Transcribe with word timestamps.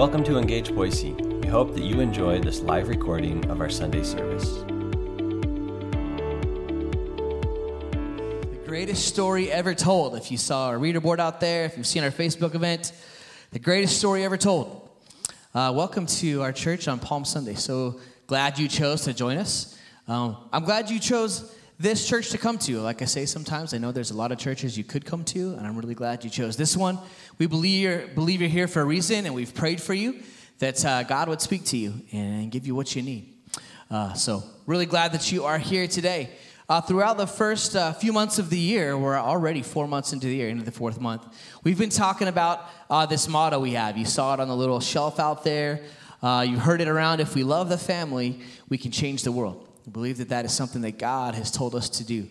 Welcome 0.00 0.24
to 0.24 0.38
Engage 0.38 0.74
Boise. 0.74 1.12
We 1.12 1.46
hope 1.46 1.74
that 1.74 1.82
you 1.82 2.00
enjoy 2.00 2.40
this 2.40 2.60
live 2.60 2.88
recording 2.88 3.44
of 3.50 3.60
our 3.60 3.68
Sunday 3.68 4.02
service. 4.02 4.50
The 8.50 8.60
greatest 8.64 9.06
story 9.06 9.52
ever 9.52 9.74
told. 9.74 10.16
If 10.16 10.30
you 10.30 10.38
saw 10.38 10.68
our 10.68 10.78
reader 10.78 11.00
board 11.02 11.20
out 11.20 11.38
there, 11.38 11.66
if 11.66 11.76
you've 11.76 11.86
seen 11.86 12.02
our 12.02 12.10
Facebook 12.10 12.54
event, 12.54 12.94
the 13.50 13.58
greatest 13.58 13.98
story 13.98 14.24
ever 14.24 14.38
told. 14.38 14.88
Uh, 15.54 15.70
welcome 15.76 16.06
to 16.06 16.40
our 16.40 16.52
church 16.52 16.88
on 16.88 16.98
Palm 16.98 17.26
Sunday. 17.26 17.54
So 17.54 18.00
glad 18.26 18.58
you 18.58 18.68
chose 18.68 19.02
to 19.02 19.12
join 19.12 19.36
us. 19.36 19.78
Um, 20.08 20.38
I'm 20.50 20.64
glad 20.64 20.88
you 20.88 20.98
chose 20.98 21.54
this 21.80 22.06
church 22.06 22.28
to 22.28 22.36
come 22.36 22.58
to. 22.58 22.78
Like 22.80 23.00
I 23.00 23.06
say 23.06 23.24
sometimes, 23.24 23.72
I 23.72 23.78
know 23.78 23.90
there's 23.90 24.10
a 24.10 24.16
lot 24.16 24.32
of 24.32 24.38
churches 24.38 24.76
you 24.76 24.84
could 24.84 25.06
come 25.06 25.24
to, 25.24 25.54
and 25.54 25.66
I'm 25.66 25.76
really 25.78 25.94
glad 25.94 26.22
you 26.22 26.28
chose 26.28 26.54
this 26.58 26.76
one. 26.76 26.98
We 27.38 27.46
believe 27.46 27.82
you're, 27.82 28.06
believe 28.08 28.42
you're 28.42 28.50
here 28.50 28.68
for 28.68 28.82
a 28.82 28.84
reason, 28.84 29.24
and 29.24 29.34
we've 29.34 29.54
prayed 29.54 29.80
for 29.80 29.94
you 29.94 30.20
that 30.58 30.84
uh, 30.84 31.04
God 31.04 31.30
would 31.30 31.40
speak 31.40 31.64
to 31.66 31.78
you 31.78 31.94
and 32.12 32.50
give 32.52 32.66
you 32.66 32.74
what 32.74 32.94
you 32.94 33.00
need. 33.00 33.32
Uh, 33.90 34.12
so, 34.12 34.44
really 34.66 34.84
glad 34.84 35.12
that 35.12 35.32
you 35.32 35.44
are 35.44 35.56
here 35.56 35.86
today. 35.88 36.28
Uh, 36.68 36.82
throughout 36.82 37.16
the 37.16 37.26
first 37.26 37.74
uh, 37.74 37.94
few 37.94 38.12
months 38.12 38.38
of 38.38 38.50
the 38.50 38.58
year, 38.58 38.96
we're 38.96 39.16
already 39.16 39.62
four 39.62 39.88
months 39.88 40.12
into 40.12 40.26
the 40.26 40.34
year, 40.34 40.50
into 40.50 40.64
the 40.64 40.70
fourth 40.70 41.00
month. 41.00 41.26
We've 41.64 41.78
been 41.78 41.88
talking 41.88 42.28
about 42.28 42.60
uh, 42.90 43.06
this 43.06 43.26
motto 43.26 43.58
we 43.58 43.72
have. 43.72 43.96
You 43.96 44.04
saw 44.04 44.34
it 44.34 44.40
on 44.40 44.48
the 44.48 44.56
little 44.56 44.80
shelf 44.80 45.18
out 45.18 45.44
there. 45.44 45.80
Uh, 46.22 46.44
you 46.46 46.58
heard 46.58 46.82
it 46.82 46.88
around. 46.88 47.20
If 47.20 47.34
we 47.34 47.42
love 47.42 47.70
the 47.70 47.78
family, 47.78 48.38
we 48.68 48.76
can 48.76 48.90
change 48.90 49.22
the 49.22 49.32
world. 49.32 49.66
We 49.86 49.92
believe 49.92 50.18
that 50.18 50.28
that 50.28 50.44
is 50.44 50.52
something 50.52 50.82
that 50.82 50.98
God 50.98 51.34
has 51.34 51.50
told 51.50 51.74
us 51.74 51.88
to 51.90 52.04
do. 52.04 52.26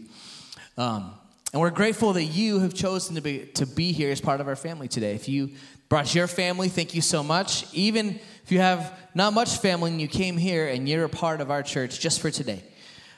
Um, 0.77 1.13
and 1.51 1.61
we're 1.61 1.71
grateful 1.71 2.13
that 2.13 2.25
you 2.25 2.59
have 2.59 2.73
chosen 2.73 3.15
to 3.15 3.21
be, 3.21 3.45
to 3.55 3.65
be 3.65 3.91
here 3.91 4.11
as 4.11 4.21
part 4.21 4.39
of 4.39 4.47
our 4.47 4.55
family 4.55 4.87
today. 4.87 5.15
If 5.15 5.27
you 5.27 5.51
brought 5.89 6.13
your 6.13 6.27
family, 6.27 6.69
thank 6.69 6.93
you 6.93 7.01
so 7.01 7.23
much. 7.23 7.65
Even 7.73 8.19
if 8.43 8.51
you 8.51 8.59
have 8.59 8.93
not 9.15 9.33
much 9.33 9.57
family 9.57 9.89
and 9.91 9.99
you 9.99 10.07
came 10.07 10.37
here 10.37 10.67
and 10.67 10.87
you're 10.87 11.05
a 11.05 11.09
part 11.09 11.41
of 11.41 11.49
our 11.49 11.63
church 11.63 11.99
just 11.99 12.21
for 12.21 12.29
today, 12.29 12.63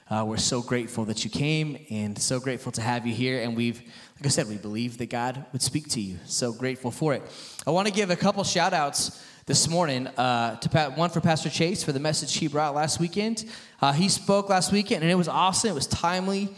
uh, 0.10 0.24
we're 0.26 0.38
so 0.38 0.62
grateful 0.62 1.06
that 1.06 1.24
you 1.26 1.30
came 1.30 1.86
and 1.90 2.18
so 2.18 2.40
grateful 2.40 2.72
to 2.72 2.82
have 2.82 3.06
you 3.06 3.14
here. 3.14 3.42
And 3.42 3.56
we've, 3.56 3.82
like 4.16 4.26
I 4.26 4.30
said, 4.30 4.48
we 4.48 4.58
believe 4.58 4.98
that 5.00 5.10
God 5.10 5.46
would 5.52 5.62
speak 5.62 5.90
to 5.90 6.02
you. 6.02 6.18
So 6.26 6.54
grateful 6.54 6.92
for 6.92 7.14
it. 7.14 7.24
I 7.68 7.72
want 7.72 7.88
to 7.88 7.94
give 7.94 8.10
a 8.10 8.16
couple 8.16 8.44
shout 8.44 8.74
outs 8.74 9.22
this 9.46 9.68
morning. 9.68 10.08
Uh, 10.08 10.56
to 10.58 10.92
one 10.92 11.10
for 11.10 11.22
Pastor 11.22 11.50
Chase 11.50 11.84
for 11.84 11.92
the 11.92 12.00
message 12.00 12.36
he 12.36 12.48
brought 12.48 12.76
last 12.76 13.00
weekend. 13.00 13.46
Uh, 13.82 13.92
he 13.92 14.10
spoke 14.10 14.50
last 14.50 14.72
weekend, 14.72 15.02
and 15.04 15.12
it 15.12 15.16
was 15.16 15.28
awesome. 15.28 15.72
It 15.72 15.74
was 15.74 15.88
timely 15.88 16.50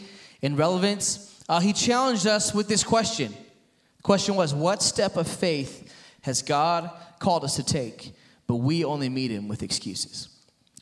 and 0.42 0.58
relevant. 0.58 1.18
Uh, 1.48 1.60
he 1.60 1.72
challenged 1.72 2.26
us 2.26 2.54
with 2.54 2.68
this 2.68 2.84
question. 2.84 3.32
The 3.96 4.02
question 4.02 4.34
was, 4.36 4.54
"What 4.54 4.82
step 4.82 5.16
of 5.16 5.26
faith 5.26 5.92
has 6.22 6.42
God 6.42 6.90
called 7.18 7.44
us 7.44 7.56
to 7.56 7.62
take, 7.62 8.12
but 8.46 8.56
we 8.56 8.84
only 8.84 9.08
meet 9.08 9.30
Him 9.30 9.48
with 9.48 9.62
excuses?" 9.62 10.28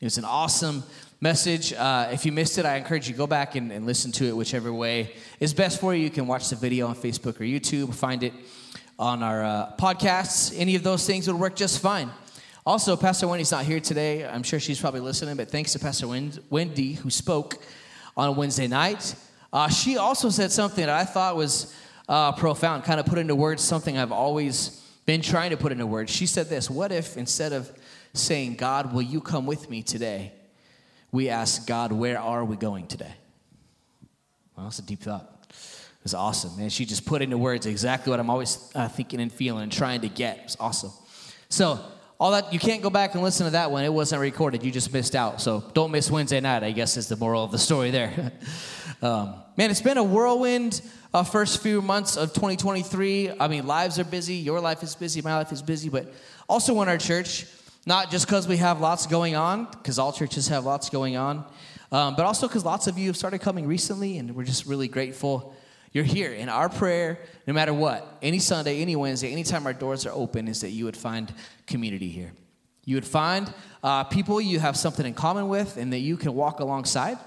It 0.01 0.05
was 0.05 0.19
an 0.19 0.25
awesome 0.25 0.83
message. 1.21 1.73
Uh, 1.73 2.09
if 2.11 2.27
you 2.27 2.33
missed 2.33 2.59
it, 2.59 2.67
I 2.67 2.77
encourage 2.77 3.09
you 3.09 3.15
go 3.15 3.29
back 3.29 3.55
and, 3.55 3.71
and 3.71 3.87
listen 3.87 4.11
to 4.13 4.25
it, 4.27 4.37
whichever 4.37 4.73
way 4.73 5.15
is 5.39 5.55
best 5.55 5.81
for 5.81 5.95
you. 5.95 6.03
You 6.03 6.11
can 6.11 6.27
watch 6.27 6.49
the 6.49 6.57
video 6.57 6.89
on 6.89 6.97
Facebook 6.97 7.41
or 7.41 7.45
YouTube, 7.45 7.95
find 7.95 8.25
it 8.25 8.33
on 8.99 9.23
our 9.23 9.45
uh, 9.45 9.73
podcasts. 9.79 10.53
Any 10.57 10.75
of 10.75 10.83
those 10.83 11.07
things 11.07 11.27
would 11.27 11.39
work 11.39 11.57
just 11.57 11.81
fine. 11.81 12.11
Also, 12.65 12.97
Pastor 12.97 13.27
Wendy's 13.27 13.51
not 13.51 13.65
here 13.65 13.81
today. 13.81 14.25
I'm 14.25 14.43
sure 14.43 14.61
she's 14.61 14.81
probably 14.81 15.01
listening, 15.01 15.37
but 15.37 15.51
thanks 15.51 15.73
to 15.73 15.79
Pastor 15.79 16.07
Wendy, 16.07 16.93
who 16.93 17.11
spoke 17.11 17.57
on 18.17 18.37
Wednesday 18.37 18.69
night. 18.69 19.15
Uh, 19.53 19.69
she 19.69 19.97
also 19.97 20.31
said 20.31 20.53
something 20.53 20.87
that 20.87 20.95
I 20.95 21.05
thought 21.05 21.37
was 21.37 21.75
uh, 22.09 22.33
profound, 22.33 22.85
kind 22.85 23.01
of 23.01 23.07
put 23.07 23.19
into 23.19 23.35
words 23.35 23.63
something 23.63 23.99
I've 23.99 24.13
always 24.13 24.81
been 25.07 25.23
trying 25.23 25.51
to 25.51 25.57
put 25.57 25.73
into 25.73 25.87
words. 25.87 26.11
She 26.13 26.27
said 26.27 26.49
this 26.49 26.71
What 26.71 26.93
if 26.93 27.17
instead 27.17 27.53
of 27.53 27.71
saying, 28.15 28.55
God, 28.57 28.93
will 28.93 29.03
you 29.03 29.21
come 29.21 29.47
with 29.47 29.69
me 29.69 29.83
today, 29.83 30.33
we 31.11 31.29
ask, 31.29 31.67
God, 31.67 31.93
where 31.93 32.19
are 32.19 32.45
we 32.45 32.57
going 32.57 32.87
today? 32.87 33.15
Well, 34.57 34.67
that's 34.67 34.79
a 34.79 34.83
deep 34.83 35.01
thought. 35.01 35.32
It 36.03 36.07
was 36.07 36.15
awesome, 36.15 36.57
man. 36.57 36.69
She 36.69 36.85
just 36.85 37.07
put 37.07 37.23
into 37.23 37.39
words 37.39 37.65
exactly 37.65 38.11
what 38.11 38.19
I'm 38.19 38.29
always 38.29 38.73
uh, 38.75 38.89
thinking 38.89 39.21
and 39.21 39.33
feeling 39.33 39.63
and 39.63 39.71
trying 39.71 40.01
to 40.01 40.09
get. 40.09 40.37
It 40.39 40.43
was 40.47 40.57
awesome. 40.59 40.91
So, 41.49 41.79
all 42.19 42.33
that, 42.33 42.53
you 42.53 42.59
can't 42.59 42.83
go 42.83 42.91
back 42.91 43.15
and 43.15 43.23
listen 43.23 43.47
to 43.47 43.53
that 43.53 43.71
one. 43.71 43.85
It 43.85 43.93
wasn't 43.93 44.21
recorded. 44.21 44.65
You 44.65 44.73
just 44.73 44.93
missed 44.93 45.15
out. 45.15 45.41
So, 45.41 45.63
don't 45.75 45.93
miss 45.93 46.11
Wednesday 46.11 46.41
night, 46.41 46.65
I 46.65 46.73
guess 46.73 46.97
is 46.97 47.07
the 47.07 47.15
moral 47.15 47.45
of 47.45 47.53
the 47.53 47.59
story 47.59 47.93
there. 47.93 48.33
um, 49.03 49.37
man, 49.57 49.71
it's 49.71 49.81
been 49.81 49.97
a 49.97 50.03
whirlwind 50.03 50.83
uh, 51.15 51.23
first 51.23 51.63
few 51.63 51.81
months 51.81 52.17
of 52.17 52.31
2023. 52.33 53.35
I 53.39 53.47
mean, 53.47 53.65
lives 53.69 54.01
are 54.01 54.05
busy. 54.05 54.35
Your 54.35 54.59
life 54.59 54.83
is 54.83 54.97
busy. 54.97 55.23
My 55.23 55.37
life 55.37 55.53
is 55.53 55.63
busy. 55.63 55.89
But 55.89 56.13
also 56.49 56.83
in 56.83 56.89
our 56.89 56.99
church, 56.99 57.47
not 57.87 58.11
just 58.11 58.27
because 58.27 58.49
we 58.49 58.57
have 58.57 58.81
lots 58.81 59.07
going 59.07 59.37
on, 59.37 59.69
because 59.71 60.01
all 60.01 60.13
churches 60.13 60.49
have 60.49 60.65
lots 60.65 60.91
going 60.91 61.17
on, 61.17 61.45
um, 61.93 62.17
but 62.17 62.27
also 62.27 62.49
because 62.49 62.65
lots 62.65 62.89
of 62.89 62.99
you 62.99 63.07
have 63.07 63.17
started 63.17 63.41
coming 63.41 63.69
recently, 63.69 64.19
and 64.19 64.35
we're 64.35 64.43
just 64.43 64.67
really 64.67 64.89
grateful 64.89 65.55
you're 65.93 66.05
here. 66.05 66.35
And 66.37 66.49
our 66.49 66.69
prayer, 66.69 67.19
no 67.47 67.53
matter 67.53 67.75
what, 67.75 68.19
any 68.23 68.39
Sunday, 68.39 68.81
any 68.81 68.97
Wednesday, 68.97 69.31
anytime 69.31 69.67
our 69.67 69.75
doors 69.75 70.07
are 70.07 70.13
open, 70.13 70.49
is 70.49 70.63
that 70.63 70.71
you 70.71 70.87
would 70.87 70.97
find 70.97 71.33
community 71.67 72.09
here. 72.09 72.33
You 72.85 72.97
would 72.97 73.07
find 73.07 73.53
uh, 73.83 74.05
people 74.05 74.41
you 74.41 74.59
have 74.59 74.77
something 74.77 75.07
in 75.07 75.15
common 75.15 75.49
with 75.49 75.77
and 75.77 75.93
that 75.93 75.99
you 75.99 76.17
can 76.17 76.35
walk 76.35 76.61
alongside. 76.61 77.19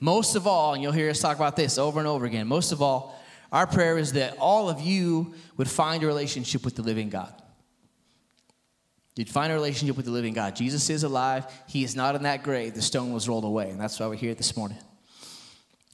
Most 0.00 0.36
of 0.36 0.46
all, 0.46 0.74
and 0.74 0.82
you'll 0.82 0.92
hear 0.92 1.10
us 1.10 1.20
talk 1.20 1.36
about 1.36 1.56
this 1.56 1.78
over 1.78 1.98
and 1.98 2.06
over 2.06 2.24
again, 2.24 2.46
most 2.46 2.72
of 2.72 2.82
all, 2.82 3.18
our 3.50 3.66
prayer 3.66 3.96
is 3.96 4.12
that 4.12 4.36
all 4.38 4.68
of 4.68 4.80
you 4.80 5.34
would 5.56 5.68
find 5.68 6.02
a 6.02 6.06
relationship 6.06 6.64
with 6.64 6.76
the 6.76 6.82
living 6.82 7.08
God. 7.08 7.32
You'd 9.16 9.28
find 9.28 9.50
a 9.50 9.54
relationship 9.54 9.96
with 9.96 10.06
the 10.06 10.12
living 10.12 10.34
God. 10.34 10.54
Jesus 10.54 10.90
is 10.90 11.02
alive. 11.02 11.46
He 11.66 11.82
is 11.82 11.96
not 11.96 12.14
in 12.14 12.22
that 12.22 12.44
grave. 12.44 12.74
The 12.74 12.82
stone 12.82 13.12
was 13.12 13.28
rolled 13.28 13.44
away. 13.44 13.70
And 13.70 13.80
that's 13.80 13.98
why 13.98 14.06
we're 14.06 14.14
here 14.14 14.34
this 14.34 14.56
morning 14.56 14.78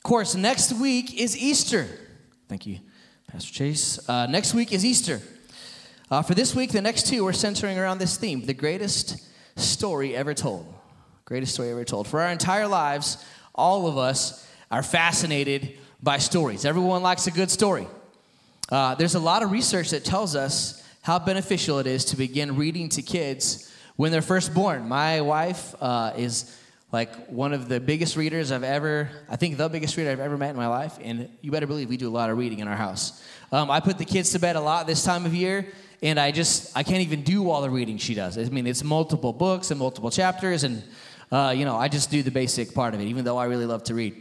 course, 0.04 0.34
next 0.34 0.74
week 0.74 1.18
is 1.18 1.34
Easter. 1.34 1.88
Thank 2.46 2.66
you, 2.66 2.78
Pastor 3.26 3.50
Chase. 3.50 4.06
Uh, 4.06 4.26
next 4.26 4.52
week 4.52 4.70
is 4.70 4.84
Easter. 4.84 5.22
Uh, 6.10 6.20
for 6.20 6.34
this 6.34 6.54
week, 6.54 6.72
the 6.72 6.82
next 6.82 7.06
two, 7.06 7.24
we're 7.24 7.32
centering 7.32 7.78
around 7.78 7.96
this 7.96 8.18
theme 8.18 8.44
the 8.44 8.52
greatest 8.52 9.18
story 9.58 10.14
ever 10.14 10.34
told. 10.34 10.72
Greatest 11.24 11.54
story 11.54 11.70
ever 11.70 11.86
told. 11.86 12.06
For 12.06 12.20
our 12.20 12.28
entire 12.28 12.68
lives, 12.68 13.24
all 13.54 13.86
of 13.86 13.96
us 13.96 14.46
are 14.70 14.82
fascinated 14.82 15.78
by 16.02 16.18
stories. 16.18 16.66
Everyone 16.66 17.02
likes 17.02 17.26
a 17.26 17.30
good 17.30 17.50
story. 17.50 17.86
Uh, 18.70 18.94
there's 18.96 19.14
a 19.14 19.20
lot 19.20 19.42
of 19.42 19.52
research 19.52 19.88
that 19.88 20.04
tells 20.04 20.36
us 20.36 20.86
how 21.00 21.18
beneficial 21.18 21.78
it 21.78 21.86
is 21.86 22.04
to 22.04 22.16
begin 22.18 22.56
reading 22.56 22.90
to 22.90 23.00
kids 23.00 23.72
when 23.96 24.12
they're 24.12 24.20
first 24.20 24.52
born. 24.52 24.86
My 24.86 25.22
wife 25.22 25.74
uh, 25.80 26.12
is 26.14 26.54
like 26.94 27.26
one 27.26 27.52
of 27.52 27.68
the 27.68 27.80
biggest 27.80 28.16
readers 28.16 28.52
I've 28.52 28.62
ever, 28.62 29.10
I 29.28 29.34
think 29.34 29.56
the 29.56 29.68
biggest 29.68 29.96
reader 29.96 30.12
I've 30.12 30.20
ever 30.20 30.38
met 30.38 30.50
in 30.50 30.56
my 30.56 30.68
life. 30.68 30.96
And 31.02 31.28
you 31.40 31.50
better 31.50 31.66
believe 31.66 31.88
we 31.88 31.96
do 31.96 32.08
a 32.08 32.16
lot 32.20 32.30
of 32.30 32.38
reading 32.38 32.60
in 32.60 32.68
our 32.68 32.76
house. 32.76 33.20
Um, 33.50 33.68
I 33.68 33.80
put 33.80 33.98
the 33.98 34.04
kids 34.04 34.30
to 34.30 34.38
bed 34.38 34.54
a 34.54 34.60
lot 34.60 34.86
this 34.86 35.02
time 35.02 35.26
of 35.26 35.34
year, 35.34 35.66
and 36.04 36.20
I 36.20 36.30
just, 36.30 36.70
I 36.76 36.84
can't 36.84 37.00
even 37.00 37.22
do 37.22 37.50
all 37.50 37.62
the 37.62 37.68
reading 37.68 37.98
she 37.98 38.14
does. 38.14 38.38
I 38.38 38.44
mean, 38.44 38.68
it's 38.68 38.84
multiple 38.84 39.32
books 39.32 39.72
and 39.72 39.80
multiple 39.80 40.12
chapters, 40.12 40.62
and, 40.62 40.84
uh, 41.32 41.52
you 41.56 41.64
know, 41.64 41.74
I 41.76 41.88
just 41.88 42.12
do 42.12 42.22
the 42.22 42.30
basic 42.30 42.74
part 42.74 42.94
of 42.94 43.00
it, 43.00 43.06
even 43.06 43.24
though 43.24 43.38
I 43.38 43.46
really 43.46 43.66
love 43.66 43.82
to 43.84 43.94
read. 43.94 44.14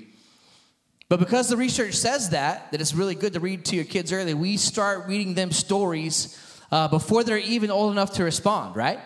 But 1.10 1.20
because 1.20 1.50
the 1.50 1.58
research 1.58 1.94
says 1.94 2.32
that, 2.32 2.72
that 2.72 2.82
it's 2.82 2.96
really 2.96 3.14
good 3.14 3.34
to 3.34 3.40
read 3.40 3.66
to 3.66 3.76
your 3.76 3.86
kids 3.86 4.12
early, 4.12 4.34
we 4.34 4.58
start 4.58 5.08
reading 5.08 5.36
them 5.36 5.52
stories 5.52 6.36
uh, 6.72 6.88
before 6.88 7.24
they're 7.24 7.38
even 7.38 7.70
old 7.70 7.92
enough 7.92 8.14
to 8.14 8.24
respond, 8.24 8.76
right? 8.76 9.00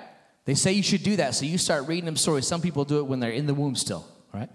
They 0.47 0.55
say 0.55 0.71
you 0.71 0.81
should 0.81 1.03
do 1.03 1.17
that, 1.17 1.35
so 1.35 1.45
you 1.45 1.57
start 1.57 1.89
reading 1.89 2.05
them 2.05 2.15
stories. 2.15 2.47
Some 2.47 2.61
people 2.61 2.85
do 2.85 2.99
it 2.99 3.05
when 3.05 3.19
they're 3.19 3.31
in 3.31 3.47
the 3.47 3.53
womb 3.53 3.75
still, 3.75 4.07
right? 4.33 4.49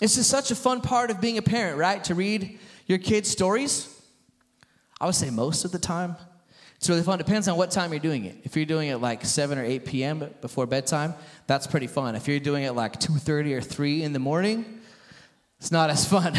This 0.00 0.16
is 0.16 0.26
such 0.26 0.50
a 0.50 0.54
fun 0.54 0.80
part 0.80 1.10
of 1.10 1.20
being 1.20 1.36
a 1.36 1.42
parent, 1.42 1.76
right? 1.76 2.02
To 2.04 2.14
read 2.14 2.58
your 2.86 2.96
kids' 2.96 3.28
stories. 3.28 3.94
I 4.98 5.04
would 5.04 5.14
say 5.14 5.28
most 5.28 5.66
of 5.66 5.70
the 5.70 5.78
time. 5.78 6.16
It's 6.76 6.88
really 6.88 7.02
fun. 7.02 7.18
Depends 7.18 7.46
on 7.46 7.58
what 7.58 7.70
time 7.70 7.92
you're 7.92 8.00
doing 8.00 8.24
it. 8.24 8.36
If 8.44 8.56
you're 8.56 8.64
doing 8.64 8.88
it 8.88 8.96
like 8.96 9.22
7 9.22 9.58
or 9.58 9.64
8 9.64 9.84
p.m. 9.84 10.30
before 10.40 10.64
bedtime, 10.64 11.12
that's 11.46 11.66
pretty 11.66 11.88
fun. 11.88 12.14
If 12.14 12.26
you're 12.26 12.40
doing 12.40 12.64
it 12.64 12.72
like 12.72 12.98
2.30 12.98 13.58
or 13.58 13.60
3 13.60 14.02
in 14.02 14.14
the 14.14 14.18
morning, 14.18 14.80
it's 15.58 15.70
not 15.70 15.90
as 15.90 16.06
fun. 16.06 16.34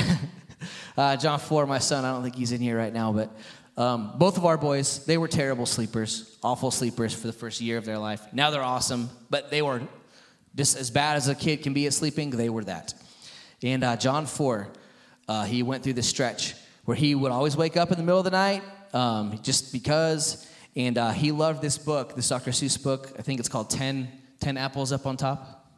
uh, 0.98 1.16
John 1.16 1.38
Four, 1.38 1.68
my 1.68 1.78
son, 1.78 2.06
I 2.06 2.12
don't 2.12 2.24
think 2.24 2.36
he's 2.36 2.54
in 2.54 2.62
here 2.62 2.76
right 2.76 2.94
now, 2.94 3.14
but 3.14 3.38
um, 3.80 4.12
both 4.18 4.38
of 4.38 4.46
our 4.46 4.58
boys, 4.58 5.06
they 5.06 5.18
were 5.18 5.30
terrible 5.30 5.66
sleepers, 5.66 6.38
awful 6.44 6.70
sleepers 6.70 7.14
for 7.14 7.28
the 7.28 7.34
first 7.34 7.62
year 7.62 7.78
of 7.78 7.86
their 7.86 7.98
life. 7.98 8.22
Now 8.34 8.52
they're 8.52 8.62
awesome, 8.62 9.10
but 9.30 9.50
they 9.52 9.62
were 9.62 9.82
just 10.54 10.78
as 10.78 10.92
bad 10.92 11.16
as 11.16 11.30
a 11.30 11.36
kid 11.36 11.64
can 11.64 11.74
be 11.74 11.88
at 11.88 11.94
sleeping, 11.94 12.30
they 12.30 12.50
were 12.50 12.66
that. 12.66 12.94
And 13.64 13.86
uh, 13.86 13.96
John 13.96 14.26
4, 14.26 14.68
uh, 15.30 15.44
he 15.46 15.64
went 15.64 15.84
through 15.84 15.94
this 15.94 16.10
stretch 16.10 16.56
where 16.84 16.98
he 16.98 17.16
would 17.16 17.32
always 17.32 17.56
wake 17.56 17.78
up 17.78 17.90
in 17.90 17.98
the 17.98 18.04
middle 18.04 18.20
of 18.20 18.26
the 18.26 18.32
night 18.32 18.64
um, 18.94 19.40
just 19.44 19.72
because. 19.72 20.46
And 20.76 20.98
uh, 20.98 21.12
he 21.12 21.32
loved 21.32 21.62
this 21.62 21.78
book, 21.78 22.16
this 22.18 22.28
Dr. 22.28 22.52
Seuss 22.52 22.82
book. 22.82 23.14
I 23.18 23.22
think 23.22 23.40
it's 23.40 23.50
called 23.50 23.70
10, 23.70 24.10
10 24.42 24.58
Apples 24.58 24.92
Up 24.92 25.06
on 25.06 25.16
Top, 25.16 25.72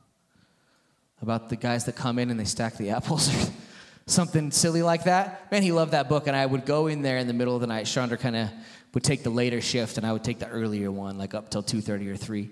about 1.22 1.50
the 1.50 1.56
guys 1.56 1.86
that 1.86 1.96
come 1.96 2.18
in 2.18 2.32
and 2.32 2.40
they 2.40 2.46
stack 2.46 2.78
the 2.78 2.90
apples. 2.90 3.30
something 4.06 4.52
silly 4.52 4.82
like 4.82 5.06
that. 5.06 5.52
Man, 5.52 5.64
he 5.64 5.72
loved 5.72 5.92
that 5.92 6.10
book, 6.10 6.28
and 6.28 6.36
I 6.36 6.46
would 6.46 6.66
go 6.66 6.88
in 6.88 7.02
there 7.02 7.18
in 7.18 7.28
the 7.28 7.34
middle 7.34 7.56
of 7.56 7.62
the 7.62 7.68
night. 7.68 7.86
Chandra 7.86 8.18
kind 8.18 8.36
of 8.36 8.50
would 8.94 9.04
take 9.04 9.24
the 9.24 9.30
later 9.30 9.62
shift 9.62 9.98
and 9.98 10.06
I 10.06 10.12
would 10.12 10.24
take 10.24 10.40
the 10.40 10.48
earlier 10.48 10.92
one, 10.92 11.18
like 11.18 11.34
up 11.34 11.50
till 11.50 11.64
2.30 11.64 12.08
or 12.10 12.18
3. 12.18 12.52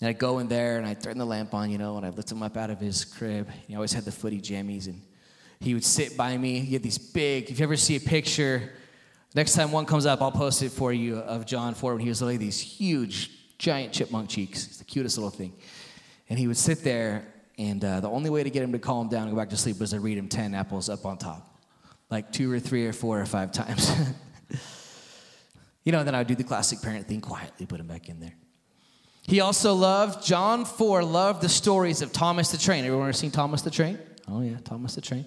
And 0.00 0.08
I'd 0.08 0.18
go 0.18 0.38
in 0.38 0.48
there 0.48 0.78
and 0.78 0.86
I'd 0.86 1.02
turn 1.02 1.18
the 1.18 1.26
lamp 1.26 1.54
on, 1.54 1.70
you 1.70 1.78
know, 1.78 1.96
and 1.96 2.06
I'd 2.06 2.16
lift 2.16 2.30
him 2.30 2.42
up 2.42 2.56
out 2.56 2.70
of 2.70 2.80
his 2.80 3.04
crib. 3.04 3.50
He 3.66 3.74
always 3.74 3.92
had 3.92 4.04
the 4.04 4.12
footy 4.12 4.40
jammies 4.40 4.86
and 4.86 5.00
he 5.60 5.74
would 5.74 5.84
sit 5.84 6.16
by 6.16 6.36
me. 6.36 6.60
He 6.60 6.74
had 6.74 6.82
these 6.82 6.98
big, 6.98 7.50
if 7.50 7.58
you 7.58 7.64
ever 7.64 7.76
see 7.76 7.96
a 7.96 8.00
picture, 8.00 8.72
next 9.34 9.54
time 9.54 9.72
one 9.72 9.86
comes 9.86 10.06
up, 10.06 10.20
I'll 10.20 10.32
post 10.32 10.62
it 10.62 10.70
for 10.70 10.92
you 10.92 11.18
of 11.18 11.46
John 11.46 11.74
4 11.74 11.94
when 11.94 12.02
he 12.02 12.08
was 12.08 12.20
like 12.22 12.38
these 12.38 12.60
huge, 12.60 13.30
giant 13.58 13.92
chipmunk 13.92 14.28
cheeks. 14.28 14.66
It's 14.66 14.78
the 14.78 14.84
cutest 14.84 15.16
little 15.16 15.30
thing. 15.30 15.54
And 16.28 16.38
he 16.38 16.46
would 16.46 16.58
sit 16.58 16.84
there, 16.84 17.26
and 17.58 17.84
uh, 17.84 18.00
the 18.00 18.10
only 18.10 18.30
way 18.30 18.42
to 18.42 18.50
get 18.50 18.62
him 18.62 18.72
to 18.72 18.78
calm 18.78 19.08
down 19.08 19.22
and 19.22 19.30
go 19.30 19.36
back 19.36 19.50
to 19.50 19.56
sleep 19.56 19.78
was 19.80 19.90
to 19.90 20.00
read 20.00 20.18
him 20.18 20.28
10 20.28 20.54
apples 20.54 20.88
up 20.88 21.06
on 21.06 21.18
top, 21.18 21.58
like 22.10 22.32
two 22.32 22.52
or 22.52 22.60
three 22.60 22.86
or 22.86 22.92
four 22.92 23.20
or 23.20 23.26
five 23.26 23.52
times. 23.52 23.90
you 25.84 25.92
know, 25.92 25.98
and 25.98 26.06
then 26.06 26.14
I 26.14 26.18
would 26.18 26.26
do 26.26 26.34
the 26.34 26.44
classic 26.44 26.82
parent 26.82 27.08
thing 27.08 27.20
quietly, 27.20 27.66
put 27.66 27.80
him 27.80 27.86
back 27.86 28.08
in 28.08 28.20
there. 28.20 28.34
He 29.22 29.40
also 29.40 29.74
loved, 29.74 30.24
John 30.24 30.64
4 30.64 31.02
loved 31.02 31.42
the 31.42 31.48
stories 31.48 32.00
of 32.00 32.12
Thomas 32.12 32.52
the 32.52 32.58
Train. 32.58 32.84
Everyone 32.84 33.08
ever 33.08 33.12
seen 33.12 33.32
Thomas 33.32 33.62
the 33.62 33.70
Train? 33.70 33.98
Oh, 34.28 34.40
yeah, 34.40 34.58
Thomas 34.62 34.94
the 34.94 35.00
Train. 35.00 35.26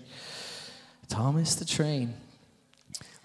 Thomas 1.09 1.55
the 1.55 1.65
Train. 1.65 2.13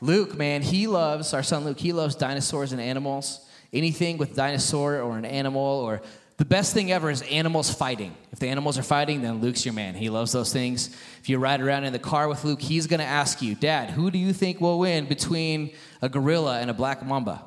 Luke, 0.00 0.36
man, 0.36 0.62
he 0.62 0.86
loves, 0.88 1.32
our 1.32 1.44
son 1.44 1.64
Luke, 1.64 1.78
he 1.78 1.92
loves 1.92 2.16
dinosaurs 2.16 2.72
and 2.72 2.80
animals. 2.80 3.46
Anything 3.72 4.18
with 4.18 4.34
dinosaur 4.34 5.00
or 5.00 5.16
an 5.16 5.24
animal 5.24 5.62
or 5.62 6.02
the 6.36 6.44
best 6.44 6.74
thing 6.74 6.90
ever 6.90 7.10
is 7.10 7.22
animals 7.22 7.72
fighting. 7.72 8.14
If 8.32 8.40
the 8.40 8.48
animals 8.48 8.76
are 8.76 8.82
fighting, 8.82 9.22
then 9.22 9.40
Luke's 9.40 9.64
your 9.64 9.74
man. 9.74 9.94
He 9.94 10.10
loves 10.10 10.32
those 10.32 10.52
things. 10.52 10.88
If 11.20 11.28
you 11.28 11.38
ride 11.38 11.60
around 11.60 11.84
in 11.84 11.92
the 11.92 11.98
car 12.00 12.28
with 12.28 12.44
Luke, 12.44 12.60
he's 12.60 12.88
going 12.88 12.98
to 13.00 13.06
ask 13.06 13.40
you, 13.40 13.54
Dad, 13.54 13.90
who 13.90 14.10
do 14.10 14.18
you 14.18 14.32
think 14.32 14.60
will 14.60 14.80
win 14.80 15.06
between 15.06 15.72
a 16.02 16.08
gorilla 16.08 16.58
and 16.58 16.70
a 16.70 16.74
black 16.74 17.04
mamba? 17.04 17.44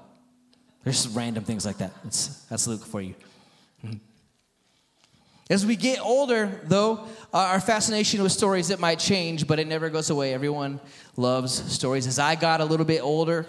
There's 0.85 1.05
random 1.09 1.43
things 1.43 1.65
like 1.65 1.79
that. 1.79 1.91
That's, 2.03 2.27
that's 2.45 2.65
Luke 2.65 2.85
for 2.85 3.01
you. 3.01 3.15
Mm-hmm. 3.85 3.97
As 5.49 5.65
we 5.65 5.75
get 5.75 5.99
older, 5.99 6.61
though, 6.63 7.07
uh, 7.33 7.37
our 7.37 7.59
fascination 7.59 8.23
with 8.23 8.31
stories 8.31 8.69
it 8.69 8.79
might 8.79 8.99
change, 8.99 9.47
but 9.47 9.59
it 9.59 9.67
never 9.67 9.89
goes 9.89 10.09
away. 10.09 10.33
Everyone 10.33 10.79
loves 11.17 11.53
stories. 11.73 12.07
As 12.07 12.19
I 12.19 12.35
got 12.35 12.61
a 12.61 12.65
little 12.65 12.85
bit 12.85 13.01
older, 13.01 13.45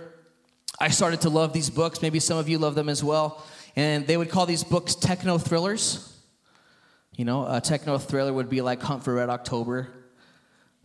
I 0.81 0.89
started 0.89 1.21
to 1.23 1.31
love 1.31 1.53
these 1.53 1.71
books. 1.71 2.03
Maybe 2.03 2.19
some 2.19 2.39
of 2.39 2.49
you 2.49 2.59
love 2.59 2.75
them 2.75 2.89
as 2.89 3.05
well. 3.05 3.45
And 3.77 4.07
they 4.07 4.17
would 4.17 4.31
call 4.31 4.47
these 4.47 4.65
books 4.65 4.95
techno 4.95 5.39
thrillers. 5.39 6.05
You 7.17 7.25
know, 7.25 7.47
a 7.49 7.61
techno 7.61 7.99
thriller 7.99 8.33
would 8.33 8.49
be 8.49 8.61
like 8.61 8.81
Hunt 8.81 9.05
for 9.05 9.15
Red 9.15 9.29
October, 9.29 9.89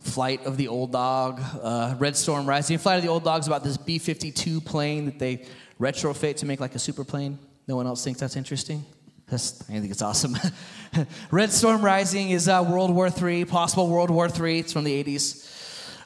Flight 0.00 0.46
of 0.46 0.56
the 0.56 0.68
Old 0.68 0.92
Dog, 0.92 1.40
uh, 1.62 1.94
Red 1.98 2.16
Storm 2.16 2.46
Rising. 2.46 2.78
Flight 2.78 2.96
of 2.96 3.02
the 3.02 3.08
Old 3.08 3.24
Dog 3.24 3.40
is 3.42 3.46
about 3.46 3.62
this 3.62 3.76
B 3.76 3.98
52 3.98 4.60
plane 4.60 5.04
that 5.06 5.18
they 5.18 5.46
retrofit 5.80 6.36
to 6.36 6.46
make 6.46 6.60
like 6.60 6.74
a 6.74 6.78
super 6.78 7.04
plane. 7.04 7.38
No 7.68 7.76
one 7.76 7.86
else 7.86 8.02
thinks 8.02 8.20
that's 8.20 8.36
interesting? 8.36 8.84
That's, 9.28 9.62
I 9.70 9.78
think 9.78 9.90
it's 9.90 10.02
awesome. 10.02 10.36
Red 11.30 11.50
Storm 11.50 11.82
Rising 11.82 12.30
is 12.30 12.48
uh, 12.48 12.64
World 12.68 12.94
War 12.94 13.08
III, 13.08 13.46
possible 13.46 13.88
World 13.88 14.10
War 14.10 14.28
III. 14.28 14.58
It's 14.58 14.72
from 14.72 14.84
the 14.84 15.04
80s. 15.04 15.50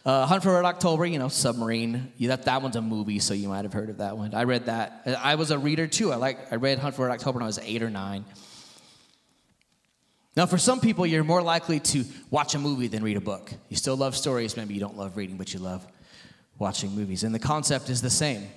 Uh, 0.05 0.27
Hunt 0.27 0.43
for 0.43 0.55
Red 0.55 0.65
October, 0.65 1.05
you 1.07 1.19
know, 1.19 1.29
submarine. 1.29 2.13
That, 2.21 2.45
that 2.45 2.63
one's 2.63 2.77
a 2.77 2.83
movie, 2.83 3.19
so 3.19 3.35
you 3.35 3.49
might 3.49 3.65
have 3.65 3.73
heard 3.73 3.91
of 3.91 3.99
that 3.99 4.17
one. 4.17 4.35
I 4.35 4.45
read 4.45 4.67
that. 4.67 5.03
I 5.23 5.35
was 5.35 5.51
a 5.51 5.59
reader 5.59 5.87
too. 5.87 6.13
I 6.13 6.17
like 6.17 6.53
I 6.53 6.57
read 6.57 6.79
Hunt 6.79 6.95
for 6.95 7.07
Red 7.07 7.13
October 7.13 7.39
when 7.39 7.43
I 7.45 7.47
was 7.47 7.59
eight 7.59 7.83
or 7.83 7.91
nine. 7.91 8.25
Now, 10.37 10.47
for 10.47 10.59
some 10.59 10.81
people, 10.81 11.05
you're 11.05 11.25
more 11.25 11.43
likely 11.43 11.81
to 11.81 12.05
watch 12.31 12.55
a 12.55 12.59
movie 12.59 12.87
than 12.87 13.03
read 13.03 13.17
a 13.17 13.21
book. 13.21 13.53
You 13.69 13.77
still 13.77 13.97
love 13.97 14.17
stories, 14.17 14.57
maybe 14.57 14.73
you 14.73 14.81
don't 14.81 14.97
love 14.97 15.17
reading, 15.17 15.37
but 15.37 15.53
you 15.53 15.59
love 15.59 15.85
watching 16.59 16.93
movies. 16.93 17.25
And 17.25 17.35
the 17.35 17.41
concept 17.41 17.91
is 17.91 18.01
the 18.03 18.11
same 18.11 18.49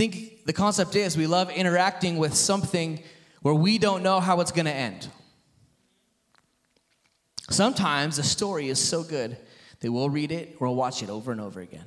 think 0.00 0.46
the 0.46 0.52
concept 0.54 0.96
is 0.96 1.14
we 1.14 1.26
love 1.26 1.50
interacting 1.50 2.16
with 2.16 2.32
something 2.32 3.02
where 3.42 3.52
we 3.52 3.76
don't 3.76 4.02
know 4.02 4.18
how 4.18 4.40
it's 4.40 4.50
going 4.50 4.64
to 4.64 4.72
end. 4.72 5.06
Sometimes 7.50 8.18
a 8.18 8.22
story 8.22 8.70
is 8.70 8.78
so 8.78 9.02
good 9.02 9.36
that 9.80 9.90
we'll 9.90 10.10
read 10.10 10.32
it 10.32 10.56
or 10.60 10.74
watch 10.74 11.02
it 11.02 11.10
over 11.10 11.32
and 11.32 11.40
over 11.40 11.60
again, 11.60 11.84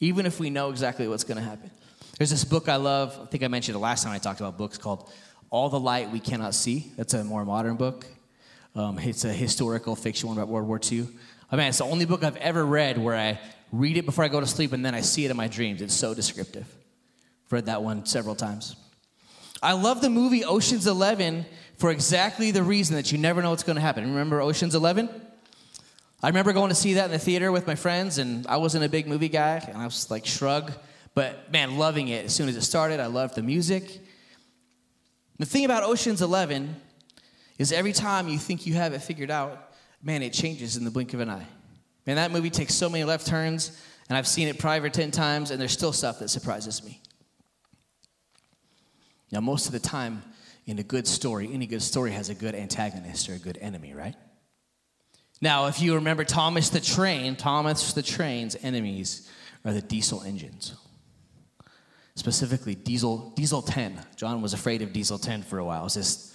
even 0.00 0.26
if 0.26 0.38
we 0.38 0.50
know 0.50 0.70
exactly 0.70 1.08
what's 1.08 1.24
going 1.24 1.38
to 1.38 1.42
happen. 1.42 1.70
There's 2.18 2.30
this 2.30 2.44
book 2.44 2.68
I 2.68 2.76
love. 2.76 3.18
I 3.20 3.26
think 3.26 3.42
I 3.42 3.48
mentioned 3.48 3.76
it 3.76 3.80
last 3.80 4.04
time 4.04 4.12
I 4.12 4.18
talked 4.18 4.40
about 4.40 4.58
books 4.58 4.78
called 4.78 5.10
All 5.50 5.68
the 5.68 5.80
Light 5.80 6.10
We 6.10 6.20
Cannot 6.20 6.54
See. 6.54 6.92
That's 6.96 7.14
a 7.14 7.24
more 7.24 7.44
modern 7.44 7.76
book. 7.76 8.06
Um, 8.74 8.98
it's 8.98 9.24
a 9.24 9.32
historical 9.32 9.96
fiction 9.96 10.28
one 10.28 10.36
about 10.36 10.48
World 10.48 10.68
War 10.68 10.80
II. 10.90 11.08
I 11.50 11.56
mean, 11.56 11.66
it's 11.66 11.78
the 11.78 11.84
only 11.84 12.04
book 12.04 12.22
I've 12.24 12.36
ever 12.36 12.64
read 12.64 12.98
where 12.98 13.16
I 13.16 13.40
read 13.72 13.96
it 13.96 14.06
before 14.06 14.24
I 14.24 14.28
go 14.28 14.40
to 14.40 14.46
sleep 14.46 14.72
and 14.72 14.84
then 14.84 14.94
I 14.94 15.00
see 15.00 15.24
it 15.24 15.30
in 15.30 15.36
my 15.36 15.48
dreams. 15.48 15.82
It's 15.82 15.94
so 15.94 16.14
descriptive 16.14 16.66
I've 17.46 17.52
read 17.52 17.66
that 17.66 17.82
one 17.82 18.06
several 18.06 18.34
times. 18.34 18.76
I 19.62 19.72
love 19.72 20.00
the 20.00 20.10
movie 20.10 20.44
Ocean's 20.44 20.86
11 20.86 21.46
for 21.76 21.90
exactly 21.90 22.50
the 22.50 22.62
reason 22.62 22.96
that 22.96 23.12
you 23.12 23.18
never 23.18 23.42
know 23.42 23.50
what's 23.50 23.62
going 23.62 23.76
to 23.76 23.82
happen. 23.82 24.04
Remember 24.04 24.40
Ocean's 24.40 24.74
11? 24.74 25.08
I 26.22 26.28
remember 26.28 26.52
going 26.52 26.68
to 26.68 26.74
see 26.74 26.94
that 26.94 27.06
in 27.06 27.10
the 27.10 27.18
theater 27.18 27.50
with 27.50 27.66
my 27.66 27.74
friends, 27.74 28.18
and 28.18 28.46
I 28.46 28.58
wasn't 28.58 28.84
a 28.84 28.88
big 28.88 29.08
movie 29.08 29.28
guy, 29.28 29.56
and 29.66 29.76
I 29.76 29.84
was 29.84 30.10
like, 30.10 30.24
shrug. 30.24 30.72
But 31.14 31.50
man, 31.50 31.78
loving 31.78 32.08
it. 32.08 32.26
As 32.26 32.34
soon 32.34 32.48
as 32.48 32.56
it 32.56 32.62
started, 32.62 33.00
I 33.00 33.06
loved 33.06 33.34
the 33.34 33.42
music. 33.42 34.00
The 35.38 35.46
thing 35.46 35.64
about 35.64 35.82
Ocean's 35.82 36.22
11 36.22 36.76
is 37.58 37.72
every 37.72 37.92
time 37.92 38.28
you 38.28 38.38
think 38.38 38.66
you 38.66 38.74
have 38.74 38.92
it 38.92 39.02
figured 39.02 39.30
out, 39.30 39.72
man, 40.02 40.22
it 40.22 40.32
changes 40.32 40.76
in 40.76 40.84
the 40.84 40.90
blink 40.90 41.12
of 41.12 41.20
an 41.20 41.28
eye. 41.28 41.46
Man, 42.06 42.16
that 42.16 42.30
movie 42.30 42.50
takes 42.50 42.74
so 42.74 42.88
many 42.88 43.02
left 43.02 43.26
turns, 43.26 43.76
and 44.08 44.16
I've 44.16 44.28
seen 44.28 44.46
it 44.46 44.58
probably 44.58 44.78
over 44.78 44.90
10 44.90 45.10
times, 45.10 45.50
and 45.50 45.60
there's 45.60 45.72
still 45.72 45.92
stuff 45.92 46.20
that 46.20 46.28
surprises 46.28 46.84
me. 46.84 47.00
Now, 49.32 49.40
most 49.40 49.66
of 49.66 49.72
the 49.72 49.80
time 49.80 50.22
in 50.66 50.78
a 50.78 50.82
good 50.82 51.08
story, 51.08 51.50
any 51.52 51.66
good 51.66 51.82
story 51.82 52.12
has 52.12 52.28
a 52.28 52.34
good 52.34 52.54
antagonist 52.54 53.28
or 53.28 53.34
a 53.34 53.38
good 53.38 53.58
enemy, 53.60 53.92
right? 53.94 54.14
Now, 55.42 55.66
if 55.66 55.82
you 55.82 55.96
remember 55.96 56.24
Thomas 56.24 56.70
the 56.70 56.80
Train, 56.80 57.36
Thomas 57.36 57.92
the 57.92 58.02
Train's 58.02 58.56
enemies 58.62 59.30
are 59.64 59.74
the 59.74 59.82
diesel 59.82 60.22
engines. 60.22 60.74
Specifically, 62.14 62.74
diesel, 62.74 63.30
diesel 63.36 63.60
10. 63.60 64.00
John 64.16 64.40
was 64.40 64.54
afraid 64.54 64.80
of 64.80 64.94
diesel 64.94 65.18
10 65.18 65.42
for 65.42 65.58
a 65.58 65.64
while. 65.64 65.84
It's 65.84 65.96
this 65.96 66.34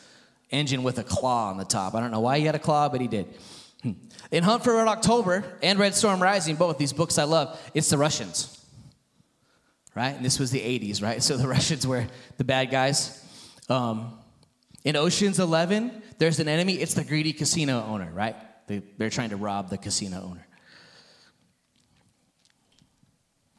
engine 0.52 0.84
with 0.84 1.00
a 1.00 1.04
claw 1.04 1.50
on 1.50 1.58
the 1.58 1.66
top. 1.66 1.96
I 1.96 2.00
don't 2.00 2.12
know 2.12 2.20
why 2.20 2.38
he 2.38 2.46
had 2.46 2.54
a 2.54 2.60
claw, 2.60 2.90
but 2.90 3.02
he 3.02 3.08
did. 3.08 3.28
Hmm. 3.82 3.94
In 4.30 4.44
Hunt 4.44 4.64
for 4.64 4.76
Red 4.76 4.88
October 4.88 5.44
and 5.64 5.80
Red 5.80 5.96
Storm 5.96 6.22
Rising, 6.22 6.56
both 6.56 6.78
these 6.78 6.94
books 6.94 7.18
I 7.18 7.24
love, 7.24 7.60
it's 7.74 7.90
the 7.90 7.98
Russians 7.98 8.54
right? 9.98 10.16
And 10.16 10.24
this 10.24 10.38
was 10.40 10.52
the 10.52 10.60
80s, 10.60 11.02
right? 11.02 11.22
So 11.28 11.36
the 11.36 11.48
Russians 11.48 11.86
were 11.86 12.06
the 12.38 12.44
bad 12.44 12.70
guys. 12.70 13.22
Um, 13.68 14.14
in 14.86 14.96
Ocean's 14.96 15.40
11, 15.40 16.04
there's 16.20 16.40
an 16.40 16.48
enemy. 16.48 16.76
It's 16.76 16.94
the 16.94 17.04
greedy 17.04 17.34
casino 17.34 17.84
owner, 17.84 18.10
right? 18.14 18.36
They, 18.68 18.82
they're 18.98 19.10
trying 19.10 19.30
to 19.30 19.38
rob 19.38 19.70
the 19.70 19.78
casino 19.78 20.22
owner. 20.24 20.46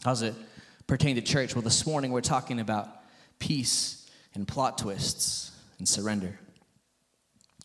How's 0.05 0.23
it 0.23 0.35
pertain 0.87 1.17
to 1.17 1.23
church? 1.23 1.55
Well, 1.55 1.63
this 1.63 1.87
morning 1.87 2.13
we're 2.13 2.21
talking 2.21 2.61
about 2.61 2.89
peace 3.39 4.09
and 4.35 4.47
plot 4.47 4.79
twists 4.79 5.51
and 5.79 5.89
surrender. 5.89 6.39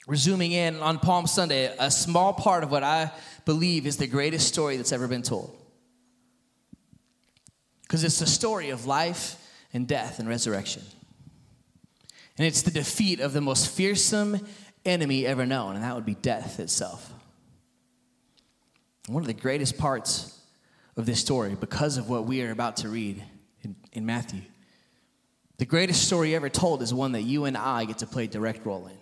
We're 0.07 0.15
zooming 0.15 0.51
in 0.51 0.77
on 0.77 0.99
Palm 0.99 1.27
Sunday, 1.27 1.73
a 1.79 1.91
small 1.91 2.33
part 2.33 2.63
of 2.63 2.71
what 2.71 2.83
I 2.83 3.11
believe 3.45 3.85
is 3.85 3.97
the 3.97 4.07
greatest 4.07 4.47
story 4.47 4.77
that's 4.77 4.91
ever 4.91 5.07
been 5.07 5.21
told 5.21 5.57
because 7.83 8.03
it's 8.03 8.19
the 8.19 8.25
story 8.25 8.71
of 8.71 8.87
life 8.87 9.35
and 9.71 9.87
death 9.87 10.17
and 10.17 10.27
resurrection. 10.27 10.81
And 12.37 12.47
it's 12.47 12.63
the 12.63 12.71
defeat 12.71 13.19
of 13.19 13.33
the 13.33 13.41
most 13.41 13.69
fearsome 13.69 14.39
enemy 14.83 15.27
ever 15.27 15.45
known, 15.45 15.75
and 15.75 15.83
that 15.83 15.93
would 15.93 16.05
be 16.05 16.15
death 16.15 16.59
itself. 16.59 17.12
One 19.07 19.21
of 19.21 19.27
the 19.27 19.33
greatest 19.33 19.77
parts 19.77 20.39
of 20.95 21.05
this 21.05 21.19
story, 21.19 21.55
because 21.55 21.97
of 21.97 22.09
what 22.09 22.25
we 22.25 22.41
are 22.43 22.51
about 22.51 22.77
to 22.77 22.89
read 22.89 23.23
in, 23.61 23.75
in 23.91 24.05
Matthew, 24.05 24.41
the 25.57 25.65
greatest 25.65 26.05
story 26.05 26.35
ever 26.35 26.49
told 26.49 26.81
is 26.81 26.93
one 26.93 27.11
that 27.13 27.21
you 27.21 27.45
and 27.45 27.57
I 27.57 27.85
get 27.85 27.99
to 27.99 28.07
play 28.07 28.27
direct 28.27 28.65
role 28.65 28.87
in. 28.87 28.97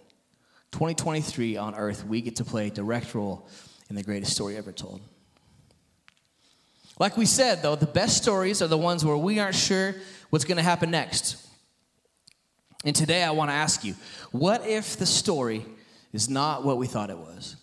2023 0.72 1.58
on 1.58 1.76
earth, 1.76 2.06
we 2.06 2.22
get 2.22 2.38
to 2.38 2.46
play 2.46 2.68
a 2.68 2.72
direct 2.72 3.14
role 3.14 3.48
in 3.90 3.96
the 3.96 4.04
greatest 4.04 4.34
story 4.34 4.58
ever 4.58 4.72
told. 4.72 5.02
Like 6.98 7.18
we 7.18 7.26
said, 7.26 7.62
though, 7.62 7.76
the 7.76 7.86
best 7.86 8.18
stories 8.18 8.62
are 8.62 8.68
the 8.68 8.78
ones 8.78 9.04
where 9.04 9.18
we 9.18 9.40
aren't 9.40 9.56
sure 9.56 9.96
what's 10.30 10.46
going 10.46 10.58
to 10.58 10.64
happen 10.64 10.92
next. 10.92 11.48
And 12.86 12.96
today 12.96 13.24
I 13.24 13.32
want 13.32 13.50
to 13.50 13.56
ask 13.56 13.84
you 13.84 13.96
what 14.32 14.66
if 14.66 14.98
the 14.98 15.06
story 15.06 15.66
is 16.14 16.30
not 16.30 16.64
what 16.64 16.78
we 16.78 16.88
thought 16.88 17.10
it 17.10 17.18
was? 17.18 17.56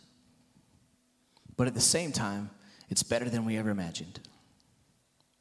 But 1.59 1.67
at 1.67 1.75
the 1.75 1.81
same 1.81 2.12
time, 2.12 2.49
it's 2.88 3.03
better 3.03 3.29
than 3.29 3.45
we 3.45 3.59
ever 3.59 3.69
imagined. 3.69 4.21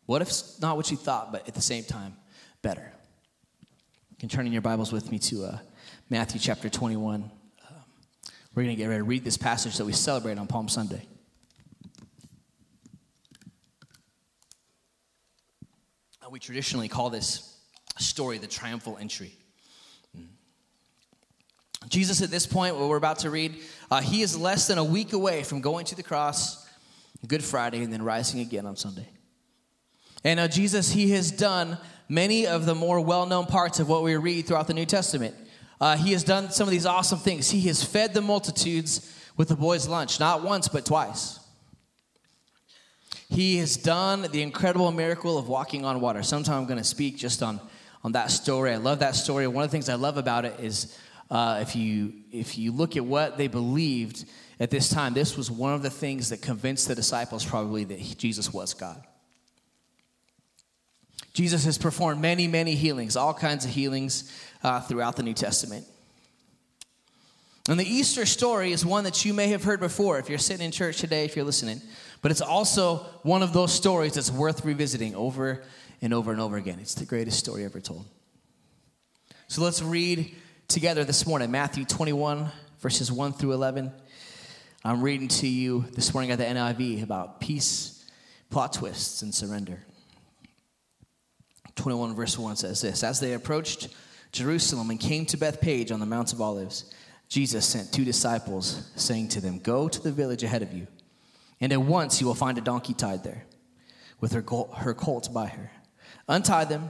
What 0.08 0.22
if 0.22 0.32
not 0.60 0.76
what 0.76 0.90
you 0.92 0.98
thought, 0.98 1.32
but 1.32 1.48
at 1.48 1.54
the 1.54 1.62
same 1.62 1.84
time, 1.84 2.18
better? 2.62 2.92
You 4.10 4.18
can 4.20 4.28
turn 4.28 4.48
in 4.48 4.52
your 4.52 4.64
Bibles 4.64 4.92
with 4.92 5.12
me 5.12 5.20
to 5.20 5.46
uh, 5.46 5.60
Matthew 6.10 6.40
chapter 6.40 6.70
21. 6.70 7.24
Um, 7.24 7.30
we're 8.56 8.64
going 8.64 8.76
to 8.76 8.82
get 8.82 8.88
ready 8.88 9.00
to 9.00 9.04
read 9.04 9.24
this 9.24 9.38
passage 9.38 9.78
that 9.78 9.86
we 9.86 9.94
celebrate 9.94 10.40
on 10.40 10.48
Palm 10.48 10.68
Sunday. 10.68 11.08
Uh, 16.26 16.30
we 16.32 16.40
traditionally 16.40 16.88
call 16.88 17.12
this 17.12 17.60
story 18.00 18.40
the 18.40 18.48
triumphal 18.48 18.98
entry. 19.00 19.34
Mm. 20.18 20.30
Jesus, 21.90 22.24
at 22.24 22.32
this 22.32 22.48
point, 22.48 22.76
what 22.76 22.90
we're 22.90 22.98
about 22.98 23.20
to 23.20 23.30
read, 23.30 23.58
uh, 23.89 24.01
he 24.01 24.22
is 24.22 24.38
less 24.38 24.67
than 24.67 24.77
a 24.77 24.84
week 24.84 25.13
away 25.13 25.44
from 25.44 25.62
going 25.62 25.86
to 25.86 25.96
the 25.96 26.03
cross, 26.03 26.67
Good 27.27 27.44
Friday, 27.44 27.84
and 27.84 27.91
then 27.91 28.01
rising 28.01 28.39
again 28.41 28.65
on 28.65 28.75
Sunday. 28.75 29.08
And 30.24 30.39
uh, 30.39 30.48
Jesus, 30.48 30.91
he 30.91 31.12
has 31.12 31.32
done 31.32 31.77
many 32.10 32.48
of 32.48 32.65
the 32.65 32.75
more 32.75 33.00
well 33.00 33.25
known 33.25 33.46
parts 33.46 33.79
of 33.79 33.88
what 33.88 34.03
we 34.03 34.15
read 34.15 34.46
throughout 34.46 34.67
the 34.67 34.74
New 34.74 34.86
Testament. 34.86 35.36
Uh, 35.79 35.96
he 35.96 36.12
has 36.12 36.24
done 36.24 36.50
some 36.50 36.67
of 36.67 36.72
these 36.72 36.86
awesome 36.86 37.20
things. 37.20 37.50
He 37.50 37.62
has 37.62 37.84
fed 37.84 38.13
the 38.13 38.22
multitudes 38.22 39.13
with 39.38 39.50
the 39.50 39.56
boys' 39.56 39.88
lunch, 39.88 40.20
not 40.20 40.44
once, 40.44 40.67
but 40.67 40.86
twice. 40.86 41.39
He 43.29 43.58
has 43.58 43.77
done 43.77 44.24
the 44.32 44.41
incredible 44.41 44.91
miracle 44.91 45.38
of 45.38 45.48
walking 45.48 45.86
on 45.86 46.01
water. 46.01 46.24
Sometime 46.24 46.62
I'm 46.62 46.65
going 46.65 46.77
to 46.77 46.84
speak 46.84 47.17
just 47.17 47.44
on, 47.44 47.60
on 48.03 48.13
that 48.13 48.32
story. 48.32 48.72
I 48.72 48.77
love 48.77 49.00
that 49.00 49.15
story. 49.15 49.48
One 49.48 49.63
of 49.63 49.70
the 49.70 49.75
things 49.75 49.89
I 49.89 49.96
love 49.96 50.17
about 50.17 50.46
it 50.46 50.60
is 50.60 50.98
uh, 51.30 51.60
if, 51.62 51.76
you, 51.76 52.14
if 52.32 52.58
you 52.58 52.72
look 52.72 52.96
at 52.96 53.06
what 53.06 53.38
they 53.38 53.48
believed 53.48 54.26
at 54.60 54.70
this 54.70 54.90
time, 54.90 55.14
this 55.14 55.38
was 55.38 55.52
one 55.52 55.74
of 55.74 55.84
the 55.84 55.90
things 55.90 56.30
that 56.30 56.42
convinced 56.42 56.88
the 56.88 56.96
disciples 56.96 57.46
probably 57.46 57.84
that 57.84 58.00
Jesus 58.18 58.54
was 58.54 58.74
God. 58.74 59.04
Jesus 61.34 61.66
has 61.66 61.78
performed 61.78 62.20
many, 62.20 62.48
many 62.48 62.74
healings, 62.74 63.16
all 63.16 63.34
kinds 63.34 63.64
of 63.64 63.72
healings 63.72 64.32
uh, 64.64 64.82
throughout 64.82 65.16
the 65.16 65.24
New 65.24 65.36
Testament. 65.36 65.86
And 67.70 67.80
the 67.80 67.86
Easter 67.86 68.26
story 68.26 68.72
is 68.72 68.86
one 68.86 69.04
that 69.04 69.26
you 69.26 69.34
may 69.34 69.48
have 69.50 69.64
heard 69.64 69.80
before 69.80 70.18
if 70.20 70.30
you're 70.30 70.38
sitting 70.38 70.66
in 70.66 70.72
church 70.72 70.98
today, 70.98 71.26
if 71.26 71.36
you're 71.36 71.46
listening. 71.46 71.82
But 72.22 72.32
it's 72.32 72.42
also 72.42 73.06
one 73.24 73.44
of 73.44 73.54
those 73.54 73.74
stories 73.74 74.14
that's 74.14 74.32
worth 74.32 74.64
revisiting 74.66 75.16
over 75.16 75.64
and 76.02 76.14
over 76.14 76.32
and 76.32 76.42
over 76.42 76.58
again. 76.58 76.80
It's 76.80 76.96
the 76.96 77.06
greatest 77.06 77.38
story 77.38 77.66
ever 77.66 77.80
told. 77.80 78.06
So 79.48 79.62
let's 79.62 79.82
read 79.82 80.34
together 80.68 81.06
this 81.06 81.26
morning 81.26 81.50
Matthew 81.50 81.86
21, 81.86 82.50
verses 82.80 83.10
1 83.10 83.34
through 83.34 83.54
11. 83.54 83.90
I'm 84.84 85.02
reading 85.02 85.30
to 85.30 85.48
you 85.48 85.86
this 85.94 86.14
morning 86.14 86.32
at 86.32 86.40
the 86.40 86.44
NIV 86.44 87.04
about 87.04 87.40
peace, 87.40 88.06
plot 88.50 88.74
twists, 88.74 89.22
and 89.22 89.34
surrender. 89.34 89.80
21 91.76 92.16
verse 92.16 92.38
1 92.38 92.58
says 92.58 92.82
this 92.82 93.02
As 93.02 93.22
they 93.22 93.34
approached 93.34 93.88
Jerusalem 94.34 94.90
and 94.90 95.00
came 95.00 95.26
to 95.28 95.38
Bethphage 95.38 95.92
on 95.92 96.02
the 96.02 96.06
Mount 96.06 96.34
of 96.34 96.42
Olives, 96.42 96.94
Jesus 97.30 97.66
sent 97.66 97.94
two 97.94 98.04
disciples, 98.04 98.92
saying 98.98 99.30
to 99.30 99.42
them, 99.42 99.60
Go 99.60 99.88
to 99.88 100.02
the 100.02 100.12
village 100.12 100.44
ahead 100.44 100.64
of 100.64 100.74
you, 100.74 100.88
and 101.62 101.72
at 101.72 101.82
once 101.82 102.20
you 102.20 102.28
will 102.28 102.36
find 102.36 102.58
a 102.58 102.62
donkey 102.62 102.94
tied 102.94 103.24
there, 103.24 103.46
with 104.20 104.34
her, 104.34 104.44
her 104.76 104.94
colt 104.94 105.34
by 105.34 105.48
her. 105.48 105.72
Untie 106.28 106.66
them 106.66 106.90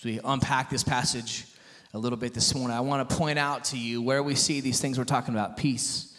So 0.00 0.08
we 0.08 0.18
unpack 0.24 0.70
this 0.70 0.82
passage 0.82 1.44
a 1.92 1.98
little 1.98 2.16
bit 2.16 2.32
this 2.32 2.54
morning. 2.54 2.74
I 2.74 2.80
want 2.80 3.06
to 3.06 3.16
point 3.16 3.38
out 3.38 3.64
to 3.64 3.76
you 3.76 4.00
where 4.00 4.22
we 4.22 4.34
see 4.34 4.62
these 4.62 4.80
things 4.80 4.96
we're 4.96 5.04
talking 5.04 5.34
about 5.34 5.58
peace 5.58 6.16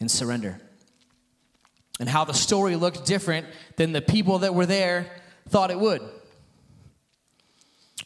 and 0.00 0.10
surrender. 0.10 0.60
And 2.00 2.08
how 2.08 2.24
the 2.24 2.34
story 2.34 2.74
looked 2.74 3.06
different 3.06 3.46
than 3.76 3.92
the 3.92 4.02
people 4.02 4.40
that 4.40 4.52
were 4.52 4.66
there 4.66 5.06
thought 5.48 5.70
it 5.70 5.78
would. 5.78 6.02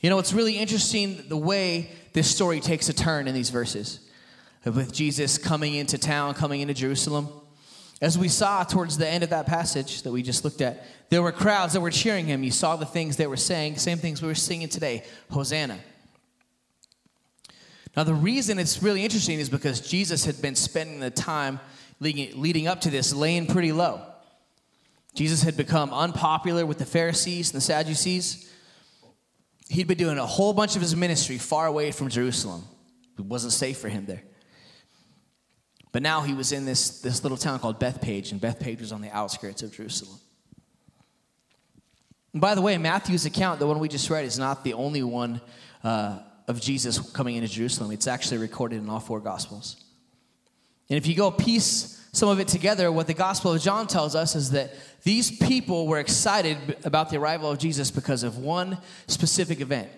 You 0.02 0.10
know, 0.10 0.18
it's 0.18 0.34
really 0.34 0.58
interesting 0.58 1.24
the 1.26 1.38
way 1.38 1.88
this 2.12 2.30
story 2.30 2.60
takes 2.60 2.90
a 2.90 2.92
turn 2.92 3.28
in 3.28 3.34
these 3.34 3.48
verses 3.48 4.00
with 4.66 4.92
Jesus 4.92 5.38
coming 5.38 5.72
into 5.72 5.96
town, 5.96 6.34
coming 6.34 6.60
into 6.60 6.74
Jerusalem. 6.74 7.30
As 8.00 8.16
we 8.16 8.28
saw 8.28 8.62
towards 8.62 8.96
the 8.96 9.08
end 9.08 9.24
of 9.24 9.30
that 9.30 9.46
passage 9.46 10.02
that 10.02 10.12
we 10.12 10.22
just 10.22 10.44
looked 10.44 10.60
at, 10.60 10.86
there 11.10 11.22
were 11.22 11.32
crowds 11.32 11.72
that 11.72 11.80
were 11.80 11.90
cheering 11.90 12.26
him. 12.26 12.44
You 12.44 12.52
saw 12.52 12.76
the 12.76 12.86
things 12.86 13.16
they 13.16 13.26
were 13.26 13.36
saying, 13.36 13.78
same 13.78 13.98
things 13.98 14.22
we 14.22 14.28
were 14.28 14.34
singing 14.34 14.68
today 14.68 15.04
Hosanna. 15.30 15.78
Now, 17.96 18.04
the 18.04 18.14
reason 18.14 18.58
it's 18.60 18.82
really 18.82 19.02
interesting 19.02 19.40
is 19.40 19.48
because 19.48 19.80
Jesus 19.80 20.24
had 20.24 20.40
been 20.40 20.54
spending 20.54 21.00
the 21.00 21.10
time 21.10 21.58
leading 21.98 22.68
up 22.68 22.82
to 22.82 22.90
this 22.90 23.12
laying 23.12 23.46
pretty 23.46 23.72
low. 23.72 24.00
Jesus 25.14 25.42
had 25.42 25.56
become 25.56 25.92
unpopular 25.92 26.64
with 26.64 26.78
the 26.78 26.86
Pharisees 26.86 27.50
and 27.50 27.56
the 27.56 27.64
Sadducees 27.64 28.48
he'd 29.68 29.86
been 29.86 29.98
doing 29.98 30.18
a 30.18 30.26
whole 30.26 30.52
bunch 30.52 30.76
of 30.76 30.82
his 30.82 30.96
ministry 30.96 31.38
far 31.38 31.66
away 31.66 31.90
from 31.90 32.08
Jerusalem. 32.08 32.64
It 33.18 33.24
wasn't 33.24 33.52
safe 33.52 33.78
for 33.78 33.88
him 33.88 34.06
there. 34.06 34.22
But 35.92 36.02
now 36.02 36.20
he 36.20 36.34
was 36.34 36.52
in 36.52 36.64
this, 36.64 37.00
this 37.00 37.22
little 37.22 37.38
town 37.38 37.58
called 37.60 37.78
Bethphage, 37.78 38.32
and 38.32 38.40
Bethphage 38.40 38.80
was 38.80 38.92
on 38.92 39.00
the 39.00 39.10
outskirts 39.10 39.62
of 39.62 39.72
Jerusalem. 39.72 40.18
And 42.32 42.40
by 42.42 42.54
the 42.54 42.62
way, 42.62 42.76
Matthew's 42.76 43.24
account, 43.24 43.58
the 43.58 43.66
one 43.66 43.78
we 43.78 43.88
just 43.88 44.10
read, 44.10 44.24
is 44.24 44.38
not 44.38 44.64
the 44.64 44.74
only 44.74 45.02
one 45.02 45.40
uh, 45.82 46.18
of 46.46 46.60
Jesus 46.60 46.98
coming 47.12 47.36
into 47.36 47.48
Jerusalem. 47.48 47.90
It's 47.90 48.06
actually 48.06 48.38
recorded 48.38 48.82
in 48.82 48.88
all 48.88 49.00
four 49.00 49.20
Gospels. 49.20 49.82
And 50.90 50.96
if 50.96 51.06
you 51.06 51.14
go 51.14 51.30
piece 51.30 51.94
some 52.12 52.28
of 52.28 52.40
it 52.40 52.48
together, 52.48 52.90
what 52.90 53.06
the 53.06 53.14
Gospel 53.14 53.52
of 53.52 53.62
John 53.62 53.86
tells 53.86 54.14
us 54.14 54.34
is 54.34 54.50
that 54.52 54.74
these 55.04 55.36
people 55.38 55.86
were 55.86 55.98
excited 55.98 56.76
about 56.84 57.10
the 57.10 57.18
arrival 57.18 57.50
of 57.50 57.58
Jesus 57.58 57.90
because 57.90 58.22
of 58.22 58.38
one 58.38 58.78
specific 59.06 59.60
event. 59.60 59.88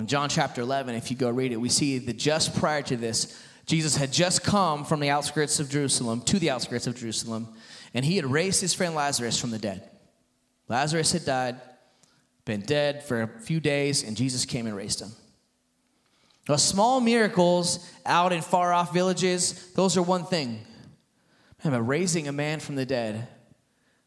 In 0.00 0.06
John 0.06 0.30
chapter 0.30 0.62
11, 0.62 0.94
if 0.94 1.10
you 1.10 1.16
go 1.16 1.28
read 1.28 1.52
it, 1.52 1.58
we 1.60 1.68
see 1.68 1.98
that 1.98 2.16
just 2.16 2.58
prior 2.58 2.80
to 2.80 2.96
this, 2.96 3.38
Jesus 3.66 3.96
had 3.96 4.10
just 4.10 4.42
come 4.42 4.86
from 4.86 4.98
the 4.98 5.10
outskirts 5.10 5.60
of 5.60 5.68
Jerusalem 5.68 6.22
to 6.22 6.38
the 6.38 6.48
outskirts 6.48 6.86
of 6.86 6.96
Jerusalem, 6.96 7.48
and 7.92 8.02
he 8.02 8.16
had 8.16 8.24
raised 8.24 8.62
his 8.62 8.72
friend 8.72 8.94
Lazarus 8.94 9.38
from 9.38 9.50
the 9.50 9.58
dead. 9.58 9.90
Lazarus 10.68 11.12
had 11.12 11.26
died, 11.26 11.60
been 12.46 12.62
dead 12.62 13.04
for 13.04 13.20
a 13.20 13.28
few 13.42 13.60
days, 13.60 14.02
and 14.02 14.16
Jesus 14.16 14.46
came 14.46 14.66
and 14.66 14.74
raised 14.74 15.02
him. 15.02 15.10
Now, 16.48 16.56
small 16.56 17.02
miracles 17.02 17.86
out 18.06 18.32
in 18.32 18.40
far 18.40 18.72
off 18.72 18.94
villages, 18.94 19.70
those 19.74 19.98
are 19.98 20.02
one 20.02 20.24
thing. 20.24 20.60
Man, 21.62 21.74
but 21.74 21.82
raising 21.82 22.26
a 22.26 22.32
man 22.32 22.60
from 22.60 22.74
the 22.74 22.86
dead 22.86 23.28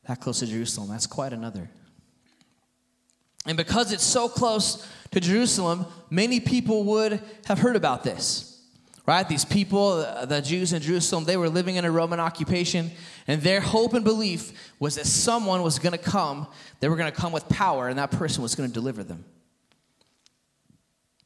that 0.07 0.21
close 0.21 0.39
to 0.39 0.47
Jerusalem, 0.47 0.89
that's 0.89 1.05
quite 1.05 1.33
another. 1.33 1.69
And 3.45 3.57
because 3.57 3.91
it's 3.91 4.03
so 4.03 4.29
close 4.29 4.87
to 5.11 5.19
Jerusalem, 5.19 5.85
many 6.09 6.39
people 6.39 6.83
would 6.85 7.21
have 7.45 7.59
heard 7.59 7.75
about 7.75 8.03
this. 8.03 8.49
Right? 9.05 9.27
These 9.27 9.43
people, 9.43 10.05
uh, 10.07 10.25
the 10.25 10.41
Jews 10.41 10.71
in 10.71 10.81
Jerusalem, 10.81 11.25
they 11.25 11.35
were 11.35 11.49
living 11.49 11.75
in 11.75 11.83
a 11.83 11.91
Roman 11.91 12.21
occupation, 12.21 12.89
and 13.27 13.41
their 13.41 13.59
hope 13.59 13.93
and 13.93 14.05
belief 14.05 14.71
was 14.79 14.95
that 14.95 15.05
someone 15.05 15.61
was 15.61 15.77
going 15.77 15.91
to 15.91 15.97
come, 15.97 16.47
they 16.79 16.87
were 16.87 16.95
going 16.95 17.11
to 17.11 17.17
come 17.17 17.33
with 17.33 17.49
power, 17.49 17.89
and 17.89 17.99
that 17.99 18.11
person 18.11 18.41
was 18.41 18.55
going 18.55 18.69
to 18.69 18.73
deliver 18.73 19.03
them. 19.03 19.25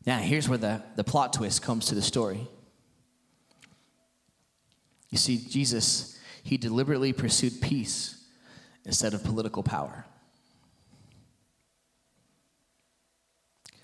Now, 0.08 0.18
here's 0.18 0.50
where 0.50 0.58
the, 0.58 0.82
the 0.96 1.04
plot 1.04 1.34
twist 1.34 1.62
comes 1.62 1.86
to 1.88 1.96
the 1.96 2.02
story. 2.02 2.48
You 5.12 5.20
see, 5.20 5.38
Jesus, 5.38 6.18
he 6.42 6.58
deliberately 6.58 7.14
pursued 7.14 7.62
peace 7.62 8.26
instead 8.86 9.14
of 9.14 9.24
political 9.24 9.62
power. 9.62 10.07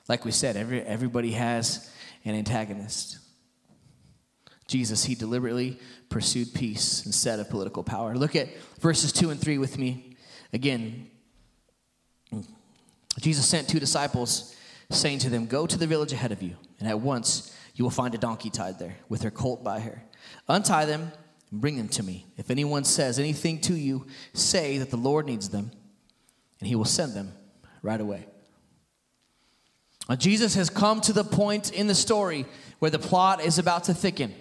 Like 0.07 0.25
we 0.25 0.31
said, 0.31 0.57
every, 0.57 0.81
everybody 0.81 1.31
has 1.31 1.89
an 2.25 2.35
antagonist. 2.35 3.19
Jesus, 4.67 5.03
he 5.03 5.15
deliberately 5.15 5.79
pursued 6.09 6.53
peace 6.53 7.05
instead 7.05 7.39
of 7.39 7.49
political 7.49 7.83
power. 7.83 8.15
Look 8.15 8.35
at 8.35 8.49
verses 8.79 9.11
2 9.11 9.29
and 9.29 9.39
3 9.39 9.57
with 9.57 9.77
me 9.77 10.15
again. 10.51 11.09
Jesus 13.19 13.47
sent 13.47 13.67
two 13.67 13.79
disciples 13.79 14.55
saying 14.89 15.19
to 15.19 15.29
them, 15.29 15.45
Go 15.45 15.67
to 15.67 15.77
the 15.77 15.87
village 15.87 16.13
ahead 16.13 16.31
of 16.31 16.41
you, 16.41 16.55
and 16.79 16.87
at 16.87 16.99
once 16.99 17.55
you 17.75 17.83
will 17.83 17.91
find 17.91 18.13
a 18.15 18.17
donkey 18.17 18.49
tied 18.49 18.79
there, 18.79 18.97
with 19.09 19.23
her 19.23 19.31
colt 19.31 19.63
by 19.63 19.79
her. 19.79 20.03
Untie 20.47 20.85
them 20.85 21.11
and 21.51 21.61
bring 21.61 21.77
them 21.77 21.89
to 21.89 22.03
me. 22.03 22.25
If 22.37 22.49
anyone 22.49 22.83
says 22.83 23.19
anything 23.19 23.61
to 23.61 23.73
you, 23.73 24.05
say 24.33 24.77
that 24.77 24.91
the 24.91 24.97
Lord 24.97 25.25
needs 25.25 25.49
them, 25.49 25.71
and 26.59 26.67
he 26.67 26.75
will 26.75 26.85
send 26.85 27.13
them 27.13 27.33
right 27.81 27.99
away. 27.99 28.27
Now, 30.09 30.15
Jesus 30.15 30.55
has 30.55 30.69
come 30.69 31.01
to 31.01 31.13
the 31.13 31.23
point 31.23 31.71
in 31.71 31.87
the 31.87 31.95
story 31.95 32.45
where 32.79 32.91
the 32.91 32.99
plot 32.99 33.43
is 33.43 33.57
about 33.57 33.85
to 33.85 33.93
thicken. 33.93 34.33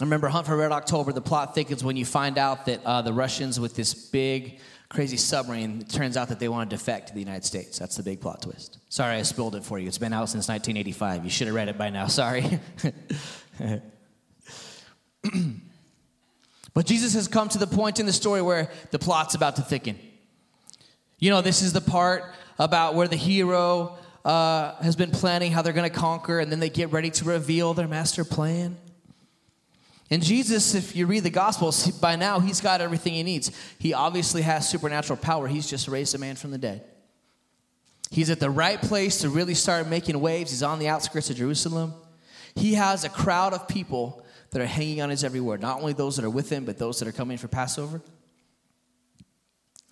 I 0.00 0.04
remember 0.04 0.28
Hunt 0.28 0.46
for 0.46 0.56
Red 0.56 0.72
October, 0.72 1.12
the 1.12 1.20
plot 1.20 1.54
thickens 1.54 1.84
when 1.84 1.96
you 1.96 2.04
find 2.04 2.38
out 2.38 2.66
that 2.66 2.84
uh, 2.84 3.02
the 3.02 3.12
Russians, 3.12 3.60
with 3.60 3.74
this 3.76 3.94
big, 3.94 4.58
crazy 4.88 5.16
submarine, 5.16 5.80
it 5.80 5.88
turns 5.88 6.16
out 6.16 6.28
that 6.28 6.38
they 6.38 6.48
want 6.48 6.70
to 6.70 6.76
defect 6.76 7.08
to 7.08 7.14
the 7.14 7.20
United 7.20 7.44
States. 7.44 7.78
That's 7.78 7.96
the 7.96 8.02
big 8.02 8.20
plot 8.20 8.42
twist. 8.42 8.78
Sorry, 8.88 9.16
I 9.16 9.22
spilled 9.22 9.54
it 9.54 9.64
for 9.64 9.78
you. 9.78 9.88
It's 9.88 9.98
been 9.98 10.12
out 10.12 10.28
since 10.28 10.48
1985. 10.48 11.24
You 11.24 11.30
should 11.30 11.46
have 11.48 11.56
read 11.56 11.68
it 11.68 11.76
by 11.76 11.90
now. 11.90 12.06
Sorry. 12.06 12.60
but 16.74 16.86
Jesus 16.86 17.14
has 17.14 17.28
come 17.28 17.48
to 17.50 17.58
the 17.58 17.66
point 17.66 18.00
in 18.00 18.06
the 18.06 18.12
story 18.12 18.42
where 18.42 18.70
the 18.90 18.98
plot's 18.98 19.34
about 19.34 19.56
to 19.56 19.62
thicken. 19.62 19.98
You 21.18 21.30
know, 21.30 21.42
this 21.42 21.62
is 21.62 21.72
the 21.72 21.80
part 21.80 22.24
about 22.62 22.94
where 22.94 23.08
the 23.08 23.16
hero 23.16 23.98
uh, 24.24 24.76
has 24.76 24.94
been 24.94 25.10
planning 25.10 25.50
how 25.50 25.62
they're 25.62 25.72
going 25.72 25.90
to 25.90 25.96
conquer, 25.96 26.38
and 26.38 26.52
then 26.52 26.60
they 26.60 26.70
get 26.70 26.92
ready 26.92 27.10
to 27.10 27.24
reveal 27.24 27.74
their 27.74 27.88
master 27.88 28.24
plan. 28.24 28.76
And 30.10 30.22
Jesus, 30.22 30.76
if 30.76 30.94
you 30.94 31.06
read 31.06 31.24
the 31.24 31.30
Gospels, 31.30 31.90
by 31.90 32.14
now 32.14 32.38
he's 32.38 32.60
got 32.60 32.80
everything 32.80 33.14
he 33.14 33.24
needs. 33.24 33.50
He 33.78 33.94
obviously 33.94 34.42
has 34.42 34.68
supernatural 34.68 35.16
power. 35.16 35.48
He's 35.48 35.68
just 35.68 35.88
raised 35.88 36.14
a 36.14 36.18
man 36.18 36.36
from 36.36 36.52
the 36.52 36.58
dead. 36.58 36.84
He's 38.10 38.30
at 38.30 38.38
the 38.38 38.50
right 38.50 38.80
place 38.80 39.18
to 39.22 39.28
really 39.28 39.54
start 39.54 39.88
making 39.88 40.20
waves. 40.20 40.50
He's 40.50 40.62
on 40.62 40.78
the 40.78 40.88
outskirts 40.88 41.30
of 41.30 41.36
Jerusalem. 41.36 41.94
He 42.54 42.74
has 42.74 43.04
a 43.04 43.08
crowd 43.08 43.54
of 43.54 43.66
people 43.66 44.24
that 44.50 44.62
are 44.62 44.66
hanging 44.66 45.00
on 45.00 45.10
his 45.10 45.24
every 45.24 45.40
word, 45.40 45.60
not 45.60 45.80
only 45.80 45.94
those 45.94 46.16
that 46.16 46.24
are 46.24 46.30
with 46.30 46.48
him, 46.50 46.64
but 46.64 46.78
those 46.78 47.00
that 47.00 47.08
are 47.08 47.12
coming 47.12 47.38
for 47.38 47.48
Passover. 47.48 48.02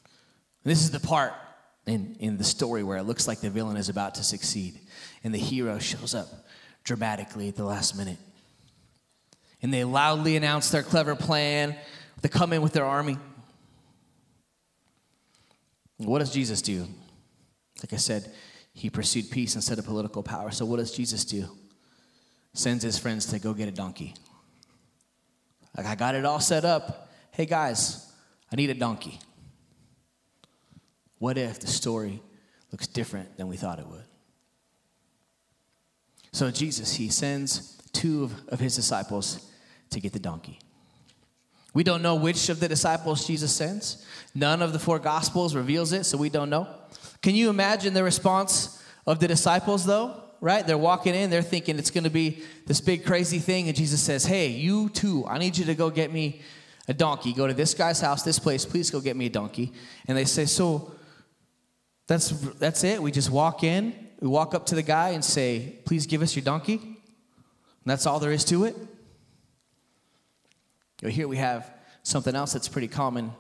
And 0.05 0.71
this 0.71 0.83
is 0.83 0.93
the 0.93 1.01
part 1.01 1.33
in, 1.87 2.17
in 2.21 2.37
the 2.37 2.45
story 2.45 2.83
where 2.83 2.99
it 2.99 3.05
looks 3.05 3.27
like 3.27 3.41
the 3.41 3.51
villain 3.51 3.77
is 3.77 3.89
about 3.89 4.17
to 4.17 4.23
succeed, 4.23 4.79
and 5.25 5.35
the 5.35 5.39
hero 5.39 5.79
shows 5.79 6.15
up 6.15 6.29
dramatically 6.85 7.49
at 7.49 7.57
the 7.57 7.65
last 7.65 7.97
minute 7.97 8.19
and 9.63 9.73
they 9.73 9.85
loudly 9.85 10.37
announce 10.37 10.71
their 10.71 10.83
clever 10.83 11.15
plan. 11.15 11.77
They 12.23 12.29
come 12.29 12.53
in 12.53 12.63
with 12.63 12.73
their 12.73 12.85
army. 12.85 13.19
What 15.99 16.21
does 16.21 16.33
Jesus 16.33 16.63
do? 16.63 16.87
Like 17.83 17.93
I 17.93 17.97
said, 17.97 18.31
he 18.73 18.89
pursued 18.89 19.31
peace 19.31 19.55
instead 19.55 19.79
of 19.79 19.85
political 19.85 20.23
power. 20.23 20.51
So 20.51 20.65
what 20.65 20.79
does 20.79 20.93
Jesus 20.93 21.25
do? 21.25 21.47
Sends 22.55 22.83
his 22.83 22.99
friends 22.99 23.27
to 23.27 23.39
go 23.39 23.53
get 23.53 23.69
a 23.69 23.73
donkey. 23.73 24.15
Like 25.77 25.87
I 25.87 25.95
got 25.95 26.15
it 26.15 26.25
all 26.25 26.41
set 26.41 26.65
up. 26.65 27.11
Hey 27.33 27.47
guys, 27.47 28.11
I 28.51 28.57
need 28.57 28.71
a 28.71 28.75
donkey. 28.75 29.19
What 31.21 31.37
if 31.37 31.61
the 31.61 31.67
story 31.67 32.23
looks 32.73 32.87
different 32.87 33.37
than 33.37 33.47
we 33.47 33.57
thought 33.57 33.79
it 33.79 33.87
would? 33.87 34.05
So 36.33 36.51
Jesus, 36.51 36.95
he 36.95 37.11
sends 37.11 37.77
two 37.93 38.31
of, 38.49 38.59
his 38.59 38.75
disciples 38.75 39.51
to 39.91 40.01
get 40.01 40.15
the 40.15 40.19
donkey. 40.19 40.59
We 41.75 41.85
don't 41.85 42.01
know 42.01 42.15
which 42.15 42.49
of 42.49 42.59
the 42.59 42.69
disciples 42.69 43.27
Jesus 43.27 43.55
sends. 43.55 44.05
None 44.35 44.63
of 44.63 44.73
the 44.73 44.79
four 44.79 44.99
gospels 44.99 45.55
reveals 45.55 45.93
it, 45.93 46.05
so 46.05 46.17
we 46.17 46.31
don't 46.31 46.49
know. 46.49 46.67
Can 47.21 47.35
you 47.35 47.51
imagine 47.51 47.93
the 47.93 48.03
response 48.03 48.83
of 49.07 49.21
the 49.21 49.29
disciples, 49.29 49.85
though? 49.85 50.23
Right? 50.41 50.67
They're 50.67 50.79
walking 50.79 51.15
in, 51.15 51.29
they're 51.29 51.43
thinking 51.43 51.79
it's 51.79 51.91
going 51.91 52.05
to 52.05 52.11
be 52.11 52.43
this 52.67 52.81
big 52.81 53.05
crazy 53.05 53.41
thing, 53.41 53.69
and 53.69 53.77
Jesus 53.77 54.01
says, 54.01 54.25
Hey, 54.25 54.49
you 54.49 54.89
too, 54.89 55.27
I 55.29 55.37
need 55.37 55.59
you 55.59 55.67
to 55.67 55.75
go 55.75 55.91
get 55.91 56.11
me 56.11 56.41
a 56.89 56.95
donkey. 56.95 57.35
Go 57.35 57.47
to 57.47 57.53
this 57.53 57.75
guy's 57.75 58.01
house, 58.01 58.23
this 58.23 58.39
place, 58.39 58.65
please 58.65 58.91
go 58.91 59.01
get 59.01 59.17
me 59.17 59.27
a 59.27 59.31
donkey. 59.31 59.71
And 60.09 60.17
they 60.17 60.25
say, 60.25 60.47
So 60.47 60.95
that's, 62.11 62.31
that's 62.59 62.83
it? 62.83 63.01
We 63.01 63.13
just 63.13 63.31
walk 63.31 63.63
in, 63.63 63.95
we 64.19 64.27
walk 64.27 64.53
up 64.53 64.67
to 64.67 64.75
the 64.75 64.83
guy 64.83 65.11
and 65.11 65.25
say, 65.25 65.77
Please 65.85 66.07
give 66.07 66.23
us 66.23 66.35
your 66.35 66.45
donkey? 66.45 66.75
And 66.75 67.87
that's 67.87 68.05
all 68.05 68.19
there 68.19 68.33
is 68.33 68.45
to 68.47 68.65
it? 68.65 68.77
Here 71.07 71.29
we 71.29 71.37
have 71.37 71.73
something 72.03 72.35
else 72.35 72.53
that's 72.53 72.67
pretty 72.67 72.89
common 72.89 73.33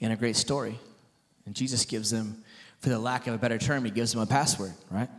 in 0.00 0.10
a 0.10 0.16
great 0.16 0.36
story. 0.36 0.78
And 1.44 1.54
Jesus 1.54 1.84
gives 1.84 2.10
them, 2.10 2.42
for 2.78 2.88
the 2.88 2.98
lack 2.98 3.26
of 3.26 3.34
a 3.34 3.38
better 3.38 3.58
term, 3.58 3.84
he 3.84 3.90
gives 3.90 4.12
them 4.12 4.22
a 4.22 4.26
password, 4.26 4.72
right? 4.90 5.10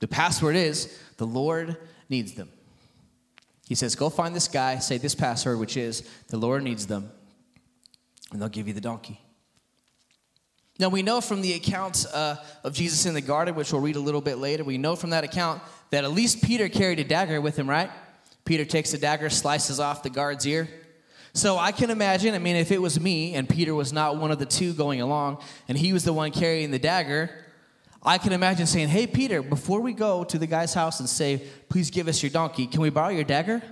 The 0.00 0.08
password 0.08 0.56
is 0.56 0.98
the 1.18 1.26
Lord 1.26 1.76
needs 2.08 2.32
them. 2.32 2.48
He 3.68 3.74
says, 3.74 3.94
Go 3.96 4.08
find 4.08 4.34
this 4.34 4.48
guy, 4.48 4.78
say 4.78 4.96
this 4.96 5.14
password, 5.14 5.58
which 5.58 5.76
is 5.76 6.08
the 6.28 6.38
Lord 6.38 6.62
needs 6.62 6.86
them, 6.86 7.10
and 8.32 8.40
they'll 8.40 8.48
give 8.48 8.66
you 8.66 8.72
the 8.72 8.80
donkey. 8.80 9.20
Now, 10.78 10.88
we 10.88 11.02
know 11.02 11.20
from 11.20 11.40
the 11.40 11.52
account 11.54 12.04
uh, 12.12 12.36
of 12.64 12.74
Jesus 12.74 13.06
in 13.06 13.14
the 13.14 13.20
garden, 13.20 13.54
which 13.54 13.72
we'll 13.72 13.80
read 13.80 13.96
a 13.96 14.00
little 14.00 14.20
bit 14.20 14.38
later, 14.38 14.64
we 14.64 14.78
know 14.78 14.96
from 14.96 15.10
that 15.10 15.22
account 15.22 15.62
that 15.90 16.04
at 16.04 16.10
least 16.10 16.42
Peter 16.42 16.68
carried 16.68 16.98
a 16.98 17.04
dagger 17.04 17.40
with 17.40 17.56
him, 17.56 17.70
right? 17.70 17.90
Peter 18.44 18.64
takes 18.64 18.92
a 18.92 18.98
dagger, 18.98 19.30
slices 19.30 19.78
off 19.78 20.02
the 20.02 20.10
guard's 20.10 20.46
ear, 20.46 20.68
so 21.36 21.58
I 21.58 21.72
can 21.72 21.90
imagine, 21.90 22.32
I 22.34 22.38
mean, 22.38 22.54
if 22.54 22.70
it 22.70 22.80
was 22.80 23.00
me 23.00 23.34
and 23.34 23.48
Peter 23.48 23.74
was 23.74 23.92
not 23.92 24.18
one 24.18 24.30
of 24.30 24.38
the 24.38 24.46
two 24.46 24.72
going 24.72 25.00
along 25.00 25.42
and 25.66 25.76
he 25.76 25.92
was 25.92 26.04
the 26.04 26.12
one 26.12 26.30
carrying 26.30 26.70
the 26.70 26.78
dagger, 26.78 27.28
I 28.04 28.18
can 28.18 28.32
imagine 28.32 28.66
saying, 28.66 28.88
Hey, 28.88 29.08
Peter, 29.08 29.42
before 29.42 29.80
we 29.80 29.94
go 29.94 30.22
to 30.22 30.38
the 30.38 30.46
guy's 30.46 30.74
house 30.74 31.00
and 31.00 31.08
say, 31.08 31.42
Please 31.68 31.90
give 31.90 32.06
us 32.06 32.22
your 32.22 32.30
donkey, 32.30 32.68
can 32.68 32.80
we 32.80 32.88
borrow 32.88 33.08
your 33.08 33.24
dagger? 33.24 33.62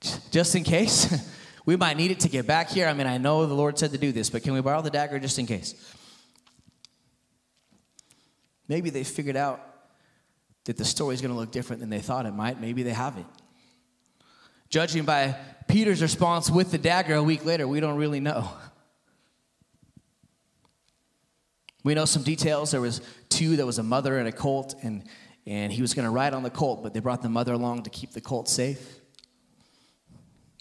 Just 0.30 0.54
in 0.54 0.64
case. 0.64 1.34
we 1.68 1.76
might 1.76 1.98
need 1.98 2.10
it 2.10 2.20
to 2.20 2.30
get 2.30 2.46
back 2.46 2.70
here. 2.70 2.88
I 2.88 2.94
mean, 2.94 3.06
I 3.06 3.18
know 3.18 3.44
the 3.44 3.52
Lord 3.52 3.78
said 3.78 3.90
to 3.90 3.98
do 3.98 4.10
this, 4.10 4.30
but 4.30 4.42
can 4.42 4.54
we 4.54 4.62
borrow 4.62 4.80
the 4.80 4.88
dagger 4.88 5.18
just 5.18 5.38
in 5.38 5.44
case? 5.44 5.74
Maybe 8.68 8.88
they 8.88 9.04
figured 9.04 9.36
out 9.36 9.60
that 10.64 10.78
the 10.78 10.84
story 10.86 11.14
is 11.14 11.20
going 11.20 11.30
to 11.30 11.38
look 11.38 11.52
different 11.52 11.80
than 11.80 11.90
they 11.90 11.98
thought 11.98 12.24
it 12.24 12.32
might. 12.32 12.58
Maybe 12.58 12.84
they 12.84 12.94
haven't. 12.94 13.26
Judging 14.70 15.04
by 15.04 15.36
Peter's 15.68 16.00
response 16.00 16.48
with 16.48 16.70
the 16.70 16.78
dagger 16.78 17.16
a 17.16 17.22
week 17.22 17.44
later, 17.44 17.68
we 17.68 17.80
don't 17.80 17.98
really 17.98 18.20
know. 18.20 18.48
We 21.84 21.92
know 21.92 22.06
some 22.06 22.22
details. 22.22 22.70
There 22.70 22.80
was 22.80 23.02
two, 23.28 23.56
there 23.56 23.66
was 23.66 23.76
a 23.76 23.82
mother 23.82 24.16
and 24.16 24.26
a 24.26 24.32
colt, 24.32 24.74
and, 24.82 25.04
and 25.46 25.70
he 25.70 25.82
was 25.82 25.92
going 25.92 26.06
to 26.06 26.10
ride 26.10 26.32
on 26.32 26.42
the 26.42 26.50
colt, 26.50 26.82
but 26.82 26.94
they 26.94 27.00
brought 27.00 27.20
the 27.20 27.28
mother 27.28 27.52
along 27.52 27.82
to 27.82 27.90
keep 27.90 28.12
the 28.12 28.22
colt 28.22 28.48
safe. 28.48 29.00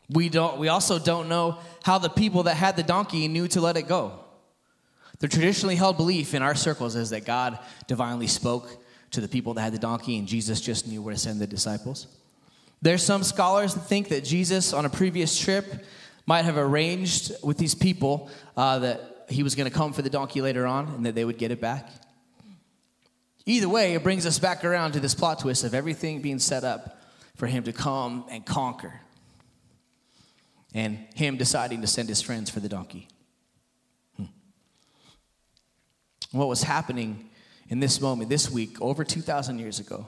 We, 0.09 0.29
don't, 0.29 0.57
we 0.57 0.69
also 0.69 0.99
don't 0.99 1.27
know 1.27 1.59
how 1.83 1.97
the 1.97 2.09
people 2.09 2.43
that 2.43 2.55
had 2.55 2.77
the 2.77 2.83
donkey 2.83 3.27
knew 3.27 3.47
to 3.49 3.61
let 3.61 3.77
it 3.77 3.87
go. 3.87 4.19
The 5.19 5.27
traditionally 5.27 5.75
held 5.75 5.97
belief 5.97 6.33
in 6.33 6.41
our 6.41 6.55
circles 6.55 6.95
is 6.95 7.09
that 7.09 7.25
God 7.25 7.59
divinely 7.87 8.27
spoke 8.27 8.69
to 9.11 9.21
the 9.21 9.27
people 9.27 9.53
that 9.55 9.61
had 9.61 9.73
the 9.73 9.79
donkey, 9.79 10.17
and 10.17 10.27
Jesus 10.27 10.61
just 10.61 10.87
knew 10.87 11.01
where 11.01 11.13
to 11.13 11.19
send 11.19 11.39
the 11.39 11.47
disciples. 11.47 12.07
There's 12.81 13.03
some 13.03 13.23
scholars 13.23 13.73
that 13.73 13.81
think 13.81 14.09
that 14.09 14.23
Jesus, 14.23 14.73
on 14.73 14.85
a 14.85 14.89
previous 14.89 15.37
trip, 15.37 15.65
might 16.25 16.45
have 16.45 16.57
arranged 16.57 17.31
with 17.43 17.57
these 17.57 17.73
people 17.73 18.29
uh, 18.55 18.79
that 18.79 19.25
he 19.29 19.43
was 19.43 19.55
going 19.55 19.69
to 19.69 19.75
come 19.75 19.93
for 19.93 20.01
the 20.01 20.09
donkey 20.09 20.41
later 20.41 20.67
on 20.67 20.87
and 20.87 21.05
that 21.05 21.15
they 21.15 21.25
would 21.25 21.37
get 21.37 21.51
it 21.51 21.59
back. 21.59 21.89
Either 23.45 23.69
way, 23.69 23.93
it 23.93 24.03
brings 24.03 24.25
us 24.25 24.39
back 24.39 24.63
around 24.65 24.91
to 24.91 24.99
this 24.99 25.15
plot 25.15 25.39
twist 25.39 25.63
of 25.63 25.73
everything 25.73 26.21
being 26.21 26.37
set 26.37 26.63
up 26.63 27.01
for 27.35 27.47
him 27.47 27.63
to 27.63 27.71
come 27.71 28.25
and 28.29 28.45
conquer, 28.45 28.99
and 30.73 31.07
him 31.15 31.37
deciding 31.37 31.81
to 31.81 31.87
send 31.87 32.09
his 32.09 32.21
friends 32.21 32.49
for 32.49 32.59
the 32.59 32.69
donkey. 32.69 33.07
Hmm. 34.17 34.25
What 36.31 36.47
was 36.47 36.63
happening 36.63 37.29
in 37.69 37.79
this 37.79 37.99
moment, 38.01 38.29
this 38.29 38.49
week, 38.49 38.81
over 38.81 39.03
2,000 39.03 39.59
years 39.59 39.79
ago, 39.79 40.07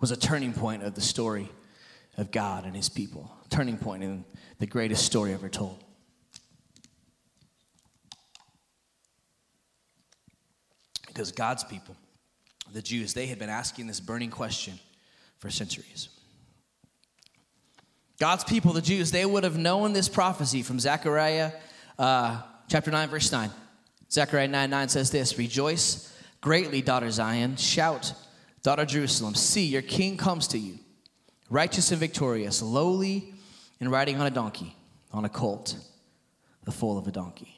was 0.00 0.10
a 0.10 0.16
turning 0.16 0.52
point 0.52 0.82
of 0.82 0.94
the 0.94 1.00
story 1.00 1.48
of 2.16 2.30
God 2.30 2.64
and 2.64 2.74
his 2.74 2.88
people, 2.88 3.30
turning 3.50 3.76
point 3.76 4.02
in 4.02 4.24
the 4.58 4.66
greatest 4.66 5.04
story 5.04 5.32
ever 5.32 5.48
told. 5.48 5.82
Because 11.06 11.32
God's 11.32 11.64
people, 11.64 11.96
the 12.72 12.82
Jews, 12.82 13.14
they 13.14 13.26
had 13.26 13.38
been 13.38 13.48
asking 13.48 13.86
this 13.86 14.00
burning 14.00 14.30
question 14.30 14.78
for 15.38 15.50
centuries. 15.50 16.10
God's 18.18 18.44
people, 18.44 18.72
the 18.72 18.82
Jews, 18.82 19.10
they 19.10 19.26
would 19.26 19.44
have 19.44 19.58
known 19.58 19.92
this 19.92 20.08
prophecy 20.08 20.62
from 20.62 20.80
Zechariah 20.80 21.52
uh, 21.98 22.40
chapter 22.68 22.90
9, 22.90 23.08
verse 23.08 23.30
9. 23.30 23.50
Zechariah 24.10 24.48
9 24.48 24.70
9 24.70 24.88
says 24.88 25.10
this 25.10 25.38
Rejoice 25.38 26.16
greatly, 26.40 26.80
daughter 26.80 27.10
Zion. 27.10 27.56
Shout, 27.56 28.14
Daughter 28.66 28.84
Jerusalem, 28.84 29.36
see, 29.36 29.64
your 29.64 29.80
king 29.80 30.16
comes 30.16 30.48
to 30.48 30.58
you, 30.58 30.80
righteous 31.48 31.92
and 31.92 32.00
victorious, 32.00 32.60
lowly 32.60 33.32
and 33.78 33.92
riding 33.92 34.20
on 34.20 34.26
a 34.26 34.30
donkey, 34.30 34.74
on 35.12 35.24
a 35.24 35.28
colt, 35.28 35.76
the 36.64 36.72
foal 36.72 36.98
of 36.98 37.06
a 37.06 37.12
donkey. 37.12 37.56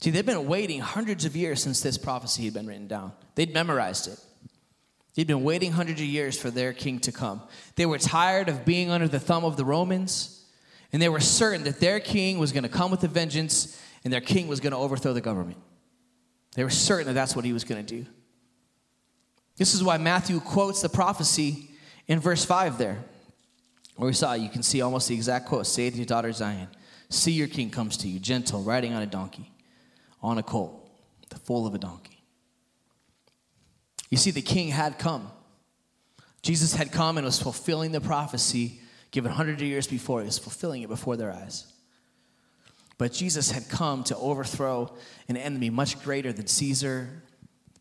See, 0.00 0.10
they've 0.10 0.26
been 0.26 0.48
waiting 0.48 0.80
hundreds 0.80 1.24
of 1.24 1.36
years 1.36 1.62
since 1.62 1.82
this 1.82 1.98
prophecy 1.98 2.46
had 2.46 2.52
been 2.52 2.66
written 2.66 2.88
down. 2.88 3.12
They'd 3.36 3.54
memorized 3.54 4.08
it. 4.08 4.18
They'd 5.20 5.26
been 5.26 5.44
waiting 5.44 5.72
hundreds 5.72 6.00
of 6.00 6.06
years 6.06 6.40
for 6.40 6.50
their 6.50 6.72
king 6.72 6.98
to 7.00 7.12
come. 7.12 7.42
They 7.76 7.84
were 7.84 7.98
tired 7.98 8.48
of 8.48 8.64
being 8.64 8.88
under 8.88 9.06
the 9.06 9.20
thumb 9.20 9.44
of 9.44 9.58
the 9.58 9.66
Romans, 9.66 10.46
and 10.94 11.02
they 11.02 11.10
were 11.10 11.20
certain 11.20 11.64
that 11.64 11.78
their 11.78 12.00
king 12.00 12.38
was 12.38 12.52
going 12.52 12.62
to 12.62 12.70
come 12.70 12.90
with 12.90 13.04
a 13.04 13.08
vengeance 13.08 13.78
and 14.02 14.10
their 14.10 14.22
king 14.22 14.48
was 14.48 14.60
going 14.60 14.70
to 14.70 14.78
overthrow 14.78 15.12
the 15.12 15.20
government. 15.20 15.58
They 16.54 16.64
were 16.64 16.70
certain 16.70 17.06
that 17.08 17.12
that's 17.12 17.36
what 17.36 17.44
he 17.44 17.52
was 17.52 17.64
going 17.64 17.84
to 17.84 17.96
do. 17.96 18.06
This 19.58 19.74
is 19.74 19.84
why 19.84 19.98
Matthew 19.98 20.40
quotes 20.40 20.80
the 20.80 20.88
prophecy 20.88 21.68
in 22.06 22.18
verse 22.18 22.46
5 22.46 22.78
there, 22.78 23.04
where 23.96 24.06
we 24.06 24.14
saw 24.14 24.32
you 24.32 24.48
can 24.48 24.62
see 24.62 24.80
almost 24.80 25.06
the 25.06 25.14
exact 25.14 25.48
quote 25.48 25.66
Say 25.66 25.90
to 25.90 25.96
your 25.98 26.06
daughter 26.06 26.32
Zion, 26.32 26.68
See 27.10 27.32
your 27.32 27.48
king 27.48 27.68
comes 27.68 27.98
to 27.98 28.08
you, 28.08 28.20
gentle, 28.20 28.62
riding 28.62 28.94
on 28.94 29.02
a 29.02 29.06
donkey, 29.06 29.52
on 30.22 30.38
a 30.38 30.42
colt, 30.42 30.90
the 31.28 31.38
foal 31.38 31.66
of 31.66 31.74
a 31.74 31.78
donkey. 31.78 32.19
You 34.10 34.16
see, 34.16 34.30
the 34.30 34.42
king 34.42 34.68
had 34.68 34.98
come. 34.98 35.30
Jesus 36.42 36.74
had 36.74 36.92
come 36.92 37.16
and 37.16 37.24
was 37.24 37.40
fulfilling 37.40 37.92
the 37.92 38.00
prophecy 38.00 38.80
given 39.10 39.30
hundreds 39.30 39.62
of 39.62 39.68
years 39.68 39.86
before. 39.86 40.20
He 40.20 40.26
was 40.26 40.38
fulfilling 40.38 40.82
it 40.82 40.88
before 40.88 41.16
their 41.16 41.32
eyes. 41.32 41.72
But 42.98 43.12
Jesus 43.12 43.50
had 43.50 43.68
come 43.68 44.04
to 44.04 44.16
overthrow 44.16 44.94
an 45.28 45.36
enemy 45.36 45.70
much 45.70 46.02
greater 46.02 46.32
than 46.32 46.46
Caesar, 46.46 47.22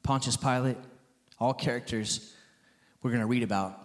Pontius 0.01 0.37
Pilate, 0.37 0.77
all 1.39 1.53
characters 1.53 2.33
we're 3.01 3.11
going 3.11 3.21
to 3.21 3.27
read 3.27 3.43
about. 3.43 3.77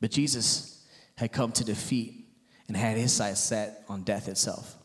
But 0.00 0.10
Jesus 0.10 0.86
had 1.16 1.32
come 1.32 1.52
to 1.52 1.64
defeat 1.64 2.26
and 2.68 2.76
had 2.76 2.96
his 2.96 3.12
sights 3.12 3.40
set 3.40 3.84
on 3.88 4.02
death 4.02 4.28
itself. 4.28 4.76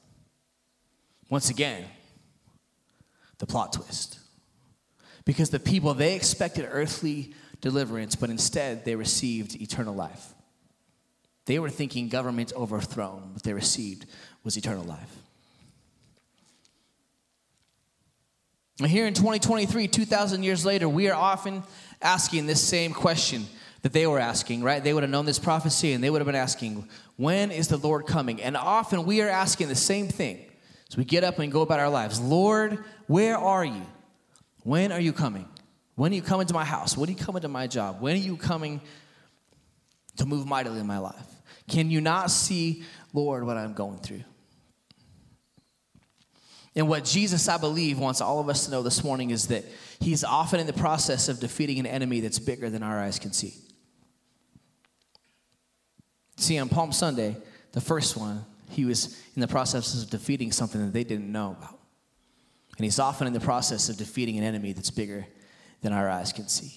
Once 1.30 1.50
again, 1.50 1.86
the 3.38 3.46
plot 3.46 3.74
twist. 3.74 4.20
Because 5.26 5.50
the 5.50 5.60
people, 5.60 5.94
they 5.94 6.16
expected 6.16 6.68
earthly 6.72 7.34
deliverance, 7.62 8.16
but 8.16 8.30
instead 8.30 8.86
they 8.86 8.96
received 8.96 9.60
eternal 9.60 9.96
life. 9.96 10.34
They 11.46 11.60
were 11.60 11.70
thinking 11.70 12.10
government 12.10 12.54
overthrown. 12.56 13.34
What 13.34 13.44
they 13.44 13.54
received 13.54 14.06
was 14.44 14.58
eternal 14.58 14.84
life. 14.84 15.16
And 18.80 18.90
Here 18.90 19.08
in 19.08 19.14
2023, 19.14 19.88
2,000 19.88 20.44
years 20.44 20.66
later, 20.66 20.90
we 20.90 21.10
are 21.10 21.16
often 21.16 21.64
asking 22.02 22.46
this 22.46 22.62
same 22.62 22.94
question 22.94 23.46
that 23.84 23.94
they 23.94 24.06
were 24.06 24.20
asking, 24.20 24.64
right? 24.64 24.84
They 24.84 24.94
would 24.94 25.04
have 25.04 25.12
known 25.12 25.26
this 25.26 25.40
prophecy 25.40 25.94
and 25.94 26.04
they 26.04 26.10
would 26.10 26.20
have 26.20 26.26
been 26.26 26.36
asking, 26.36 26.90
when 27.18 27.52
is 27.52 27.68
the 27.68 27.78
Lord 27.78 28.06
coming? 28.06 28.42
And 28.42 28.58
often 28.58 29.06
we 29.06 29.22
are 29.22 29.30
asking 29.30 29.70
the 29.70 29.76
same 29.76 30.08
thing. 30.08 30.44
So 30.90 30.98
we 30.98 31.06
get 31.06 31.24
up 31.24 31.40
and 31.40 31.52
go 31.52 31.62
about 31.62 31.80
our 31.80 31.90
lives 31.90 32.20
Lord, 32.20 32.84
where 33.08 33.38
are 33.38 33.64
you? 33.64 33.86
When 34.66 34.92
are 34.92 35.00
you 35.00 35.14
coming? 35.14 35.48
When 35.94 36.12
are 36.12 36.16
you 36.16 36.24
coming 36.24 36.48
to 36.48 36.54
my 36.56 36.66
house? 36.66 36.98
When 36.98 37.08
are 37.08 37.12
you 37.12 37.18
coming 37.18 37.44
to 37.44 37.48
my 37.48 37.68
job? 37.68 38.02
When 38.02 38.16
are 38.16 38.20
you 38.20 38.36
coming 38.36 38.82
to 40.18 40.26
move 40.26 40.48
mightily 40.48 40.80
in 40.80 40.88
my 40.88 40.98
life? 40.98 41.28
Can 41.68 41.92
you 41.92 42.02
not 42.02 42.32
see, 42.32 42.82
Lord, 43.14 43.44
what 43.46 43.58
I'm 43.58 43.74
going 43.74 44.00
through? 44.00 44.24
And 46.76 46.90
what 46.90 47.06
Jesus, 47.06 47.48
I 47.48 47.58
believe, 47.58 48.00
wants 48.00 48.22
all 48.22 48.40
of 48.40 48.50
us 48.50 48.66
to 48.66 48.72
know 48.72 48.82
this 48.82 49.04
morning 49.04 49.30
is 49.30 49.50
that 49.50 49.66
he's 50.00 50.24
often 50.24 50.60
in 50.60 50.66
the 50.66 50.74
process 50.74 51.30
of 51.30 51.40
defeating 51.40 51.78
an 51.78 51.86
enemy 51.86 52.22
that's 52.22 52.40
bigger 52.40 52.72
than 52.72 52.82
our 52.82 53.00
eyes 53.00 53.20
can 53.20 53.34
see. 53.34 53.54
See, 56.38 56.58
on 56.58 56.70
Palm 56.70 56.92
Sunday, 56.92 57.38
the 57.74 57.82
first 57.82 58.18
one, 58.18 58.44
he 58.72 58.84
was 58.84 59.22
in 59.36 59.42
the 59.42 59.48
process 59.48 60.02
of 60.02 60.10
defeating 60.10 60.52
something 60.52 60.84
that 60.84 60.92
they 60.92 61.04
didn't 61.04 61.32
know 61.32 61.56
about. 61.56 61.80
And 62.78 62.84
he's 62.84 63.00
often 63.00 63.28
in 63.28 63.34
the 63.34 63.40
process 63.40 63.90
of 63.90 63.98
defeating 63.98 64.38
an 64.38 64.44
enemy 64.44 64.74
that's 64.74 64.92
bigger 64.92 65.26
than 65.82 65.94
our 65.94 66.10
eyes 66.10 66.34
can 66.34 66.48
see. 66.48 66.74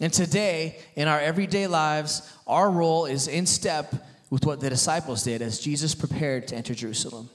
And 0.00 0.12
today, 0.12 0.78
in 0.94 1.08
our 1.08 1.20
everyday 1.20 1.66
lives, 1.66 2.30
our 2.46 2.70
role 2.70 3.06
is 3.06 3.28
in 3.28 3.46
step 3.46 3.94
with 4.28 4.44
what 4.44 4.60
the 4.60 4.68
disciples 4.68 5.22
did 5.22 5.40
as 5.42 5.60
Jesus 5.60 5.94
prepared 5.94 6.48
to 6.48 6.56
enter 6.56 6.74
Jerusalem. 6.74 7.30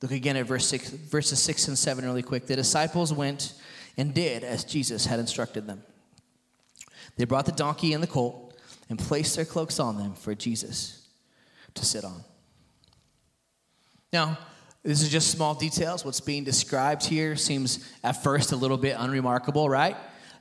Look 0.00 0.12
again 0.12 0.36
at 0.36 0.46
verse 0.46 0.66
six, 0.66 0.88
verses 0.88 1.42
6 1.42 1.68
and 1.68 1.78
7 1.78 2.04
really 2.04 2.22
quick. 2.22 2.46
The 2.46 2.56
disciples 2.56 3.12
went 3.12 3.52
and 3.98 4.14
did 4.14 4.44
as 4.44 4.64
Jesus 4.64 5.04
had 5.04 5.20
instructed 5.20 5.66
them. 5.66 5.82
They 7.16 7.24
brought 7.24 7.44
the 7.44 7.52
donkey 7.52 7.92
and 7.92 8.02
the 8.02 8.06
colt 8.06 8.58
and 8.88 8.98
placed 8.98 9.36
their 9.36 9.44
cloaks 9.44 9.78
on 9.78 9.98
them 9.98 10.14
for 10.14 10.34
Jesus 10.34 11.06
to 11.74 11.84
sit 11.84 12.04
on. 12.04 12.24
Now, 14.12 14.38
this 14.82 15.02
is 15.02 15.10
just 15.10 15.30
small 15.30 15.54
details. 15.54 16.04
What's 16.04 16.20
being 16.20 16.44
described 16.44 17.04
here 17.04 17.36
seems 17.36 17.86
at 18.02 18.22
first 18.22 18.52
a 18.52 18.56
little 18.56 18.78
bit 18.78 18.96
unremarkable, 18.98 19.68
right? 19.68 19.96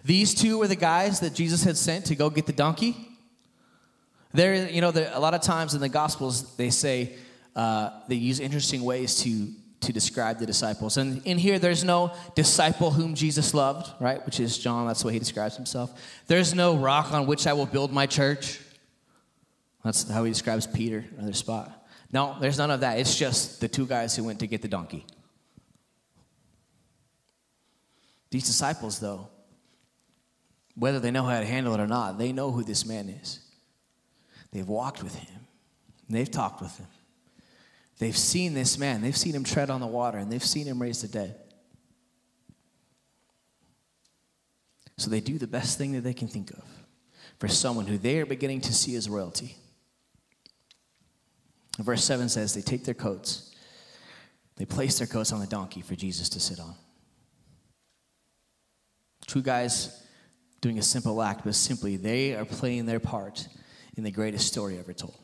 These 0.06 0.34
two 0.34 0.60
were 0.60 0.68
the 0.68 0.78
guys 0.78 1.20
that 1.20 1.34
Jesus 1.34 1.64
had 1.64 1.76
sent 1.76 2.06
to 2.06 2.16
go 2.16 2.30
get 2.30 2.46
the 2.46 2.54
donkey. 2.54 2.96
There, 4.32 4.70
you 4.70 4.80
know, 4.80 4.92
a 4.96 5.20
lot 5.20 5.34
of 5.34 5.42
times 5.42 5.74
in 5.74 5.82
the 5.82 5.90
Gospels, 5.90 6.56
they 6.56 6.70
say, 6.70 7.16
uh, 7.56 7.90
they 8.08 8.16
use 8.16 8.40
interesting 8.40 8.84
ways 8.84 9.22
to 9.24 9.50
to 9.82 9.94
describe 9.94 10.40
the 10.40 10.46
disciples. 10.46 10.98
And 10.98 11.26
in 11.26 11.38
here, 11.38 11.58
there's 11.58 11.84
no 11.84 12.14
disciple 12.36 12.92
whom 12.92 13.16
Jesus 13.16 13.54
loved, 13.54 13.90
right? 14.02 14.24
Which 14.26 14.40
is 14.40 14.58
John. 14.58 14.88
That's 14.88 15.02
the 15.02 15.08
way 15.08 15.14
he 15.14 15.20
describes 15.20 15.56
himself. 15.56 15.92
There's 16.28 16.54
no 16.54 16.76
rock 16.76 17.14
on 17.14 17.28
which 17.28 17.48
I 17.48 17.54
will 17.54 17.66
build 17.66 17.94
my 17.94 18.06
church. 18.06 18.60
That's 19.84 20.10
how 20.10 20.26
he 20.26 20.32
describes 20.32 20.68
Peter, 20.68 21.06
another 21.18 21.34
spot. 21.34 21.79
No, 22.12 22.36
there's 22.40 22.58
none 22.58 22.72
of 22.72 22.80
that. 22.80 23.00
It's 23.00 23.16
just 23.16 23.62
the 23.62 23.68
two 23.68 23.86
guys 23.86 24.16
who 24.16 24.24
went 24.24 24.40
to 24.40 24.48
get 24.48 24.62
the 24.62 24.68
donkey. 24.68 25.06
These 28.32 28.46
disciples, 28.46 29.00
though, 29.00 29.28
whether 30.76 31.00
they 31.00 31.12
know 31.12 31.24
how 31.24 31.40
to 31.40 31.46
handle 31.46 31.74
it 31.74 31.80
or 31.80 31.88
not, 31.88 32.18
they 32.18 32.32
know 32.32 32.52
who 32.52 32.64
this 32.64 32.86
man 32.86 33.10
is. 33.10 33.40
They've 34.52 34.68
walked 34.68 35.04
with 35.04 35.16
him, 35.16 35.48
they've 36.10 36.30
talked 36.30 36.62
with 36.62 36.78
him. 36.78 36.88
They've 38.00 38.18
seen 38.18 38.54
this 38.54 38.78
man, 38.78 39.02
they've 39.02 39.18
seen 39.18 39.36
him 39.36 39.44
tread 39.44 39.70
on 39.70 39.82
the 39.82 39.88
water, 39.88 40.18
and 40.18 40.32
they've 40.32 40.44
seen 40.44 40.66
him 40.66 40.82
raise 40.82 41.02
the 41.02 41.08
dead. 41.10 41.36
So 44.98 45.10
they 45.10 45.20
do 45.20 45.38
the 45.38 45.48
best 45.48 45.78
thing 45.78 45.92
that 45.94 46.02
they 46.02 46.14
can 46.14 46.28
think 46.28 46.52
of 46.52 46.64
for 47.40 47.48
someone 47.48 47.88
who 47.88 47.98
they 47.98 48.20
are 48.20 48.26
beginning 48.26 48.62
to 48.62 48.74
see 48.74 48.96
as 48.96 49.10
royalty. 49.10 49.56
Verse 51.84 52.04
7 52.04 52.30
says, 52.30 52.54
They 52.54 52.62
take 52.62 52.84
their 52.84 52.94
coats, 52.94 53.56
they 54.58 54.66
place 54.66 54.98
their 54.98 55.08
coats 55.08 55.32
on 55.32 55.40
the 55.40 55.48
donkey 55.48 55.82
for 55.82 55.96
Jesus 55.96 56.30
to 56.30 56.40
sit 56.40 56.60
on. 56.60 56.76
Two 59.28 59.42
guys 59.42 60.06
doing 60.62 60.78
a 60.80 60.82
simple 60.82 61.22
act, 61.22 61.42
but 61.46 61.56
simply 61.56 61.96
they 61.96 62.36
are 62.36 62.46
playing 62.46 62.86
their 62.86 63.00
part 63.00 63.48
in 63.96 64.04
the 64.04 64.12
greatest 64.12 64.48
story 64.48 64.78
ever 64.78 64.94
told. 64.94 65.18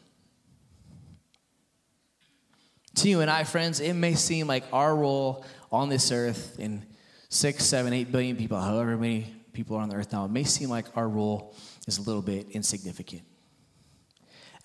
To 2.95 3.09
you 3.09 3.19
and 3.19 3.29
I, 3.29 3.43
friends, 3.43 3.81
it 3.81 3.93
may 3.93 4.15
seem 4.15 4.47
like 4.47 4.63
our 4.71 4.95
role 4.95 5.45
on 5.71 5.89
this 5.89 6.11
earth 6.11 6.57
in 6.59 6.85
six, 7.27 7.65
seven, 7.65 7.91
eight 7.91 8.11
billion 8.11 8.37
people, 8.37 8.59
however 8.59 8.95
many 8.95 9.33
people 9.51 9.75
are 9.75 9.81
on 9.81 9.89
the 9.89 9.95
earth 9.95 10.13
now, 10.13 10.25
it 10.25 10.31
may 10.31 10.45
seem 10.45 10.69
like 10.69 10.85
our 10.95 11.09
role 11.09 11.53
is 11.87 11.97
a 11.97 12.01
little 12.01 12.21
bit 12.21 12.51
insignificant. 12.51 13.23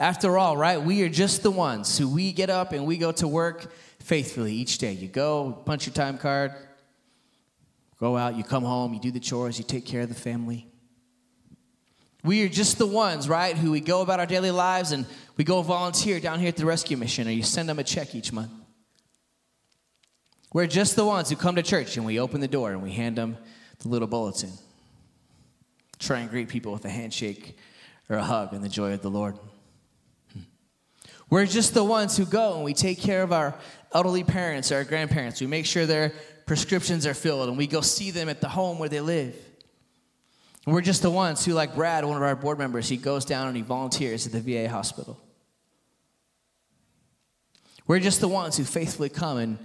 After 0.00 0.38
all, 0.38 0.56
right, 0.56 0.80
we 0.80 1.02
are 1.02 1.10
just 1.10 1.42
the 1.42 1.50
ones 1.50 1.98
who 1.98 2.08
we 2.08 2.32
get 2.32 2.48
up 2.48 2.72
and 2.72 2.86
we 2.86 2.96
go 2.96 3.12
to 3.12 3.28
work 3.28 3.70
faithfully 3.98 4.54
each 4.54 4.78
day. 4.78 4.92
You 4.92 5.08
go, 5.08 5.62
punch 5.66 5.86
your 5.86 5.92
time 5.92 6.16
card, 6.16 6.54
go 7.98 8.16
out, 8.16 8.34
you 8.34 8.42
come 8.42 8.64
home, 8.64 8.94
you 8.94 9.00
do 9.00 9.10
the 9.10 9.20
chores, 9.20 9.58
you 9.58 9.64
take 9.64 9.84
care 9.84 10.00
of 10.00 10.08
the 10.08 10.14
family. 10.14 10.66
We 12.24 12.42
are 12.44 12.48
just 12.48 12.78
the 12.78 12.86
ones, 12.86 13.28
right, 13.28 13.54
who 13.54 13.70
we 13.70 13.80
go 13.80 14.00
about 14.00 14.20
our 14.20 14.26
daily 14.26 14.50
lives 14.50 14.92
and 14.92 15.04
we 15.36 15.44
go 15.44 15.60
volunteer 15.60 16.18
down 16.18 16.38
here 16.38 16.48
at 16.48 16.56
the 16.56 16.64
rescue 16.64 16.96
mission 16.96 17.28
or 17.28 17.32
you 17.32 17.42
send 17.42 17.68
them 17.68 17.78
a 17.78 17.84
check 17.84 18.14
each 18.14 18.32
month. 18.32 18.52
We're 20.50 20.66
just 20.66 20.96
the 20.96 21.04
ones 21.04 21.28
who 21.28 21.36
come 21.36 21.56
to 21.56 21.62
church 21.62 21.98
and 21.98 22.06
we 22.06 22.18
open 22.18 22.40
the 22.40 22.48
door 22.48 22.72
and 22.72 22.82
we 22.82 22.92
hand 22.92 23.16
them 23.16 23.36
the 23.80 23.88
little 23.88 24.08
bulletin. 24.08 24.52
Try 25.98 26.20
and 26.20 26.30
greet 26.30 26.48
people 26.48 26.72
with 26.72 26.86
a 26.86 26.90
handshake 26.90 27.58
or 28.08 28.16
a 28.16 28.24
hug 28.24 28.54
and 28.54 28.64
the 28.64 28.68
joy 28.70 28.94
of 28.94 29.02
the 29.02 29.10
Lord. 29.10 29.38
We're 31.30 31.46
just 31.46 31.74
the 31.74 31.84
ones 31.84 32.16
who 32.16 32.26
go 32.26 32.56
and 32.56 32.64
we 32.64 32.74
take 32.74 33.00
care 33.00 33.22
of 33.22 33.32
our 33.32 33.54
elderly 33.92 34.24
parents 34.24 34.72
or 34.72 34.76
our 34.76 34.84
grandparents. 34.84 35.40
We 35.40 35.46
make 35.46 35.64
sure 35.64 35.86
their 35.86 36.12
prescriptions 36.44 37.06
are 37.06 37.14
filled 37.14 37.48
and 37.48 37.56
we 37.56 37.68
go 37.68 37.80
see 37.80 38.10
them 38.10 38.28
at 38.28 38.40
the 38.40 38.48
home 38.48 38.80
where 38.80 38.88
they 38.88 39.00
live. 39.00 39.36
We're 40.66 40.80
just 40.80 41.02
the 41.02 41.10
ones 41.10 41.44
who, 41.44 41.54
like 41.54 41.74
Brad, 41.74 42.04
one 42.04 42.16
of 42.16 42.22
our 42.22 42.36
board 42.36 42.58
members, 42.58 42.88
he 42.88 42.96
goes 42.96 43.24
down 43.24 43.46
and 43.46 43.56
he 43.56 43.62
volunteers 43.62 44.26
at 44.26 44.32
the 44.32 44.40
VA 44.40 44.68
hospital. 44.68 45.18
We're 47.86 48.00
just 48.00 48.20
the 48.20 48.28
ones 48.28 48.56
who 48.56 48.64
faithfully 48.64 49.08
come 49.08 49.38
and 49.38 49.58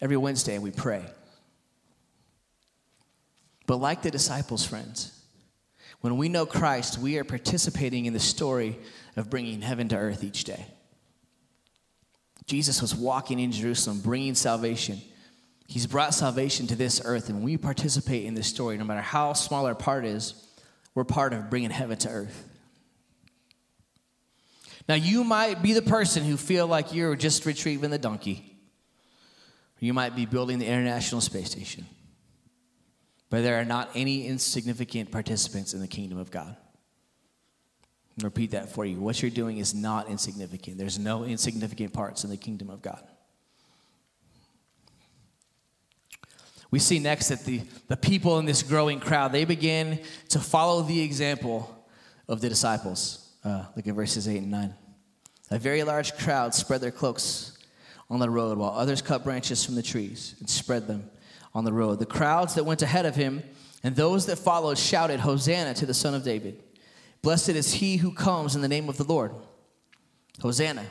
every 0.00 0.16
Wednesday 0.16 0.58
we 0.58 0.70
pray. 0.70 1.04
But 3.66 3.76
like 3.76 4.02
the 4.02 4.10
disciples, 4.10 4.66
friends, 4.66 5.18
when 6.00 6.16
we 6.16 6.28
know 6.28 6.44
Christ, 6.46 6.98
we 6.98 7.18
are 7.18 7.24
participating 7.24 8.06
in 8.06 8.12
the 8.12 8.20
story 8.20 8.78
of 9.16 9.30
bringing 9.30 9.62
heaven 9.62 9.88
to 9.88 9.96
earth 9.96 10.24
each 10.24 10.44
day. 10.44 10.66
Jesus 12.46 12.82
was 12.82 12.94
walking 12.94 13.38
in 13.38 13.52
Jerusalem, 13.52 14.00
bringing 14.00 14.34
salvation. 14.34 15.00
He's 15.66 15.86
brought 15.86 16.12
salvation 16.12 16.66
to 16.66 16.76
this 16.76 17.00
earth, 17.04 17.28
and 17.30 17.42
we 17.42 17.56
participate 17.56 18.24
in 18.24 18.34
this 18.34 18.46
story, 18.46 18.76
no 18.76 18.84
matter 18.84 19.00
how 19.00 19.32
small 19.32 19.66
our 19.66 19.74
part 19.74 20.04
is, 20.04 20.34
we're 20.94 21.04
part 21.04 21.32
of 21.32 21.48
bringing 21.48 21.70
heaven 21.70 21.96
to 21.98 22.08
earth. 22.08 22.48
Now, 24.88 24.96
you 24.96 25.24
might 25.24 25.62
be 25.62 25.72
the 25.72 25.82
person 25.82 26.24
who 26.24 26.36
feel 26.36 26.66
like 26.66 26.92
you're 26.92 27.16
just 27.16 27.46
retrieving 27.46 27.90
the 27.90 27.98
donkey. 27.98 28.54
You 29.80 29.94
might 29.94 30.14
be 30.14 30.26
building 30.26 30.58
the 30.58 30.66
International 30.66 31.20
Space 31.20 31.50
Station. 31.50 31.86
But 33.30 33.42
there 33.42 33.58
are 33.58 33.64
not 33.64 33.90
any 33.94 34.26
insignificant 34.26 35.10
participants 35.10 35.74
in 35.74 35.80
the 35.80 35.88
kingdom 35.88 36.18
of 36.18 36.30
God. 36.30 36.56
Repeat 38.22 38.52
that 38.52 38.70
for 38.70 38.84
you. 38.84 39.00
What 39.00 39.20
you're 39.20 39.30
doing 39.30 39.58
is 39.58 39.74
not 39.74 40.08
insignificant. 40.08 40.78
There's 40.78 40.98
no 40.98 41.24
insignificant 41.24 41.92
parts 41.92 42.22
in 42.22 42.30
the 42.30 42.36
kingdom 42.36 42.70
of 42.70 42.80
God. 42.80 43.02
We 46.70 46.78
see 46.78 46.98
next 46.98 47.28
that 47.28 47.44
the, 47.44 47.62
the 47.88 47.96
people 47.96 48.38
in 48.38 48.46
this 48.46 48.62
growing 48.62 49.00
crowd, 49.00 49.32
they 49.32 49.44
begin 49.44 50.00
to 50.30 50.40
follow 50.40 50.82
the 50.82 51.00
example 51.00 51.86
of 52.28 52.40
the 52.40 52.48
disciples. 52.48 53.32
Uh, 53.44 53.64
look 53.76 53.86
at 53.86 53.94
verses 53.94 54.26
8 54.26 54.38
and 54.38 54.50
9. 54.50 54.74
A 55.50 55.58
very 55.58 55.82
large 55.82 56.16
crowd 56.16 56.54
spread 56.54 56.80
their 56.80 56.90
cloaks 56.90 57.58
on 58.10 58.18
the 58.18 58.30
road, 58.30 58.58
while 58.58 58.70
others 58.70 59.02
cut 59.02 59.24
branches 59.24 59.64
from 59.64 59.74
the 59.74 59.82
trees 59.82 60.34
and 60.40 60.48
spread 60.48 60.86
them 60.86 61.10
on 61.54 61.64
the 61.64 61.72
road. 61.72 61.98
The 61.98 62.06
crowds 62.06 62.54
that 62.54 62.64
went 62.64 62.82
ahead 62.82 63.06
of 63.06 63.14
him 63.14 63.42
and 63.82 63.94
those 63.94 64.26
that 64.26 64.36
followed 64.36 64.78
shouted, 64.78 65.20
Hosanna 65.20 65.74
to 65.74 65.86
the 65.86 65.94
Son 65.94 66.14
of 66.14 66.24
David. 66.24 66.62
Blessed 67.24 67.48
is 67.50 67.72
he 67.72 67.96
who 67.96 68.12
comes 68.12 68.54
in 68.54 68.60
the 68.60 68.68
name 68.68 68.86
of 68.90 68.98
the 68.98 69.04
Lord. 69.04 69.32
Hosanna 70.42 70.82
in 70.82 70.86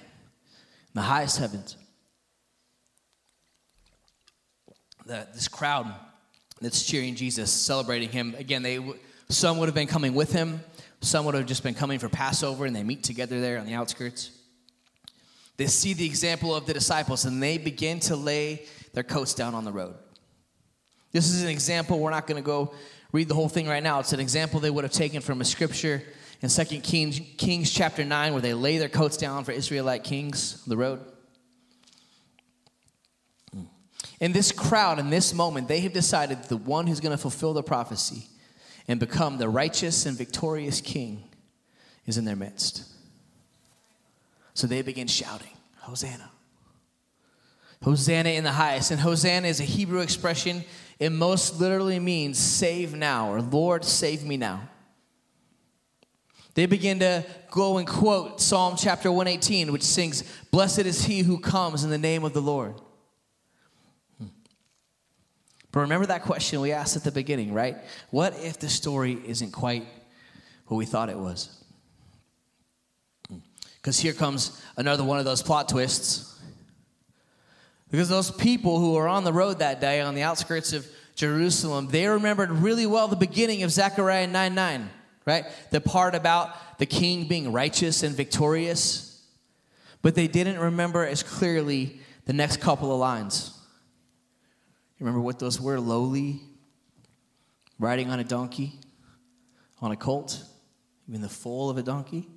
the 0.96 1.02
highest 1.04 1.38
heavens. 1.38 1.78
The, 5.06 5.28
this 5.32 5.48
crowd 5.48 5.94
that's 6.60 6.88
cheering 6.88 7.14
Jesus, 7.14 7.52
celebrating 7.52 8.10
him, 8.10 8.34
again, 8.36 8.64
they 8.64 8.80
some 9.30 9.60
would 9.60 9.68
have 9.68 9.76
been 9.76 9.86
coming 9.86 10.16
with 10.16 10.34
him, 10.34 10.62
some 11.02 11.26
would 11.26 11.36
have 11.36 11.46
just 11.46 11.62
been 11.62 11.76
coming 11.76 12.00
for 12.00 12.10
Passover, 12.10 12.66
and 12.66 12.76
they 12.76 12.84
meet 12.84 13.04
together 13.04 13.40
there 13.40 13.60
on 13.60 13.68
the 13.68 13.76
outskirts. 13.76 14.32
They 15.58 15.68
see 15.68 15.94
the 15.94 16.06
example 16.06 16.56
of 16.56 16.66
the 16.66 16.74
disciples 16.74 17.26
and 17.26 17.44
they 17.44 17.60
begin 17.60 18.00
to 18.02 18.16
lay 18.16 18.66
their 18.94 19.04
coats 19.04 19.36
down 19.36 19.54
on 19.54 19.66
the 19.66 19.72
road. 19.72 19.94
This 21.12 21.30
is 21.30 21.44
an 21.44 21.50
example. 21.50 22.00
We're 22.00 22.10
not 22.10 22.26
going 22.26 22.42
to 22.42 22.46
go 22.46 22.74
read 23.12 23.28
the 23.28 23.36
whole 23.36 23.50
thing 23.50 23.68
right 23.68 23.84
now. 23.84 24.00
It's 24.00 24.14
an 24.14 24.20
example 24.20 24.60
they 24.60 24.72
would 24.72 24.84
have 24.84 24.92
taken 24.92 25.22
from 25.22 25.40
a 25.40 25.46
scripture 25.46 26.02
in 26.44 26.50
2 26.50 26.82
Kings, 26.82 27.22
Kings 27.38 27.72
chapter 27.72 28.04
9 28.04 28.34
where 28.34 28.42
they 28.42 28.54
lay 28.54 28.78
their 28.78 28.90
coats 28.90 29.16
down 29.16 29.46
for 29.46 29.54
Israelite 29.54 30.04
kings 30.04 30.62
on 30.66 30.70
the 30.70 30.78
road. 30.78 31.00
In 34.20 34.34
this 34.34 34.52
crowd, 34.52 35.00
in 35.00 35.10
this 35.10 35.34
moment, 35.34 35.70
they 35.70 35.80
have 35.80 35.94
decided 35.94 36.44
the 36.44 36.58
one 36.58 36.86
who's 36.86 37.00
going 37.00 37.16
to 37.16 37.18
fulfill 37.18 37.54
the 37.54 37.64
prophecy 37.64 38.28
and 38.90 39.00
become 39.00 39.38
the 39.38 39.48
righteous 39.48 40.06
and 40.06 40.18
victorious 40.18 40.82
king 40.82 41.24
is 42.06 42.18
in 42.18 42.26
their 42.26 42.36
midst. 42.36 42.90
So 44.54 44.68
they 44.68 44.82
begin 44.82 45.08
shouting, 45.08 45.48
Hosanna. 45.78 46.30
Hosanna 47.82 48.30
in 48.30 48.44
the 48.44 48.52
highest. 48.52 48.92
And 48.92 49.00
Hosanna 49.00 49.48
is 49.48 49.62
a 49.62 49.66
Hebrew 49.66 50.02
expression. 50.02 50.66
It 51.00 51.12
most 51.12 51.60
literally 51.60 52.00
means 52.00 52.38
save 52.38 52.94
now 52.94 53.32
or 53.32 53.42
Lord, 53.42 53.86
save 53.86 54.24
me 54.24 54.36
now. 54.36 54.70
They 56.56 56.66
begin 56.68 57.00
to 57.00 57.26
go 57.50 57.78
and 57.78 57.88
quote 57.88 58.40
Psalm 58.40 58.76
chapter 58.78 59.12
118, 59.12 59.72
which 59.72 59.84
sings, 59.84 60.24
Blessed 60.52 60.80
is 60.80 61.06
he 61.06 61.20
who 61.20 61.40
comes 61.40 61.84
in 61.84 61.90
the 61.90 61.98
name 61.98 62.24
of 62.24 62.34
the 62.34 62.42
Lord. 62.42 62.76
Hmm. 64.20 64.28
But 65.72 65.82
remember 65.82 66.06
that 66.08 66.24
question 66.24 66.62
we 66.62 66.72
asked 66.72 66.96
at 66.96 67.04
the 67.04 67.12
beginning, 67.12 67.54
right? 67.54 67.78
What 68.12 68.38
if 68.38 68.60
the 68.60 68.70
story 68.70 69.20
isn't 69.26 69.52
quite 69.52 69.88
what 70.68 70.78
we 70.78 70.86
thought 70.86 71.10
it 71.10 71.18
was? 71.18 71.64
Because 73.78 74.00
here 74.00 74.14
comes 74.14 74.62
another 74.78 75.04
one 75.04 75.20
of 75.20 75.26
those 75.26 75.42
plot 75.42 75.68
twists. 75.68 76.40
Because 77.92 78.10
those 78.10 78.32
people 78.32 78.80
who 78.80 78.94
were 78.94 79.08
on 79.08 79.24
the 79.24 79.34
road 79.34 79.60
that 79.60 79.82
day 79.82 80.02
on 80.02 80.16
the 80.16 80.22
outskirts 80.22 80.72
of 80.72 80.88
Jerusalem, 81.16 81.90
they 81.90 82.08
remembered 82.08 82.50
really 82.50 82.86
well 82.86 83.08
the 83.08 83.16
beginning 83.16 83.64
of 83.64 83.72
Zechariah 83.72 84.28
9 84.28 84.56
9, 84.56 84.90
right? 85.26 85.46
The 85.72 85.82
part 85.82 86.16
about 86.16 86.78
the 86.78 86.86
king 86.86 87.28
being 87.28 87.52
righteous 87.52 88.04
and 88.04 88.16
victorious. 88.16 89.22
But 90.02 90.16
they 90.16 90.28
didn't 90.28 90.60
remember 90.60 91.06
as 91.06 91.24
clearly 91.24 92.00
the 92.26 92.34
next 92.34 92.60
couple 92.60 92.92
of 92.92 93.00
lines. 93.00 93.58
You 95.00 95.06
remember 95.06 95.22
what 95.22 95.40
those 95.40 95.60
were? 95.60 95.80
Lowly, 95.80 96.42
riding 97.80 98.10
on 98.10 98.20
a 98.20 98.24
donkey, 98.24 98.74
on 99.82 99.92
a 99.92 99.96
colt, 99.96 100.44
even 101.08 101.22
the 101.22 101.30
foal 101.30 101.70
of 101.70 101.78
a 101.78 101.84
donkey. 101.84 102.28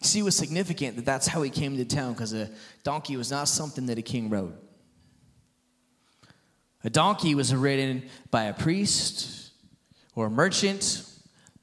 See, 0.00 0.18
it 0.18 0.22
was 0.22 0.36
significant 0.36 0.96
that 0.96 1.06
that's 1.06 1.26
how 1.26 1.40
he 1.42 1.48
came 1.48 1.76
to 1.76 1.84
town 1.84 2.12
because 2.12 2.34
a 2.34 2.50
donkey 2.82 3.16
was 3.16 3.30
not 3.30 3.48
something 3.48 3.86
that 3.86 3.96
a 3.96 4.02
king 4.02 4.28
rode. 4.28 4.54
A 6.84 6.90
donkey 6.90 7.34
was 7.34 7.54
ridden 7.54 8.02
by 8.30 8.44
a 8.44 8.52
priest 8.52 9.43
or 10.14 10.26
a 10.26 10.30
merchant, 10.30 11.08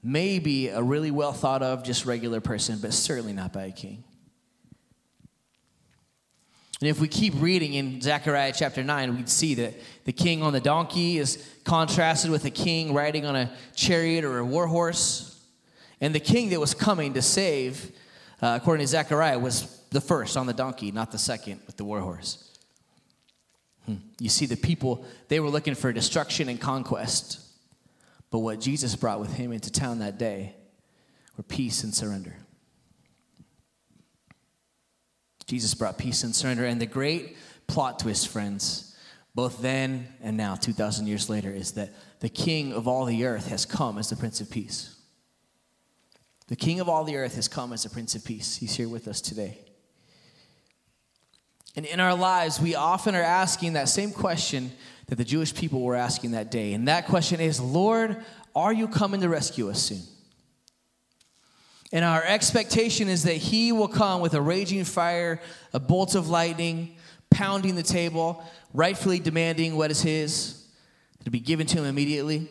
maybe 0.03 0.69
a 0.69 0.81
really 0.81 1.11
well 1.11 1.33
thought 1.33 1.61
of, 1.61 1.83
just 1.83 2.05
regular 2.05 2.41
person, 2.41 2.79
but 2.81 2.93
certainly 2.93 3.33
not 3.33 3.53
by 3.53 3.63
a 3.63 3.71
king. 3.71 4.03
And 6.81 6.89
if 6.89 6.99
we 6.99 7.07
keep 7.07 7.33
reading 7.37 7.75
in 7.75 8.01
Zechariah 8.01 8.53
chapter 8.55 8.83
9, 8.83 9.15
we'd 9.15 9.29
see 9.29 9.53
that 9.55 9.75
the 10.05 10.11
king 10.11 10.41
on 10.41 10.51
the 10.51 10.59
donkey 10.59 11.19
is 11.19 11.47
contrasted 11.63 12.31
with 12.31 12.43
a 12.45 12.49
king 12.49 12.93
riding 12.95 13.25
on 13.25 13.35
a 13.35 13.51
chariot 13.75 14.25
or 14.25 14.39
a 14.39 14.45
war 14.45 14.65
horse. 14.65 15.39
And 15.99 16.15
the 16.15 16.19
king 16.19 16.49
that 16.49 16.59
was 16.59 16.73
coming 16.73 17.13
to 17.13 17.21
save 17.21 17.91
uh, 18.41 18.57
according 18.59 18.83
to 18.83 18.87
Zechariah, 18.87 19.37
was 19.37 19.81
the 19.91 20.01
first 20.01 20.35
on 20.35 20.47
the 20.47 20.53
donkey, 20.53 20.91
not 20.91 21.11
the 21.11 21.17
second 21.17 21.61
with 21.67 21.77
the 21.77 21.83
war 21.83 21.99
horse. 21.99 22.49
Hmm. 23.85 23.95
You 24.19 24.29
see, 24.29 24.45
the 24.45 24.57
people, 24.57 25.05
they 25.27 25.39
were 25.39 25.49
looking 25.49 25.75
for 25.75 25.93
destruction 25.93 26.49
and 26.49 26.59
conquest. 26.59 27.39
But 28.31 28.39
what 28.39 28.59
Jesus 28.59 28.95
brought 28.95 29.19
with 29.19 29.33
him 29.33 29.51
into 29.51 29.71
town 29.71 29.99
that 29.99 30.17
day 30.17 30.55
were 31.37 31.43
peace 31.43 31.83
and 31.83 31.93
surrender. 31.93 32.35
Jesus 35.45 35.73
brought 35.73 35.97
peace 35.97 36.23
and 36.23 36.33
surrender. 36.33 36.65
And 36.65 36.81
the 36.81 36.85
great 36.85 37.35
plot 37.67 37.99
twist, 37.99 38.29
friends, 38.29 38.95
both 39.35 39.61
then 39.61 40.07
and 40.21 40.37
now, 40.37 40.55
2,000 40.55 41.07
years 41.07 41.29
later, 41.29 41.51
is 41.51 41.73
that 41.73 41.93
the 42.21 42.29
king 42.29 42.73
of 42.73 42.87
all 42.87 43.05
the 43.05 43.25
earth 43.25 43.47
has 43.47 43.65
come 43.65 43.97
as 43.97 44.09
the 44.09 44.15
Prince 44.15 44.39
of 44.41 44.49
Peace. 44.49 44.95
The 46.47 46.55
King 46.57 46.81
of 46.81 46.89
all 46.89 47.05
the 47.05 47.15
earth 47.15 47.35
has 47.35 47.47
come 47.47 47.71
as 47.71 47.83
the 47.83 47.89
Prince 47.89 48.13
of 48.13 48.25
Peace. 48.25 48.57
He's 48.57 48.75
here 48.75 48.89
with 48.89 49.07
us 49.07 49.21
today. 49.21 49.57
And 51.77 51.85
in 51.85 52.01
our 52.01 52.13
lives, 52.13 52.59
we 52.59 52.75
often 52.75 53.15
are 53.15 53.21
asking 53.21 53.73
that 53.73 53.87
same 53.87 54.11
question 54.11 54.71
that 55.11 55.17
the 55.17 55.25
Jewish 55.25 55.53
people 55.53 55.81
were 55.81 55.97
asking 55.97 56.31
that 56.31 56.49
day. 56.49 56.71
And 56.71 56.87
that 56.87 57.05
question 57.05 57.41
is 57.41 57.59
Lord, 57.59 58.23
are 58.55 58.71
you 58.71 58.87
coming 58.87 59.19
to 59.19 59.27
rescue 59.27 59.69
us 59.69 59.81
soon? 59.81 59.99
And 61.91 62.05
our 62.05 62.23
expectation 62.23 63.09
is 63.09 63.23
that 63.23 63.35
He 63.35 63.73
will 63.73 63.89
come 63.89 64.21
with 64.21 64.35
a 64.35 64.41
raging 64.41 64.85
fire, 64.85 65.41
a 65.73 65.81
bolt 65.81 66.15
of 66.15 66.29
lightning, 66.29 66.95
pounding 67.29 67.75
the 67.75 67.83
table, 67.83 68.41
rightfully 68.73 69.19
demanding 69.19 69.75
what 69.75 69.91
is 69.91 70.01
His, 70.01 70.65
to 71.25 71.29
be 71.29 71.41
given 71.41 71.67
to 71.67 71.79
Him 71.79 71.83
immediately. 71.83 72.49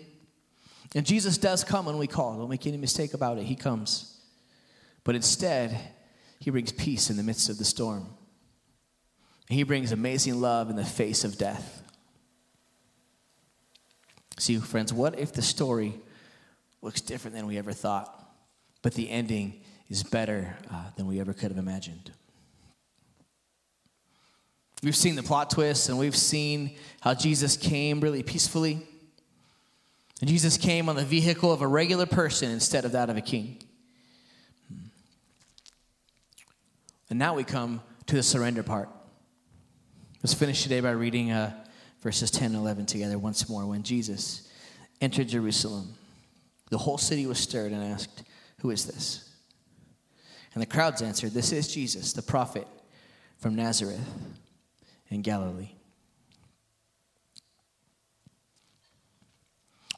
And 0.95 1.07
Jesus 1.07 1.39
does 1.39 1.65
come 1.65 1.87
when 1.87 1.97
we 1.97 2.07
call. 2.07 2.37
Don't 2.37 2.51
make 2.51 2.67
any 2.67 2.77
mistake 2.77 3.15
about 3.15 3.39
it. 3.39 3.45
He 3.45 3.57
comes. 3.57 4.21
But 5.03 5.15
instead, 5.15 5.81
he 6.41 6.51
brings 6.51 6.73
peace 6.73 7.09
in 7.09 7.17
the 7.17 7.23
midst 7.23 7.49
of 7.49 7.57
the 7.57 7.65
storm. 7.65 8.07
he 9.49 9.63
brings 9.63 9.93
amazing 9.93 10.43
love 10.43 10.69
in 10.69 10.77
the 10.77 10.85
face 10.85 11.25
of 11.25 11.39
death. 11.39 11.79
See, 14.41 14.57
friends, 14.57 14.91
what 14.91 15.19
if 15.19 15.35
the 15.35 15.43
story 15.43 16.01
looks 16.81 17.03
different 17.03 17.37
than 17.37 17.47
we 17.47 17.59
ever 17.59 17.73
thought, 17.73 18.33
but 18.81 18.95
the 18.95 19.11
ending 19.11 19.61
is 19.91 20.03
better 20.03 20.57
uh, 20.73 20.85
than 20.97 21.07
we 21.07 21.21
ever 21.21 21.35
could 21.35 21.51
have 21.51 21.59
imagined? 21.59 22.11
We've 24.83 24.97
seen 24.97 25.15
the 25.15 25.23
plot 25.23 25.51
twists 25.51 25.91
and 25.91 25.99
we've 25.99 26.17
seen 26.17 26.77
how 27.03 27.13
Jesus 27.13 27.59
came 27.59 28.01
really 28.01 28.23
peacefully 28.23 28.81
and 30.23 30.31
Jesus 30.31 30.57
came 30.57 30.89
on 30.89 30.97
the 30.97 31.05
vehicle 31.05 31.53
of 31.53 31.61
a 31.61 31.67
regular 31.67 32.07
person 32.07 32.51
instead 32.51 32.87
of 32.87 32.93
that 32.93 33.11
of 33.11 33.19
a 33.19 33.23
king. 33.23 33.59
And 37.11 37.19
now 37.19 37.35
we 37.35 37.45
come 37.45 37.83
to 38.07 38.17
the 38.17 38.23
surrender 38.23 38.63
part. 38.63 38.89
Let's 40.23 40.33
finish 40.33 40.63
today 40.63 40.81
by 40.81 40.93
reading 40.93 41.31
uh, 41.31 41.53
verses 42.01 42.31
10 42.31 42.49
and 42.49 42.57
11 42.57 42.87
together 42.87 43.19
once 43.19 43.49
more. 43.49 43.67
When 43.67 43.83
Jesus 43.83 44.49
entered 45.01 45.29
Jerusalem, 45.29 45.95
the 46.71 46.79
whole 46.79 46.99
city 46.99 47.27
was 47.27 47.39
stirred 47.39 47.73
and 47.73 47.83
asked, 47.83 48.23
Who 48.61 48.71
is 48.71 48.87
this? 48.87 49.29
And 50.55 50.63
the 50.63 50.67
crowds 50.67 51.03
answered, 51.03 51.33
This 51.33 51.53
is 51.53 51.73
Jesus, 51.73 52.13
the 52.13 52.23
prophet 52.23 52.67
from 53.39 53.55
Nazareth 53.55 54.01
in 55.09 55.23
Galilee. 55.23 55.71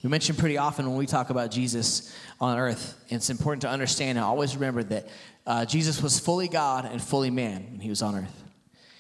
We 0.03 0.09
mention 0.09 0.35
pretty 0.35 0.59
often 0.59 0.89
when 0.89 0.97
we 0.97 1.07
talk 1.07 1.31
about 1.31 1.53
Jesus 1.53 2.13
on 2.41 2.59
earth, 2.59 3.01
it's 3.09 3.31
important 3.31 3.63
to 3.63 3.69
understand 3.69 4.19
and 4.19 4.25
always 4.25 4.57
remember 4.57 4.83
that 4.85 5.09
uh, 5.47 5.65
Jesus 5.65 6.03
was 6.03 6.19
fully 6.19 6.49
God 6.49 6.87
and 6.87 7.01
fully 7.01 7.31
man 7.31 7.67
when 7.71 7.81
he 7.81 7.89
was 7.89 8.03
on 8.03 8.17
earth. 8.17 8.43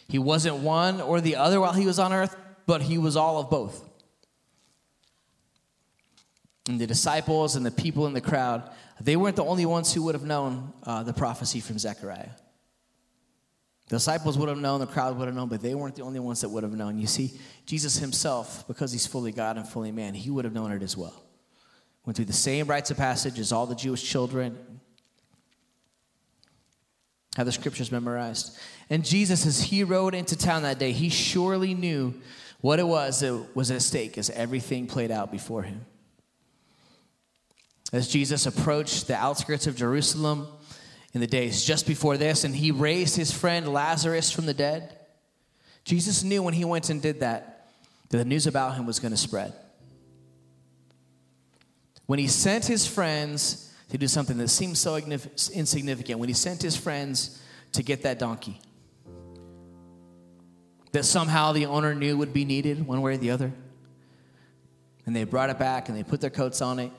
He 0.09 0.19
wasn't 0.19 0.57
one 0.59 1.01
or 1.01 1.21
the 1.21 1.37
other 1.37 1.61
while 1.61 1.73
he 1.73 1.87
was 1.87 1.99
on 1.99 2.13
earth, 2.13 2.37
but 2.67 2.83
he 2.83 2.99
was 2.99 3.17
all 3.17 3.39
of 3.39 3.51
both. 3.51 3.89
And 6.69 6.81
the 6.81 6.87
disciples 6.87 7.57
and 7.57 7.67
the 7.67 7.71
people 7.71 8.07
in 8.07 8.13
the 8.13 8.21
crowd, 8.21 8.71
they 9.01 9.17
weren't 9.17 9.37
the 9.37 9.45
only 9.45 9.67
ones 9.67 9.93
who 9.93 10.03
would 10.05 10.15
have 10.15 10.25
known 10.25 10.73
uh, 10.85 11.03
the 11.03 11.13
prophecy 11.13 11.61
from 11.61 11.79
Zechariah. 11.79 12.31
The 13.89 13.97
disciples 13.97 14.39
would 14.39 14.49
have 14.49 14.59
known, 14.59 14.81
the 14.81 14.87
crowd 14.87 15.19
would 15.19 15.27
have 15.27 15.35
known, 15.35 15.49
but 15.49 15.61
they 15.61 15.75
weren't 15.75 15.97
the 15.97 16.03
only 16.03 16.21
ones 16.21 16.41
that 16.43 16.49
would 16.49 16.63
have 16.63 16.73
known. 16.73 16.99
You 16.99 17.07
see, 17.07 17.33
Jesus 17.67 17.99
himself, 17.99 18.67
because 18.69 18.93
he's 18.93 19.07
fully 19.07 19.33
God 19.33 19.57
and 19.57 19.69
fully 19.69 19.91
man, 19.91 20.15
he 20.15 20.31
would 20.31 20.45
have 20.45 20.55
known 20.55 20.73
it 20.73 20.83
as 20.83 20.97
well. 20.97 21.23
Went 22.07 22.17
through 22.17 22.27
the 22.27 22.33
same 22.33 22.67
rites 22.67 22.91
of 22.91 22.97
passage 22.97 23.39
as 23.39 23.53
all 23.53 23.67
the 23.67 23.75
Jewish 23.75 24.03
children, 24.03 24.81
have 27.37 27.47
the 27.47 27.53
scriptures 27.53 27.91
memorized. 27.91 28.59
And 28.89 29.05
Jesus, 29.05 29.47
as 29.47 29.63
he 29.63 29.85
rode 29.85 30.15
into 30.15 30.37
town 30.37 30.63
that 30.63 30.79
day, 30.79 30.93
he 30.93 31.09
surely 31.09 31.75
knew 31.75 32.15
what 32.63 32.79
it 32.79 32.87
was 32.87 33.21
that 33.21 33.55
was 33.55 33.71
at 33.71 33.83
stake 33.83 34.17
as 34.17 34.31
everything 34.31 34.87
played 34.87 35.11
out 35.11 35.31
before 35.31 35.63
him. 35.63 35.85
As 37.93 38.09
Jesus 38.09 38.47
approached 38.47 39.09
the 39.09 39.17
outskirts 39.17 39.67
of 39.67 39.77
Jerusalem 39.77 40.47
in 41.13 41.21
the 41.21 41.27
days 41.27 41.63
just 41.63 41.87
before 41.87 42.17
this, 42.17 42.45
and 42.45 42.57
he 42.57 42.71
raised 42.71 43.17
his 43.17 43.31
friend 43.31 43.71
Lazarus 43.71 44.31
from 44.31 44.47
the 44.47 44.55
dead, 44.55 44.97
Jesus 45.85 46.23
knew 46.23 46.43
when 46.43 46.55
he 46.55 46.65
went 46.65 46.89
and 46.89 47.03
did 47.03 47.21
that 47.21 47.69
that 48.09 48.19
the 48.19 48.25
news 48.25 48.47
about 48.47 48.77
him 48.77 48.87
was 48.87 49.01
going 49.01 49.11
to 49.11 49.19
spread. 49.19 49.53
When 52.07 52.19
he 52.19 52.29
sent 52.29 52.67
his 52.67 52.87
friends 52.87 53.75
to 53.89 53.99
do 53.99 54.07
something 54.07 54.37
that 54.39 54.49
seemed 54.49 54.79
so 54.79 54.97
insignificant, 54.97 56.21
when 56.21 56.29
he 56.29 56.35
sent 56.35 56.63
his 56.63 56.77
friends 56.77 57.43
to 57.73 57.83
get 57.83 58.03
that 58.03 58.19
donkey, 58.19 58.61
that 60.93 61.05
somehow 61.05 61.53
the 61.53 61.67
owner 61.67 61.95
knew 61.95 62.17
would 62.17 62.33
be 62.33 62.45
needed 62.45 62.87
one 62.87 63.01
way 63.03 63.15
or 63.15 63.17
the 63.17 63.31
other. 63.31 63.53
And 65.05 65.17
they 65.17 65.25
brought 65.25 65.51
it 65.51 65.59
back 65.59 65.89
and 65.89 65.99
they 65.99 66.05
put 66.05 66.21
their 66.21 66.31
coats 66.31 66.63
on 66.63 66.79
it. 66.79 66.93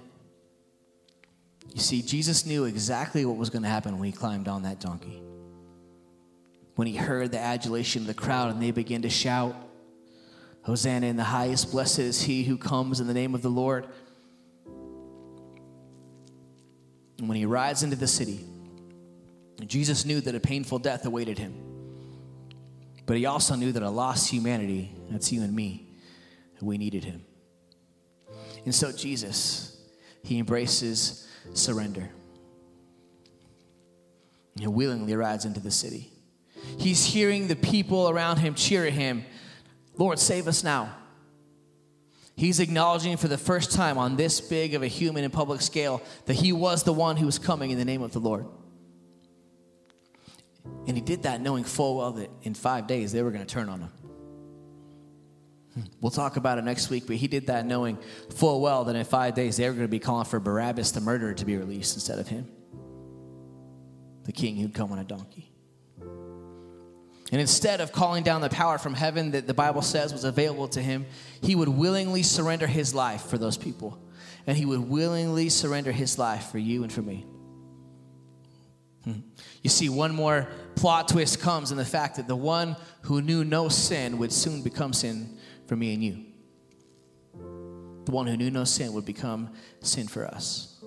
You 1.73 1.79
see, 1.79 2.01
Jesus 2.01 2.45
knew 2.45 2.65
exactly 2.65 3.25
what 3.25 3.37
was 3.37 3.49
going 3.49 3.63
to 3.63 3.69
happen 3.69 3.97
when 3.97 4.05
he 4.05 4.11
climbed 4.11 4.47
on 4.47 4.63
that 4.63 4.79
donkey. 4.79 5.21
When 6.75 6.87
he 6.87 6.95
heard 6.95 7.31
the 7.31 7.39
adulation 7.39 8.01
of 8.01 8.07
the 8.07 8.13
crowd 8.13 8.51
and 8.51 8.61
they 8.61 8.71
began 8.71 9.03
to 9.03 9.09
shout, 9.09 9.55
Hosanna 10.63 11.07
in 11.07 11.15
the 11.15 11.23
highest, 11.23 11.71
blessed 11.71 11.99
is 11.99 12.21
he 12.23 12.43
who 12.43 12.57
comes 12.57 12.99
in 12.99 13.07
the 13.07 13.13
name 13.13 13.35
of 13.35 13.41
the 13.41 13.49
Lord. 13.49 13.87
And 17.19 17.27
when 17.27 17.37
he 17.37 17.45
rides 17.45 17.83
into 17.83 17.95
the 17.95 18.07
city, 18.07 18.39
Jesus 19.65 20.03
knew 20.03 20.19
that 20.21 20.35
a 20.35 20.39
painful 20.39 20.79
death 20.79 21.05
awaited 21.05 21.37
him. 21.37 21.72
But 23.05 23.17
he 23.17 23.25
also 23.25 23.55
knew 23.55 23.71
that 23.71 23.83
a 23.83 23.89
lost 23.89 24.29
humanity, 24.29 24.95
that's 25.09 25.31
you 25.31 25.41
and 25.41 25.53
me, 25.53 25.89
we 26.61 26.77
needed 26.77 27.03
him. 27.03 27.25
And 28.65 28.73
so 28.73 28.91
Jesus, 28.91 29.77
he 30.23 30.39
embraces 30.39 31.27
surrender. 31.53 32.09
He 34.57 34.67
willingly 34.67 35.15
rides 35.15 35.45
into 35.45 35.59
the 35.59 35.71
city. 35.71 36.11
He's 36.77 37.03
hearing 37.03 37.47
the 37.47 37.55
people 37.55 38.09
around 38.09 38.37
him 38.37 38.55
cheer 38.55 38.85
at 38.85 38.93
him, 38.93 39.25
Lord, 39.97 40.19
save 40.19 40.47
us 40.47 40.63
now. 40.63 40.95
He's 42.35 42.59
acknowledging 42.59 43.17
for 43.17 43.27
the 43.27 43.37
first 43.37 43.71
time 43.71 43.97
on 43.97 44.15
this 44.15 44.41
big 44.41 44.73
of 44.73 44.81
a 44.81 44.87
human 44.87 45.23
and 45.23 45.31
public 45.31 45.61
scale 45.61 46.01
that 46.25 46.35
he 46.35 46.51
was 46.51 46.83
the 46.83 46.93
one 46.93 47.17
who 47.17 47.25
was 47.25 47.37
coming 47.37 47.69
in 47.69 47.77
the 47.77 47.85
name 47.85 48.01
of 48.01 48.11
the 48.11 48.19
Lord. 48.19 48.45
And 50.87 50.97
he 50.97 51.01
did 51.01 51.23
that 51.23 51.41
knowing 51.41 51.63
full 51.63 51.97
well 51.97 52.11
that 52.13 52.29
in 52.43 52.53
five 52.53 52.87
days 52.87 53.11
they 53.11 53.21
were 53.21 53.31
going 53.31 53.45
to 53.45 53.51
turn 53.51 53.69
on 53.69 53.81
him. 53.81 53.91
Hmm, 55.73 55.81
we'll 56.01 56.11
talk 56.11 56.37
about 56.37 56.57
it 56.57 56.63
next 56.63 56.89
week, 56.89 57.07
but 57.07 57.15
he 57.15 57.27
did 57.27 57.47
that 57.47 57.65
knowing 57.65 57.97
full 58.35 58.61
well 58.61 58.83
that 58.85 58.95
in 58.95 59.05
five 59.05 59.33
days 59.33 59.57
they 59.57 59.67
were 59.67 59.73
going 59.73 59.87
to 59.87 59.91
be 59.91 59.99
calling 59.99 60.25
for 60.25 60.39
Barabbas 60.39 60.91
the 60.91 61.01
murderer 61.01 61.33
to 61.33 61.45
be 61.45 61.57
released 61.57 61.95
instead 61.95 62.19
of 62.19 62.27
him, 62.27 62.49
the 64.25 64.31
king 64.31 64.55
who'd 64.55 64.73
come 64.73 64.91
on 64.91 64.99
a 64.99 65.03
donkey. 65.03 65.53
And 67.31 67.41
instead 67.41 67.81
of 67.81 67.91
calling 67.91 68.23
down 68.23 68.41
the 68.41 68.49
power 68.49 68.77
from 68.77 68.93
heaven 68.93 69.31
that 69.31 69.47
the 69.47 69.55
Bible 69.55 69.81
says 69.81 70.13
was 70.13 70.23
available 70.23 70.67
to 70.67 70.81
him, 70.81 71.07
he 71.41 71.55
would 71.55 71.67
willingly 71.67 72.21
surrender 72.21 72.67
his 72.67 72.93
life 72.93 73.25
for 73.25 73.39
those 73.39 73.57
people. 73.57 73.97
And 74.45 74.55
he 74.55 74.65
would 74.65 74.81
willingly 74.81 75.49
surrender 75.49 75.91
his 75.91 76.19
life 76.19 76.51
for 76.51 76.59
you 76.59 76.83
and 76.83 76.93
for 76.93 77.01
me. 77.01 77.25
You 79.05 79.69
see, 79.69 79.89
one 79.89 80.15
more 80.15 80.47
plot 80.75 81.09
twist 81.09 81.41
comes 81.41 81.71
in 81.71 81.77
the 81.77 81.85
fact 81.85 82.15
that 82.17 82.27
the 82.27 82.35
one 82.35 82.75
who 83.01 83.21
knew 83.21 83.43
no 83.43 83.69
sin 83.69 84.17
would 84.17 84.31
soon 84.31 84.61
become 84.61 84.93
sin 84.93 85.37
for 85.67 85.75
me 85.75 85.93
and 85.93 86.03
you. 86.03 86.25
The 88.05 88.11
one 88.11 88.27
who 88.27 88.37
knew 88.37 88.51
no 88.51 88.63
sin 88.63 88.93
would 88.93 89.05
become 89.05 89.49
sin 89.81 90.07
for 90.07 90.25
us. 90.25 90.81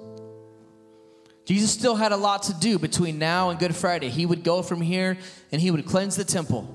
Jesus 1.44 1.70
still 1.70 1.94
had 1.94 2.12
a 2.12 2.16
lot 2.16 2.44
to 2.44 2.55
do 2.55 2.79
between 2.79 3.18
now 3.18 3.50
and 3.50 3.59
Good 3.59 3.74
Friday. 3.74 4.09
He 4.09 4.26
would 4.26 4.42
go 4.42 4.62
from 4.62 4.81
here 4.81 5.16
and 5.52 5.61
he 5.61 5.70
would 5.70 5.87
cleanse 5.87 6.16
the 6.16 6.24
temple. 6.24 6.72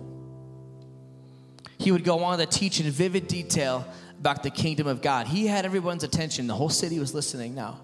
He 1.77 1.91
would 1.91 2.03
go 2.03 2.23
on 2.23 2.37
to 2.39 2.45
teach 2.45 2.79
in 2.79 2.89
vivid 2.89 3.27
detail 3.27 3.85
about 4.19 4.43
the 4.43 4.51
kingdom 4.51 4.87
of 4.87 5.01
God. 5.01 5.27
He 5.27 5.47
had 5.47 5.65
everyone's 5.65 6.03
attention. 6.03 6.47
The 6.47 6.53
whole 6.53 6.69
city 6.69 6.99
was 6.99 7.13
listening 7.13 7.55
now. 7.55 7.81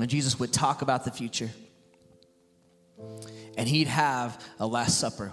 And 0.00 0.10
Jesus 0.10 0.38
would 0.38 0.52
talk 0.52 0.82
about 0.82 1.04
the 1.04 1.10
future. 1.10 1.50
And 3.56 3.68
he'd 3.68 3.88
have 3.88 4.42
a 4.58 4.66
Last 4.66 4.98
Supper 4.98 5.32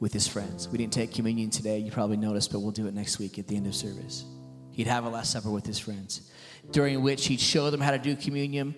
with 0.00 0.12
his 0.12 0.26
friends. 0.26 0.68
We 0.68 0.78
didn't 0.78 0.92
take 0.92 1.12
communion 1.12 1.50
today, 1.50 1.78
you 1.78 1.90
probably 1.90 2.16
noticed, 2.16 2.52
but 2.52 2.60
we'll 2.60 2.72
do 2.72 2.86
it 2.86 2.94
next 2.94 3.18
week 3.18 3.38
at 3.38 3.46
the 3.46 3.56
end 3.56 3.66
of 3.66 3.74
service. 3.74 4.24
He'd 4.72 4.86
have 4.86 5.04
a 5.04 5.08
Last 5.08 5.32
Supper 5.32 5.50
with 5.50 5.66
his 5.66 5.78
friends, 5.78 6.30
during 6.70 7.02
which 7.02 7.26
he'd 7.26 7.40
show 7.40 7.70
them 7.70 7.80
how 7.80 7.90
to 7.90 7.98
do 7.98 8.16
communion, 8.16 8.74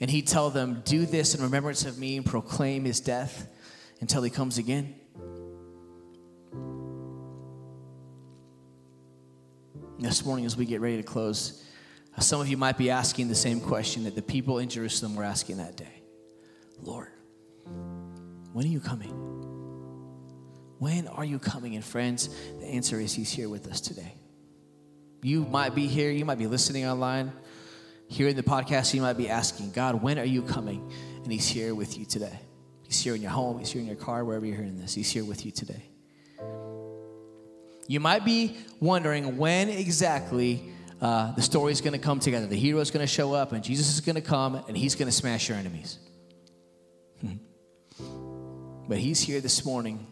and 0.00 0.10
he'd 0.10 0.26
tell 0.26 0.50
them, 0.50 0.82
Do 0.84 1.06
this 1.06 1.34
in 1.34 1.42
remembrance 1.42 1.84
of 1.84 1.98
me 1.98 2.16
and 2.16 2.24
proclaim 2.24 2.84
his 2.84 3.00
death 3.00 3.48
until 4.00 4.22
he 4.22 4.30
comes 4.30 4.58
again. 4.58 4.94
This 9.98 10.24
morning, 10.24 10.44
as 10.44 10.56
we 10.56 10.66
get 10.66 10.80
ready 10.80 10.96
to 10.96 11.02
close, 11.02 11.63
some 12.22 12.40
of 12.40 12.48
you 12.48 12.56
might 12.56 12.78
be 12.78 12.90
asking 12.90 13.28
the 13.28 13.34
same 13.34 13.60
question 13.60 14.04
that 14.04 14.14
the 14.14 14.22
people 14.22 14.58
in 14.58 14.68
Jerusalem 14.68 15.16
were 15.16 15.24
asking 15.24 15.56
that 15.58 15.76
day 15.76 16.02
Lord, 16.82 17.08
when 18.52 18.64
are 18.64 18.68
you 18.68 18.80
coming? 18.80 19.12
When 20.78 21.08
are 21.08 21.24
you 21.24 21.38
coming? 21.38 21.76
And 21.76 21.84
friends, 21.84 22.28
the 22.60 22.66
answer 22.66 23.00
is 23.00 23.14
He's 23.14 23.30
here 23.30 23.48
with 23.48 23.66
us 23.68 23.80
today. 23.80 24.14
You 25.22 25.44
might 25.46 25.74
be 25.74 25.86
here, 25.86 26.10
you 26.10 26.24
might 26.24 26.38
be 26.38 26.46
listening 26.46 26.86
online, 26.86 27.32
hearing 28.08 28.36
the 28.36 28.42
podcast, 28.42 28.92
you 28.92 29.00
might 29.00 29.16
be 29.16 29.28
asking, 29.28 29.70
God, 29.70 30.02
when 30.02 30.18
are 30.18 30.24
you 30.24 30.42
coming? 30.42 30.92
And 31.22 31.32
He's 31.32 31.48
here 31.48 31.74
with 31.74 31.96
you 31.96 32.04
today. 32.04 32.38
He's 32.82 33.00
here 33.00 33.14
in 33.14 33.22
your 33.22 33.30
home, 33.30 33.58
He's 33.58 33.72
here 33.72 33.80
in 33.80 33.86
your 33.86 33.96
car, 33.96 34.24
wherever 34.24 34.44
you're 34.44 34.56
hearing 34.56 34.78
this. 34.78 34.94
He's 34.94 35.10
here 35.10 35.24
with 35.24 35.46
you 35.46 35.52
today. 35.52 35.88
You 37.86 38.00
might 38.00 38.24
be 38.24 38.56
wondering 38.80 39.36
when 39.36 39.68
exactly 39.68 40.70
uh, 41.00 41.32
the 41.32 41.42
story 41.42 41.72
is 41.72 41.80
going 41.80 41.92
to 41.92 41.98
come 41.98 42.20
together. 42.20 42.46
The 42.46 42.56
hero 42.56 42.80
is 42.80 42.90
going 42.90 43.04
to 43.04 43.12
show 43.12 43.32
up, 43.32 43.52
and 43.52 43.62
Jesus 43.62 43.92
is 43.94 44.00
going 44.00 44.16
to 44.16 44.22
come, 44.22 44.56
and 44.68 44.76
he's 44.76 44.94
going 44.94 45.08
to 45.08 45.12
smash 45.12 45.48
your 45.48 45.58
enemies. 45.58 45.98
but 48.88 48.98
he's 48.98 49.20
here 49.20 49.40
this 49.40 49.64
morning 49.64 50.06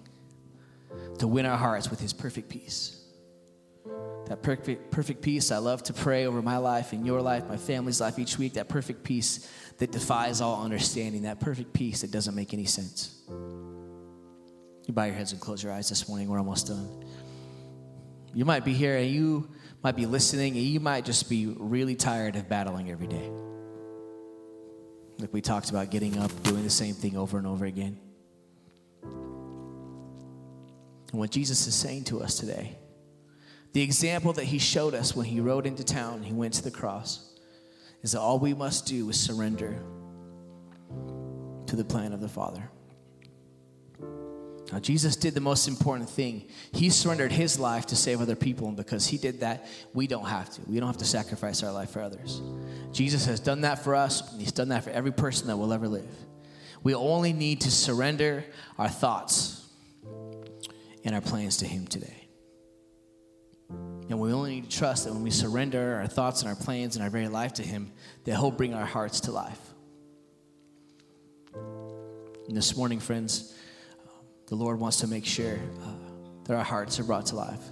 to 1.18 1.28
win 1.28 1.46
our 1.46 1.56
hearts 1.56 1.90
with 1.90 2.00
his 2.00 2.12
perfect 2.12 2.48
peace. 2.48 2.98
That 4.26 4.42
perfect, 4.42 4.90
perfect 4.90 5.22
peace 5.22 5.50
I 5.50 5.58
love 5.58 5.82
to 5.84 5.92
pray 5.92 6.26
over 6.26 6.40
my 6.42 6.56
life 6.56 6.92
and 6.92 7.04
your 7.04 7.20
life, 7.20 7.46
my 7.48 7.56
family's 7.56 8.00
life 8.00 8.18
each 8.18 8.38
week. 8.38 8.54
That 8.54 8.68
perfect 8.68 9.02
peace 9.02 9.48
that 9.78 9.92
defies 9.92 10.40
all 10.40 10.62
understanding. 10.62 11.22
That 11.22 11.40
perfect 11.40 11.72
peace 11.72 12.02
that 12.02 12.10
doesn't 12.10 12.34
make 12.34 12.54
any 12.54 12.64
sense. 12.64 13.20
You 13.28 14.94
bow 14.94 15.04
your 15.04 15.14
heads 15.14 15.32
and 15.32 15.40
close 15.40 15.62
your 15.62 15.72
eyes 15.72 15.88
this 15.88 16.08
morning. 16.08 16.28
We're 16.28 16.38
almost 16.38 16.68
done. 16.68 17.04
You 18.34 18.44
might 18.44 18.64
be 18.64 18.72
here 18.72 18.96
and 18.96 19.10
you 19.10 19.50
might 19.82 19.96
be 19.96 20.06
listening 20.06 20.56
and 20.56 20.62
you 20.62 20.80
might 20.80 21.04
just 21.04 21.28
be 21.28 21.46
really 21.58 21.94
tired 21.94 22.36
of 22.36 22.48
battling 22.48 22.90
every 22.90 23.06
day. 23.08 23.30
Like 25.18 25.32
we 25.32 25.40
talked 25.40 25.70
about 25.70 25.90
getting 25.90 26.18
up, 26.18 26.30
doing 26.42 26.62
the 26.62 26.70
same 26.70 26.94
thing 26.94 27.16
over 27.16 27.38
and 27.38 27.46
over 27.46 27.64
again. 27.64 27.98
And 31.12 31.20
what 31.20 31.30
Jesus 31.30 31.66
is 31.66 31.74
saying 31.74 32.04
to 32.04 32.22
us 32.22 32.36
today, 32.38 32.76
the 33.72 33.82
example 33.82 34.32
that 34.34 34.44
he 34.44 34.58
showed 34.58 34.94
us 34.94 35.16
when 35.16 35.26
he 35.26 35.40
rode 35.40 35.66
into 35.66 35.84
town, 35.84 36.22
he 36.22 36.32
went 36.32 36.54
to 36.54 36.62
the 36.62 36.70
cross, 36.70 37.30
is 38.02 38.12
that 38.12 38.20
all 38.20 38.38
we 38.38 38.54
must 38.54 38.86
do 38.86 39.08
is 39.10 39.18
surrender 39.18 39.82
to 41.66 41.76
the 41.76 41.84
plan 41.84 42.12
of 42.12 42.20
the 42.20 42.28
Father. 42.28 42.68
Now, 44.72 44.78
Jesus 44.78 45.16
did 45.16 45.34
the 45.34 45.40
most 45.40 45.68
important 45.68 46.08
thing. 46.08 46.48
He 46.72 46.88
surrendered 46.88 47.30
his 47.30 47.58
life 47.58 47.84
to 47.86 47.96
save 47.96 48.22
other 48.22 48.34
people, 48.34 48.68
and 48.68 48.76
because 48.76 49.06
he 49.06 49.18
did 49.18 49.40
that, 49.40 49.66
we 49.92 50.06
don't 50.06 50.24
have 50.24 50.48
to. 50.54 50.62
We 50.66 50.80
don't 50.80 50.86
have 50.86 50.96
to 50.96 51.04
sacrifice 51.04 51.62
our 51.62 51.70
life 51.70 51.90
for 51.90 52.00
others. 52.00 52.40
Jesus 52.90 53.26
has 53.26 53.38
done 53.38 53.60
that 53.60 53.84
for 53.84 53.94
us, 53.94 54.32
and 54.32 54.40
he's 54.40 54.52
done 54.52 54.70
that 54.70 54.84
for 54.84 54.88
every 54.88 55.12
person 55.12 55.48
that 55.48 55.58
will 55.58 55.74
ever 55.74 55.88
live. 55.88 56.08
We 56.82 56.94
only 56.94 57.34
need 57.34 57.60
to 57.60 57.70
surrender 57.70 58.46
our 58.78 58.88
thoughts 58.88 59.62
and 61.04 61.14
our 61.14 61.20
plans 61.20 61.58
to 61.58 61.66
him 61.66 61.86
today. 61.86 62.28
And 63.68 64.18
we 64.18 64.32
only 64.32 64.54
need 64.54 64.70
to 64.70 64.78
trust 64.78 65.04
that 65.04 65.12
when 65.12 65.22
we 65.22 65.30
surrender 65.30 65.96
our 65.96 66.06
thoughts 66.06 66.40
and 66.40 66.48
our 66.48 66.56
plans 66.56 66.96
and 66.96 67.04
our 67.04 67.10
very 67.10 67.28
life 67.28 67.52
to 67.54 67.62
him, 67.62 67.92
that 68.24 68.36
he'll 68.36 68.50
bring 68.50 68.72
our 68.72 68.86
hearts 68.86 69.20
to 69.20 69.32
life. 69.32 69.60
And 72.48 72.56
this 72.56 72.74
morning, 72.74 73.00
friends, 73.00 73.54
the 74.52 74.56
Lord 74.56 74.78
wants 74.78 74.98
to 74.98 75.06
make 75.06 75.24
sure 75.24 75.54
uh, 75.82 75.88
that 76.44 76.54
our 76.54 76.62
hearts 76.62 77.00
are 77.00 77.04
brought 77.04 77.24
to 77.24 77.36
life. 77.36 77.62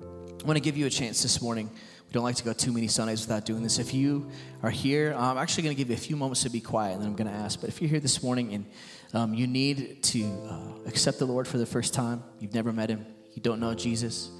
I 0.00 0.46
want 0.46 0.56
to 0.56 0.62
give 0.62 0.78
you 0.78 0.86
a 0.86 0.90
chance 0.90 1.22
this 1.22 1.42
morning. 1.42 1.68
We 1.68 2.12
don't 2.14 2.22
like 2.22 2.36
to 2.36 2.44
go 2.44 2.54
too 2.54 2.72
many 2.72 2.88
Sundays 2.88 3.20
without 3.20 3.44
doing 3.44 3.62
this. 3.62 3.78
If 3.78 3.92
you 3.92 4.30
are 4.62 4.70
here, 4.70 5.14
I'm 5.14 5.36
actually 5.36 5.64
going 5.64 5.76
to 5.76 5.78
give 5.78 5.90
you 5.90 5.94
a 5.94 5.98
few 5.98 6.16
moments 6.16 6.44
to 6.44 6.48
be 6.48 6.62
quiet, 6.62 6.94
and 6.94 7.02
then 7.02 7.08
I'm 7.08 7.16
going 7.16 7.28
to 7.28 7.36
ask. 7.36 7.60
But 7.60 7.68
if 7.68 7.82
you're 7.82 7.90
here 7.90 8.00
this 8.00 8.22
morning 8.22 8.54
and 8.54 8.66
um, 9.12 9.34
you 9.34 9.46
need 9.46 10.02
to 10.04 10.22
uh, 10.48 10.88
accept 10.88 11.18
the 11.18 11.26
Lord 11.26 11.46
for 11.46 11.58
the 11.58 11.66
first 11.66 11.92
time, 11.92 12.22
you've 12.38 12.54
never 12.54 12.72
met 12.72 12.88
Him, 12.88 13.04
you 13.34 13.42
don't 13.42 13.60
know 13.60 13.74
Jesus, 13.74 14.30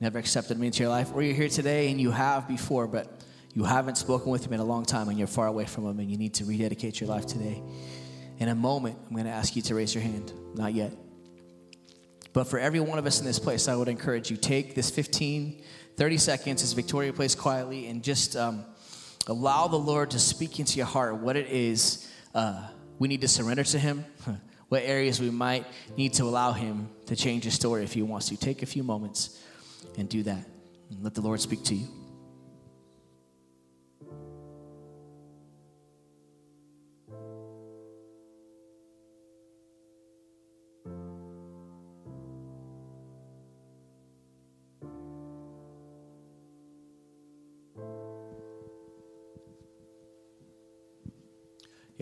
never 0.00 0.20
accepted 0.20 0.56
Him 0.56 0.62
into 0.62 0.84
your 0.84 0.90
life, 0.90 1.10
or 1.12 1.24
you're 1.24 1.34
here 1.34 1.48
today 1.48 1.90
and 1.90 2.00
you 2.00 2.12
have 2.12 2.46
before, 2.46 2.86
but 2.86 3.20
you 3.52 3.64
haven't 3.64 3.98
spoken 3.98 4.30
with 4.30 4.46
Him 4.46 4.52
in 4.52 4.60
a 4.60 4.64
long 4.64 4.84
time 4.84 5.08
and 5.08 5.18
you're 5.18 5.26
far 5.26 5.48
away 5.48 5.64
from 5.64 5.88
Him 5.88 5.98
and 5.98 6.08
you 6.08 6.16
need 6.16 6.34
to 6.34 6.44
rededicate 6.44 7.00
your 7.00 7.10
life 7.10 7.26
today 7.26 7.60
in 8.42 8.48
a 8.48 8.54
moment, 8.56 8.98
I'm 9.06 9.14
going 9.14 9.26
to 9.26 9.30
ask 9.30 9.54
you 9.54 9.62
to 9.62 9.74
raise 9.76 9.94
your 9.94 10.02
hand. 10.02 10.32
Not 10.54 10.74
yet. 10.74 10.92
But 12.32 12.48
for 12.48 12.58
every 12.58 12.80
one 12.80 12.98
of 12.98 13.06
us 13.06 13.20
in 13.20 13.26
this 13.26 13.38
place, 13.38 13.68
I 13.68 13.76
would 13.76 13.88
encourage 13.88 14.30
you 14.30 14.36
take 14.36 14.74
this 14.74 14.90
15, 14.90 15.62
30 15.96 16.16
seconds 16.18 16.62
as 16.62 16.72
Victoria 16.72 17.12
plays 17.12 17.36
quietly 17.36 17.86
and 17.86 18.02
just 18.02 18.34
um, 18.34 18.64
allow 19.28 19.68
the 19.68 19.78
Lord 19.78 20.10
to 20.10 20.18
speak 20.18 20.58
into 20.58 20.76
your 20.76 20.86
heart 20.86 21.18
what 21.18 21.36
it 21.36 21.46
is 21.50 22.10
uh, 22.34 22.66
we 22.98 23.06
need 23.06 23.20
to 23.20 23.28
surrender 23.28 23.62
to 23.62 23.78
Him, 23.78 24.04
what 24.68 24.82
areas 24.82 25.20
we 25.20 25.30
might 25.30 25.64
need 25.96 26.14
to 26.14 26.24
allow 26.24 26.52
Him 26.52 26.88
to 27.06 27.14
change 27.14 27.44
your 27.44 27.52
story 27.52 27.84
if 27.84 27.92
He 27.92 28.02
wants 28.02 28.28
to. 28.30 28.36
Take 28.36 28.62
a 28.62 28.66
few 28.66 28.82
moments 28.82 29.40
and 29.96 30.08
do 30.08 30.24
that. 30.24 30.44
And 30.90 31.04
let 31.04 31.14
the 31.14 31.20
Lord 31.20 31.40
speak 31.40 31.62
to 31.64 31.74
you. 31.76 31.86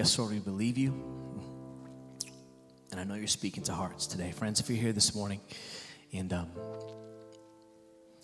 Yes, 0.01 0.19
Lord, 0.19 0.33
we 0.33 0.39
believe 0.39 0.79
you. 0.79 0.95
And 2.91 2.99
I 2.99 3.05
know 3.05 3.17
you're 3.17 3.27
speaking 3.27 3.63
to 3.65 3.75
hearts 3.75 4.07
today. 4.07 4.33
Friends, 4.33 4.59
if 4.59 4.71
you're 4.71 4.79
here 4.79 4.95
this 4.95 5.15
morning 5.15 5.43
and 6.15 6.33
um, 6.33 6.49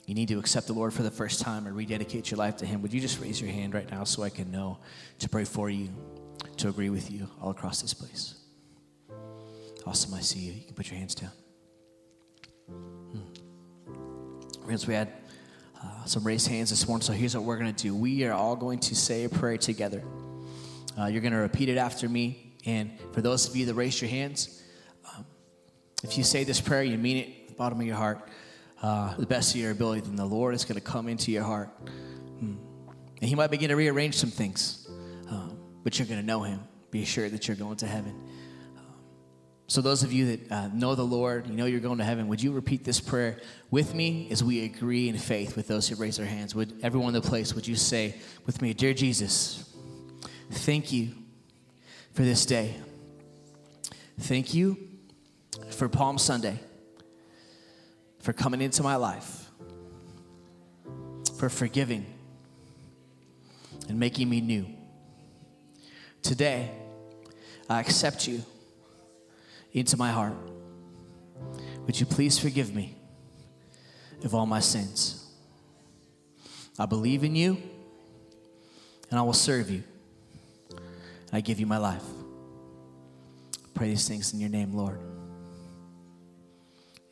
you 0.07 0.15
need 0.15 0.29
to 0.29 0.39
accept 0.39 0.69
the 0.69 0.73
Lord 0.73 0.95
for 0.95 1.03
the 1.03 1.11
first 1.11 1.43
time 1.43 1.69
or 1.69 1.75
rededicate 1.75 2.31
your 2.31 2.39
life 2.39 2.57
to 2.57 2.65
Him, 2.65 2.81
would 2.81 2.95
you 2.95 3.01
just 3.03 3.21
raise 3.21 3.43
your 3.43 3.51
hand 3.51 3.75
right 3.75 3.91
now 3.91 4.05
so 4.05 4.23
I 4.23 4.31
can 4.31 4.51
know 4.51 4.79
to 5.19 5.29
pray 5.29 5.45
for 5.45 5.69
you, 5.69 5.91
to 6.57 6.71
agree 6.71 6.89
with 6.89 7.11
you 7.11 7.29
all 7.43 7.51
across 7.51 7.83
this 7.83 7.93
place? 7.93 8.37
Awesome, 9.85 10.15
I 10.15 10.21
see 10.21 10.39
you. 10.39 10.53
You 10.53 10.65
can 10.65 10.75
put 10.75 10.91
your 10.91 10.97
hands 10.97 11.15
down. 11.15 11.33
Hmm. 12.71 14.65
Friends, 14.65 14.87
we 14.87 14.95
had 14.95 15.13
uh, 15.85 16.07
some 16.07 16.25
raised 16.25 16.49
hands 16.49 16.71
this 16.71 16.89
morning, 16.89 17.03
so 17.03 17.13
here's 17.13 17.37
what 17.37 17.45
we're 17.45 17.59
going 17.59 17.75
to 17.75 17.83
do. 17.83 17.95
We 17.95 18.25
are 18.25 18.33
all 18.33 18.57
going 18.57 18.79
to 18.79 18.95
say 18.95 19.25
a 19.25 19.29
prayer 19.29 19.59
together. 19.59 20.03
Uh, 20.99 21.07
you're 21.07 21.21
going 21.21 21.33
to 21.33 21.39
repeat 21.39 21.69
it 21.69 21.77
after 21.77 22.09
me. 22.09 22.55
And 22.65 22.99
for 23.13 23.21
those 23.21 23.49
of 23.49 23.55
you 23.55 23.67
that 23.67 23.75
raise 23.75 24.01
your 24.01 24.11
hands, 24.11 24.63
um, 25.15 25.25
if 26.03 26.17
you 26.17 26.25
say 26.25 26.45
this 26.45 26.61
prayer, 26.61 26.83
you 26.83 26.97
mean 26.97 27.17
it, 27.19 27.49
the 27.49 27.55
bottom 27.55 27.81
of 27.81 27.87
your 27.87 27.97
heart, 27.97 28.29
uh, 28.83 29.15
the 29.17 29.27
best 29.27 29.55
of 29.55 29.61
your 29.61 29.71
ability, 29.71 30.03
then 30.03 30.17
the 30.17 30.27
Lord 30.27 30.55
is 30.55 30.65
going 30.65 30.77
to 30.77 30.85
come 30.85 31.09
into 31.09 31.31
your 31.31 31.45
heart. 31.45 31.69
Hmm. 32.39 32.57
And 33.21 33.29
He 33.29 33.35
might 33.35 33.51
begin 33.51 33.71
to 33.71 33.77
rearrange 33.77 34.17
some 34.17 34.31
things, 34.31 34.89
um, 35.31 35.59
but 35.85 35.99
you're 35.99 36.09
going 36.09 36.21
to 36.21 36.27
know 36.27 36.43
Him. 36.43 36.61
Be 36.91 37.03
assured 37.03 37.33
that 37.33 37.47
you're 37.47 37.57
going 37.57 37.77
to 37.77 37.87
heaven. 37.87 38.15
Um, 38.77 38.85
so, 39.67 39.81
those 39.81 40.03
of 40.03 40.13
you 40.13 40.37
that 40.37 40.53
uh, 40.53 40.69
know 40.69 40.95
the 40.95 41.05
Lord, 41.05 41.47
you 41.47 41.55
know 41.55 41.67
you're 41.67 41.81
going 41.81 41.99
to 41.99 42.05
heaven, 42.05 42.29
would 42.29 42.43
you 42.43 42.53
repeat 42.53 42.85
this 42.85 43.01
prayer 43.01 43.39
with 43.71 43.95
me 43.95 44.29
as 44.31 44.43
we 44.43 44.65
agree 44.65 45.09
in 45.09 45.19
faith 45.19 45.57
with 45.57 45.69
those 45.69 45.89
who 45.89 45.97
raise 45.97 46.17
their 46.17 46.27
hands? 46.27 46.55
Would 46.55 46.81
everyone 46.83 47.15
in 47.15 47.21
the 47.21 47.27
place, 47.27 47.55
would 47.55 47.67
you 47.67 47.77
say 47.77 48.15
with 48.45 48.61
me, 48.61 48.75
Dear 48.75 48.95
Jesus, 48.95 49.76
Thank 50.51 50.93
you 50.93 51.11
for 52.13 52.23
this 52.23 52.47
day. 52.47 52.75
Thank 54.21 54.55
you 54.55 54.79
for 55.71 55.89
Palm 55.89 56.19
Sunday, 56.19 56.59
for 58.21 58.33
coming 58.33 58.61
into 58.61 58.83
my 58.83 58.97
life, 58.97 59.51
for 61.39 61.49
forgiving 61.49 62.07
and 63.89 63.99
making 63.99 64.29
me 64.29 64.41
new. 64.41 64.67
Today, 66.23 66.71
I 67.69 67.81
accept 67.81 68.27
you 68.27 68.43
into 69.73 69.97
my 69.97 70.11
heart. 70.11 70.37
Would 71.87 72.01
you 72.01 72.07
please 72.07 72.39
forgive 72.39 72.75
me 72.75 72.97
of 74.25 74.35
all 74.35 74.47
my 74.47 74.61
sins? 74.61 75.31
I 76.79 76.87
believe 76.87 77.25
in 77.25 77.37
you 77.37 77.59
and 79.11 79.19
I 79.19 79.23
will 79.23 79.33
serve 79.33 79.71
you. 79.71 79.83
I 81.33 81.41
give 81.41 81.61
you 81.61 81.67
my 81.67 81.79
life. 81.79 82.05
Pray 83.75 83.89
these 83.89 84.09
things 84.09 84.33
in 84.33 84.41
your 84.41 84.49
name, 84.49 84.73
Lord. 84.73 85.01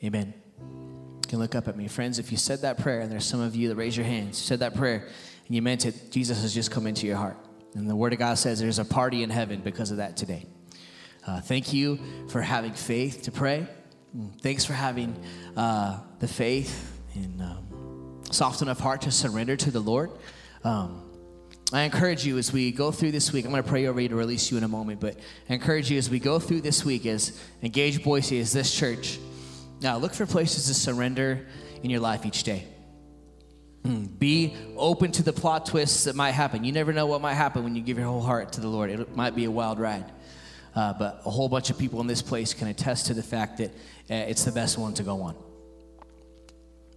Amen. 0.03 0.33
You 0.59 1.29
can 1.29 1.39
look 1.39 1.55
up 1.55 1.69
at 1.69 1.77
me. 1.77 1.89
Friends, 1.89 2.19
if 2.19 2.31
you 2.31 2.39
said 2.39 2.63
that 2.63 2.79
prayer, 2.79 3.01
and 3.01 3.11
there's 3.11 3.27
some 3.27 3.41
of 3.41 3.55
you 3.55 3.69
that 3.69 3.77
raise 3.77 3.97
your 3.97 4.07
hands, 4.07 4.41
you 4.41 4.47
said 4.47 4.61
that 4.61 4.75
prayer, 4.75 5.09
and 5.47 5.55
you 5.55 5.63
meant 5.63 5.85
it, 5.87 6.11
Jesus 6.11 6.43
has 6.43 6.55
just 6.55 6.71
come 6.71 6.87
into 6.87 7.07
your 7.07 7.17
heart. 7.17 7.37
And 7.75 7.89
the 7.89 7.97
Word 7.97 8.13
of 8.13 8.19
God 8.19 8.39
says 8.39 8.61
there's 8.61 8.79
a 8.79 8.85
party 8.85 9.23
in 9.23 9.31
heaven 9.31 9.61
because 9.61 9.91
of 9.91 9.97
that 9.97 10.17
today. 10.17 10.47
Uh, 11.27 11.41
thank 11.41 11.73
you 11.73 11.99
for 12.29 12.41
having 12.41 12.73
faith 12.73 13.23
to 13.23 13.33
pray. 13.33 13.67
Mm, 14.17 14.41
thanks 14.41 14.65
for 14.65 14.75
having 14.75 15.17
uh, 15.57 15.99
the 16.21 16.29
faith 16.29 17.01
and 17.15 17.43
um, 17.43 18.23
soft 18.31 18.63
enough 18.63 18.79
heart 18.79 19.03
to 19.03 19.11
surrender 19.11 19.57
to 19.57 19.71
the 19.71 19.81
Lord. 19.81 20.11
Um, 20.63 21.03
I 21.75 21.83
encourage 21.83 22.25
you 22.25 22.39
as 22.39 22.53
we 22.53 22.71
go 22.71 22.93
through 22.93 23.11
this 23.11 23.33
week, 23.33 23.45
I'm 23.45 23.51
going 23.51 23.61
to 23.61 23.69
pray 23.69 23.87
over 23.87 24.01
you 24.01 24.09
to 24.09 24.15
release 24.15 24.49
you 24.49 24.57
in 24.57 24.63
a 24.63 24.69
moment, 24.69 25.01
but 25.01 25.19
I 25.51 25.55
encourage 25.55 25.91
you 25.91 25.99
as 25.99 26.09
we 26.09 26.21
go 26.21 26.39
through 26.39 26.61
this 26.61 26.85
week 26.85 27.05
as 27.05 27.37
Engage 27.65 28.05
Boise, 28.05 28.39
as 28.39 28.53
this 28.53 28.73
church, 28.73 29.19
now 29.81 29.99
look 29.99 30.15
for 30.15 30.25
places 30.25 30.69
to 30.69 30.75
surrender 30.75 31.45
in 31.83 31.91
your 31.91 31.99
life 31.99 32.27
each 32.27 32.45
day. 32.45 32.69
Hmm, 33.85 34.05
be 34.05 34.55
open 34.77 35.11
to 35.13 35.25
the 35.25 35.33
plot 35.33 35.67
twists 35.67 36.05
that 36.05 36.15
might 36.15 36.31
happen. 36.31 36.63
You 36.63 36.71
never 36.71 36.93
know 36.93 37.07
what 37.07 37.21
might 37.21 37.35
happen 37.35 37.65
when 37.65 37.75
you 37.75 37.83
give 37.83 37.99
your 37.99 38.07
whole 38.07 38.23
heart 38.23 38.53
to 38.53 38.61
the 38.61 38.69
Lord. 38.69 38.91
It 38.91 39.17
might 39.17 39.35
be 39.35 39.45
a 39.45 39.51
wild 39.51 39.81
ride. 39.81 40.05
Uh, 40.77 40.93
but 40.93 41.23
a 41.27 41.31
whole 41.31 41.49
bunch 41.49 41.71
of 41.71 41.79
people 41.79 42.01
in 42.01 42.07
this 42.07 42.23
place 42.23 42.55
can 42.55 42.69
attest 42.69 43.07
to 43.07 43.15
the 43.15 43.23
fact 43.23 43.59
that 43.59 43.71
uh, 44.11 44.31
it's 44.31 44.45
the 44.45 44.53
best 44.53 44.79
one 44.79 44.95
to 44.95 45.03
go 45.03 45.23
on. 45.23 45.35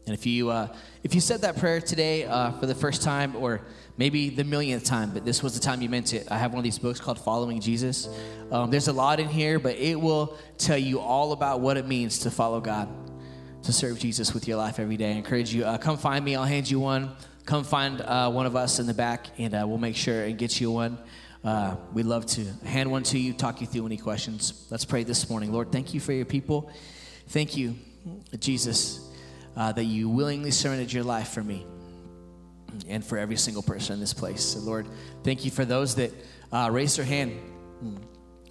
And 0.07 0.13
if 0.13 0.25
you 0.25 0.49
uh, 0.49 0.73
if 1.03 1.13
you 1.13 1.21
said 1.21 1.41
that 1.41 1.57
prayer 1.57 1.81
today 1.81 2.23
uh, 2.23 2.51
for 2.53 2.65
the 2.65 2.73
first 2.73 3.03
time, 3.03 3.35
or 3.35 3.61
maybe 3.97 4.29
the 4.29 4.43
millionth 4.43 4.85
time, 4.85 5.11
but 5.11 5.25
this 5.25 5.43
was 5.43 5.53
the 5.53 5.59
time 5.59 5.81
you 5.81 5.89
meant 5.89 6.13
it. 6.13 6.27
I 6.31 6.37
have 6.37 6.51
one 6.51 6.59
of 6.59 6.63
these 6.63 6.79
books 6.79 6.99
called 6.99 7.19
Following 7.19 7.59
Jesus. 7.59 8.07
Um, 8.49 8.71
there's 8.71 8.87
a 8.87 8.93
lot 8.93 9.19
in 9.19 9.27
here, 9.27 9.59
but 9.59 9.75
it 9.75 9.99
will 9.99 10.37
tell 10.57 10.77
you 10.77 11.01
all 11.01 11.33
about 11.33 11.59
what 11.59 11.75
it 11.75 11.87
means 11.87 12.19
to 12.19 12.31
follow 12.31 12.61
God, 12.61 12.87
to 13.63 13.73
serve 13.73 13.99
Jesus 13.99 14.33
with 14.33 14.47
your 14.47 14.57
life 14.57 14.79
every 14.79 14.95
day. 14.95 15.11
I 15.11 15.15
encourage 15.15 15.53
you, 15.53 15.65
uh, 15.65 15.77
come 15.77 15.97
find 15.97 16.23
me. 16.23 16.35
I'll 16.35 16.45
hand 16.45 16.71
you 16.71 16.79
one. 16.79 17.11
Come 17.45 17.63
find 17.63 18.01
uh, 18.01 18.29
one 18.31 18.45
of 18.45 18.55
us 18.55 18.79
in 18.79 18.87
the 18.87 18.93
back, 18.93 19.27
and 19.37 19.53
uh, 19.53 19.65
we'll 19.67 19.77
make 19.77 19.95
sure 19.95 20.23
and 20.23 20.37
get 20.37 20.59
you 20.61 20.71
one. 20.71 20.97
Uh, 21.43 21.75
we'd 21.93 22.05
love 22.05 22.25
to 22.25 22.45
hand 22.65 22.91
one 22.91 23.03
to 23.03 23.17
you, 23.17 23.33
talk 23.33 23.61
you 23.61 23.67
through 23.67 23.85
any 23.85 23.97
questions. 23.97 24.67
Let's 24.69 24.85
pray 24.85 25.03
this 25.03 25.29
morning. 25.29 25.51
Lord, 25.51 25.71
thank 25.71 25.93
you 25.93 25.99
for 25.99 26.13
your 26.13 26.25
people. 26.25 26.71
Thank 27.29 27.55
you, 27.55 27.75
Jesus, 28.39 29.06
uh, 29.57 29.71
that 29.71 29.85
you 29.85 30.07
willingly 30.07 30.51
surrendered 30.51 30.93
your 30.93 31.03
life 31.03 31.29
for 31.29 31.43
me 31.43 31.65
and 32.87 33.03
for 33.03 33.17
every 33.17 33.37
single 33.37 33.63
person 33.63 33.95
in 33.95 33.99
this 33.99 34.13
place. 34.13 34.43
So, 34.43 34.59
Lord, 34.59 34.87
thank 35.23 35.43
you 35.43 35.51
for 35.51 35.65
those 35.65 35.95
that 35.95 36.11
uh, 36.51 36.69
raised 36.71 36.97
their 36.97 37.05
hand, 37.05 37.37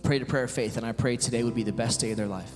prayed 0.03 0.23
a 0.23 0.27
prayer 0.27 0.45
of 0.45 0.51
faith, 0.51 0.77
and 0.77 0.85
I 0.85 0.93
pray 0.93 1.17
today 1.17 1.45
would 1.45 1.55
be 1.55 1.63
the 1.63 1.73
best 1.73 2.01
day 2.01 2.11
of 2.11 2.17
their 2.17 2.27
life. 2.27 2.51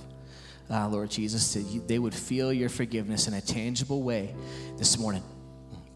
Uh, 0.69 0.87
Lord 0.89 1.09
Jesus, 1.09 1.53
that 1.53 1.61
you, 1.61 1.81
they 1.85 1.99
would 1.99 2.13
feel 2.13 2.51
your 2.51 2.69
forgiveness 2.69 3.27
in 3.27 3.33
a 3.33 3.41
tangible 3.41 4.03
way 4.03 4.35
this 4.77 4.97
morning. 4.97 5.23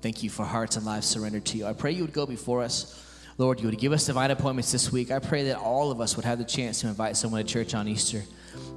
Thank 0.02 0.24
you 0.24 0.30
for 0.30 0.46
hearts 0.46 0.76
and 0.76 0.86
lives 0.86 1.08
surrendered 1.08 1.46
to 1.46 1.58
you. 1.58 1.66
I 1.66 1.74
pray 1.74 1.92
you 1.92 2.04
would 2.04 2.14
go 2.14 2.26
before 2.26 2.62
us. 2.62 3.02
Lord, 3.38 3.60
you 3.60 3.68
would 3.68 3.80
give 3.80 3.92
us 3.92 4.06
divine 4.06 4.32
appointments 4.32 4.72
this 4.72 4.92
week. 4.92 5.12
I 5.12 5.20
pray 5.20 5.46
that 5.46 5.58
all 5.58 5.92
of 5.92 6.00
us 6.00 6.16
would 6.16 6.26
have 6.26 6.38
the 6.38 6.46
chance 6.46 6.82
to 6.82 6.88
invite 6.88 7.18
someone 7.18 7.44
to 7.44 7.52
church 7.52 7.74
on 7.74 7.88
Easter, 7.88 8.24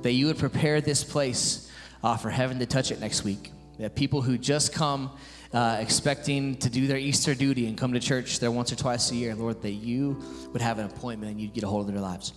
that 0.03 0.13
you 0.13 0.27
would 0.27 0.39
prepare 0.39 0.81
this 0.81 1.05
place 1.05 1.71
uh, 2.03 2.17
for 2.17 2.31
heaven 2.31 2.59
to 2.59 2.67
touch 2.67 2.91
it 2.91 3.01
next 3.01 3.25
week. 3.25 3.53
That 3.79 3.95
people 3.95 4.23
who 4.23 4.39
just 4.39 4.73
come 4.73 5.11
uh, 5.53 5.79
expecting 5.81 6.57
to 6.57 6.69
do 6.69 6.87
their 6.87 6.99
Easter 6.99 7.35
duty 7.35 7.67
and 7.67 7.79
come 7.79 7.93
to 7.93 8.01
church 8.01 8.41
there 8.41 8.51
once 8.51 8.73
or 8.73 8.77
twice 8.77 9.11
a 9.11 9.15
year, 9.15 9.35
Lord, 9.35 9.63
that 9.63 9.71
you 9.71 10.21
would 10.53 10.61
have 10.61 10.79
an 10.79 10.87
appointment 10.87 11.33
and 11.33 11.41
you'd 11.41 11.55
get 11.55 11.65
a 11.65 11.69
hold 11.69 11.89
of 11.89 11.95
their 11.95 12.03
lives. 12.03 12.33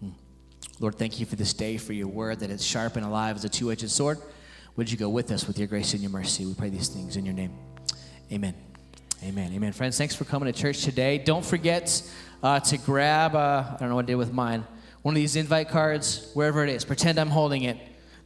Hmm. 0.00 0.10
Lord, 0.78 0.94
thank 0.94 1.20
you 1.20 1.26
for 1.26 1.36
this 1.36 1.52
day, 1.52 1.76
for 1.76 1.92
your 1.92 2.08
word 2.08 2.40
that 2.40 2.50
it's 2.50 2.64
sharp 2.64 2.96
and 2.96 3.04
alive 3.04 3.36
as 3.36 3.44
a 3.44 3.48
two 3.48 3.70
edged 3.70 3.90
sword. 3.90 4.18
Would 4.76 4.90
you 4.90 4.96
go 4.96 5.08
with 5.08 5.30
us 5.30 5.46
with 5.46 5.58
your 5.58 5.68
grace 5.68 5.92
and 5.92 6.02
your 6.02 6.10
mercy? 6.10 6.46
We 6.46 6.54
pray 6.54 6.70
these 6.70 6.88
things 6.88 7.16
in 7.16 7.24
your 7.24 7.34
name. 7.34 7.52
Amen. 8.32 8.54
Amen. 9.22 9.52
Amen. 9.52 9.72
Friends, 9.72 9.98
thanks 9.98 10.14
for 10.14 10.24
coming 10.24 10.50
to 10.50 10.58
church 10.58 10.82
today. 10.82 11.18
Don't 11.18 11.44
forget 11.44 12.02
uh, 12.42 12.60
to 12.60 12.78
grab, 12.78 13.34
uh, 13.34 13.64
I 13.68 13.76
don't 13.78 13.90
know 13.90 13.96
what 13.96 14.04
I 14.04 14.06
did 14.06 14.14
with 14.14 14.32
mine, 14.32 14.64
one 15.02 15.14
of 15.14 15.16
these 15.16 15.36
invite 15.36 15.68
cards, 15.68 16.30
wherever 16.32 16.64
it 16.64 16.70
is. 16.70 16.84
Pretend 16.84 17.18
I'm 17.18 17.28
holding 17.28 17.64
it. 17.64 17.76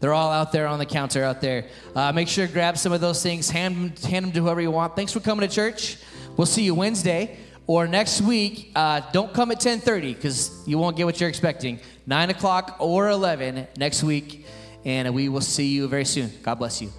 They're 0.01 0.15
all 0.15 0.31
out 0.31 0.53
there 0.53 0.67
on 0.67 0.79
the 0.79 0.87
counter 0.87 1.25
out 1.25 1.41
there. 1.41 1.69
Uh, 1.95 2.13
make 2.13 2.29
sure 2.29 2.47
grab 2.47 2.77
some 2.77 2.93
of 2.93 3.01
those 3.01 3.23
things, 3.23 3.51
hand, 3.51 3.99
hand 4.01 4.27
them 4.27 4.33
to 4.33 4.41
whoever 4.41 4.61
you 4.61 4.71
want. 4.71 4.97
Thanks 4.97 5.13
for 5.13 5.21
coming 5.21 5.49
to 5.49 5.55
church. 5.55 5.97
We'll 6.37 6.47
see 6.47 6.65
you 6.65 6.75
Wednesday 6.75 7.39
or 7.67 7.87
next 7.87 8.21
week. 8.21 8.73
Uh, 8.75 9.01
don't 9.13 9.33
come 9.33 9.51
at 9.51 9.61
10.30 9.61 10.15
because 10.15 10.63
you 10.67 10.79
won't 10.79 10.97
get 10.97 11.07
what 11.07 11.21
you're 11.21 11.29
expecting. 11.29 11.81
9 12.07 12.31
o'clock 12.31 12.77
or 12.81 13.09
11 13.09 13.67
next 13.77 14.03
week. 14.03 14.47
And 14.85 15.15
we 15.15 15.29
will 15.29 15.41
see 15.41 15.69
you 15.69 15.89
very 15.89 16.05
soon. 16.05 16.31
God 16.43 16.57
bless 16.57 16.83
you. 16.83 16.91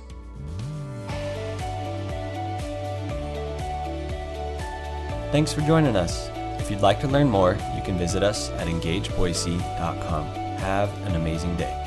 Thanks 5.32 5.52
for 5.54 5.62
joining 5.62 5.96
us. 5.96 6.30
If 6.62 6.72
you'd 6.72 6.82
like 6.82 7.00
to 7.02 7.08
learn 7.08 7.30
more, 7.30 7.58
you 7.76 7.82
can 7.84 7.98
visit 7.98 8.24
us 8.24 8.50
at 8.52 8.68
engageboise.com. 8.68 10.26
Have 10.58 10.90
an 11.08 11.16
amazing 11.16 11.56
day. 11.58 11.85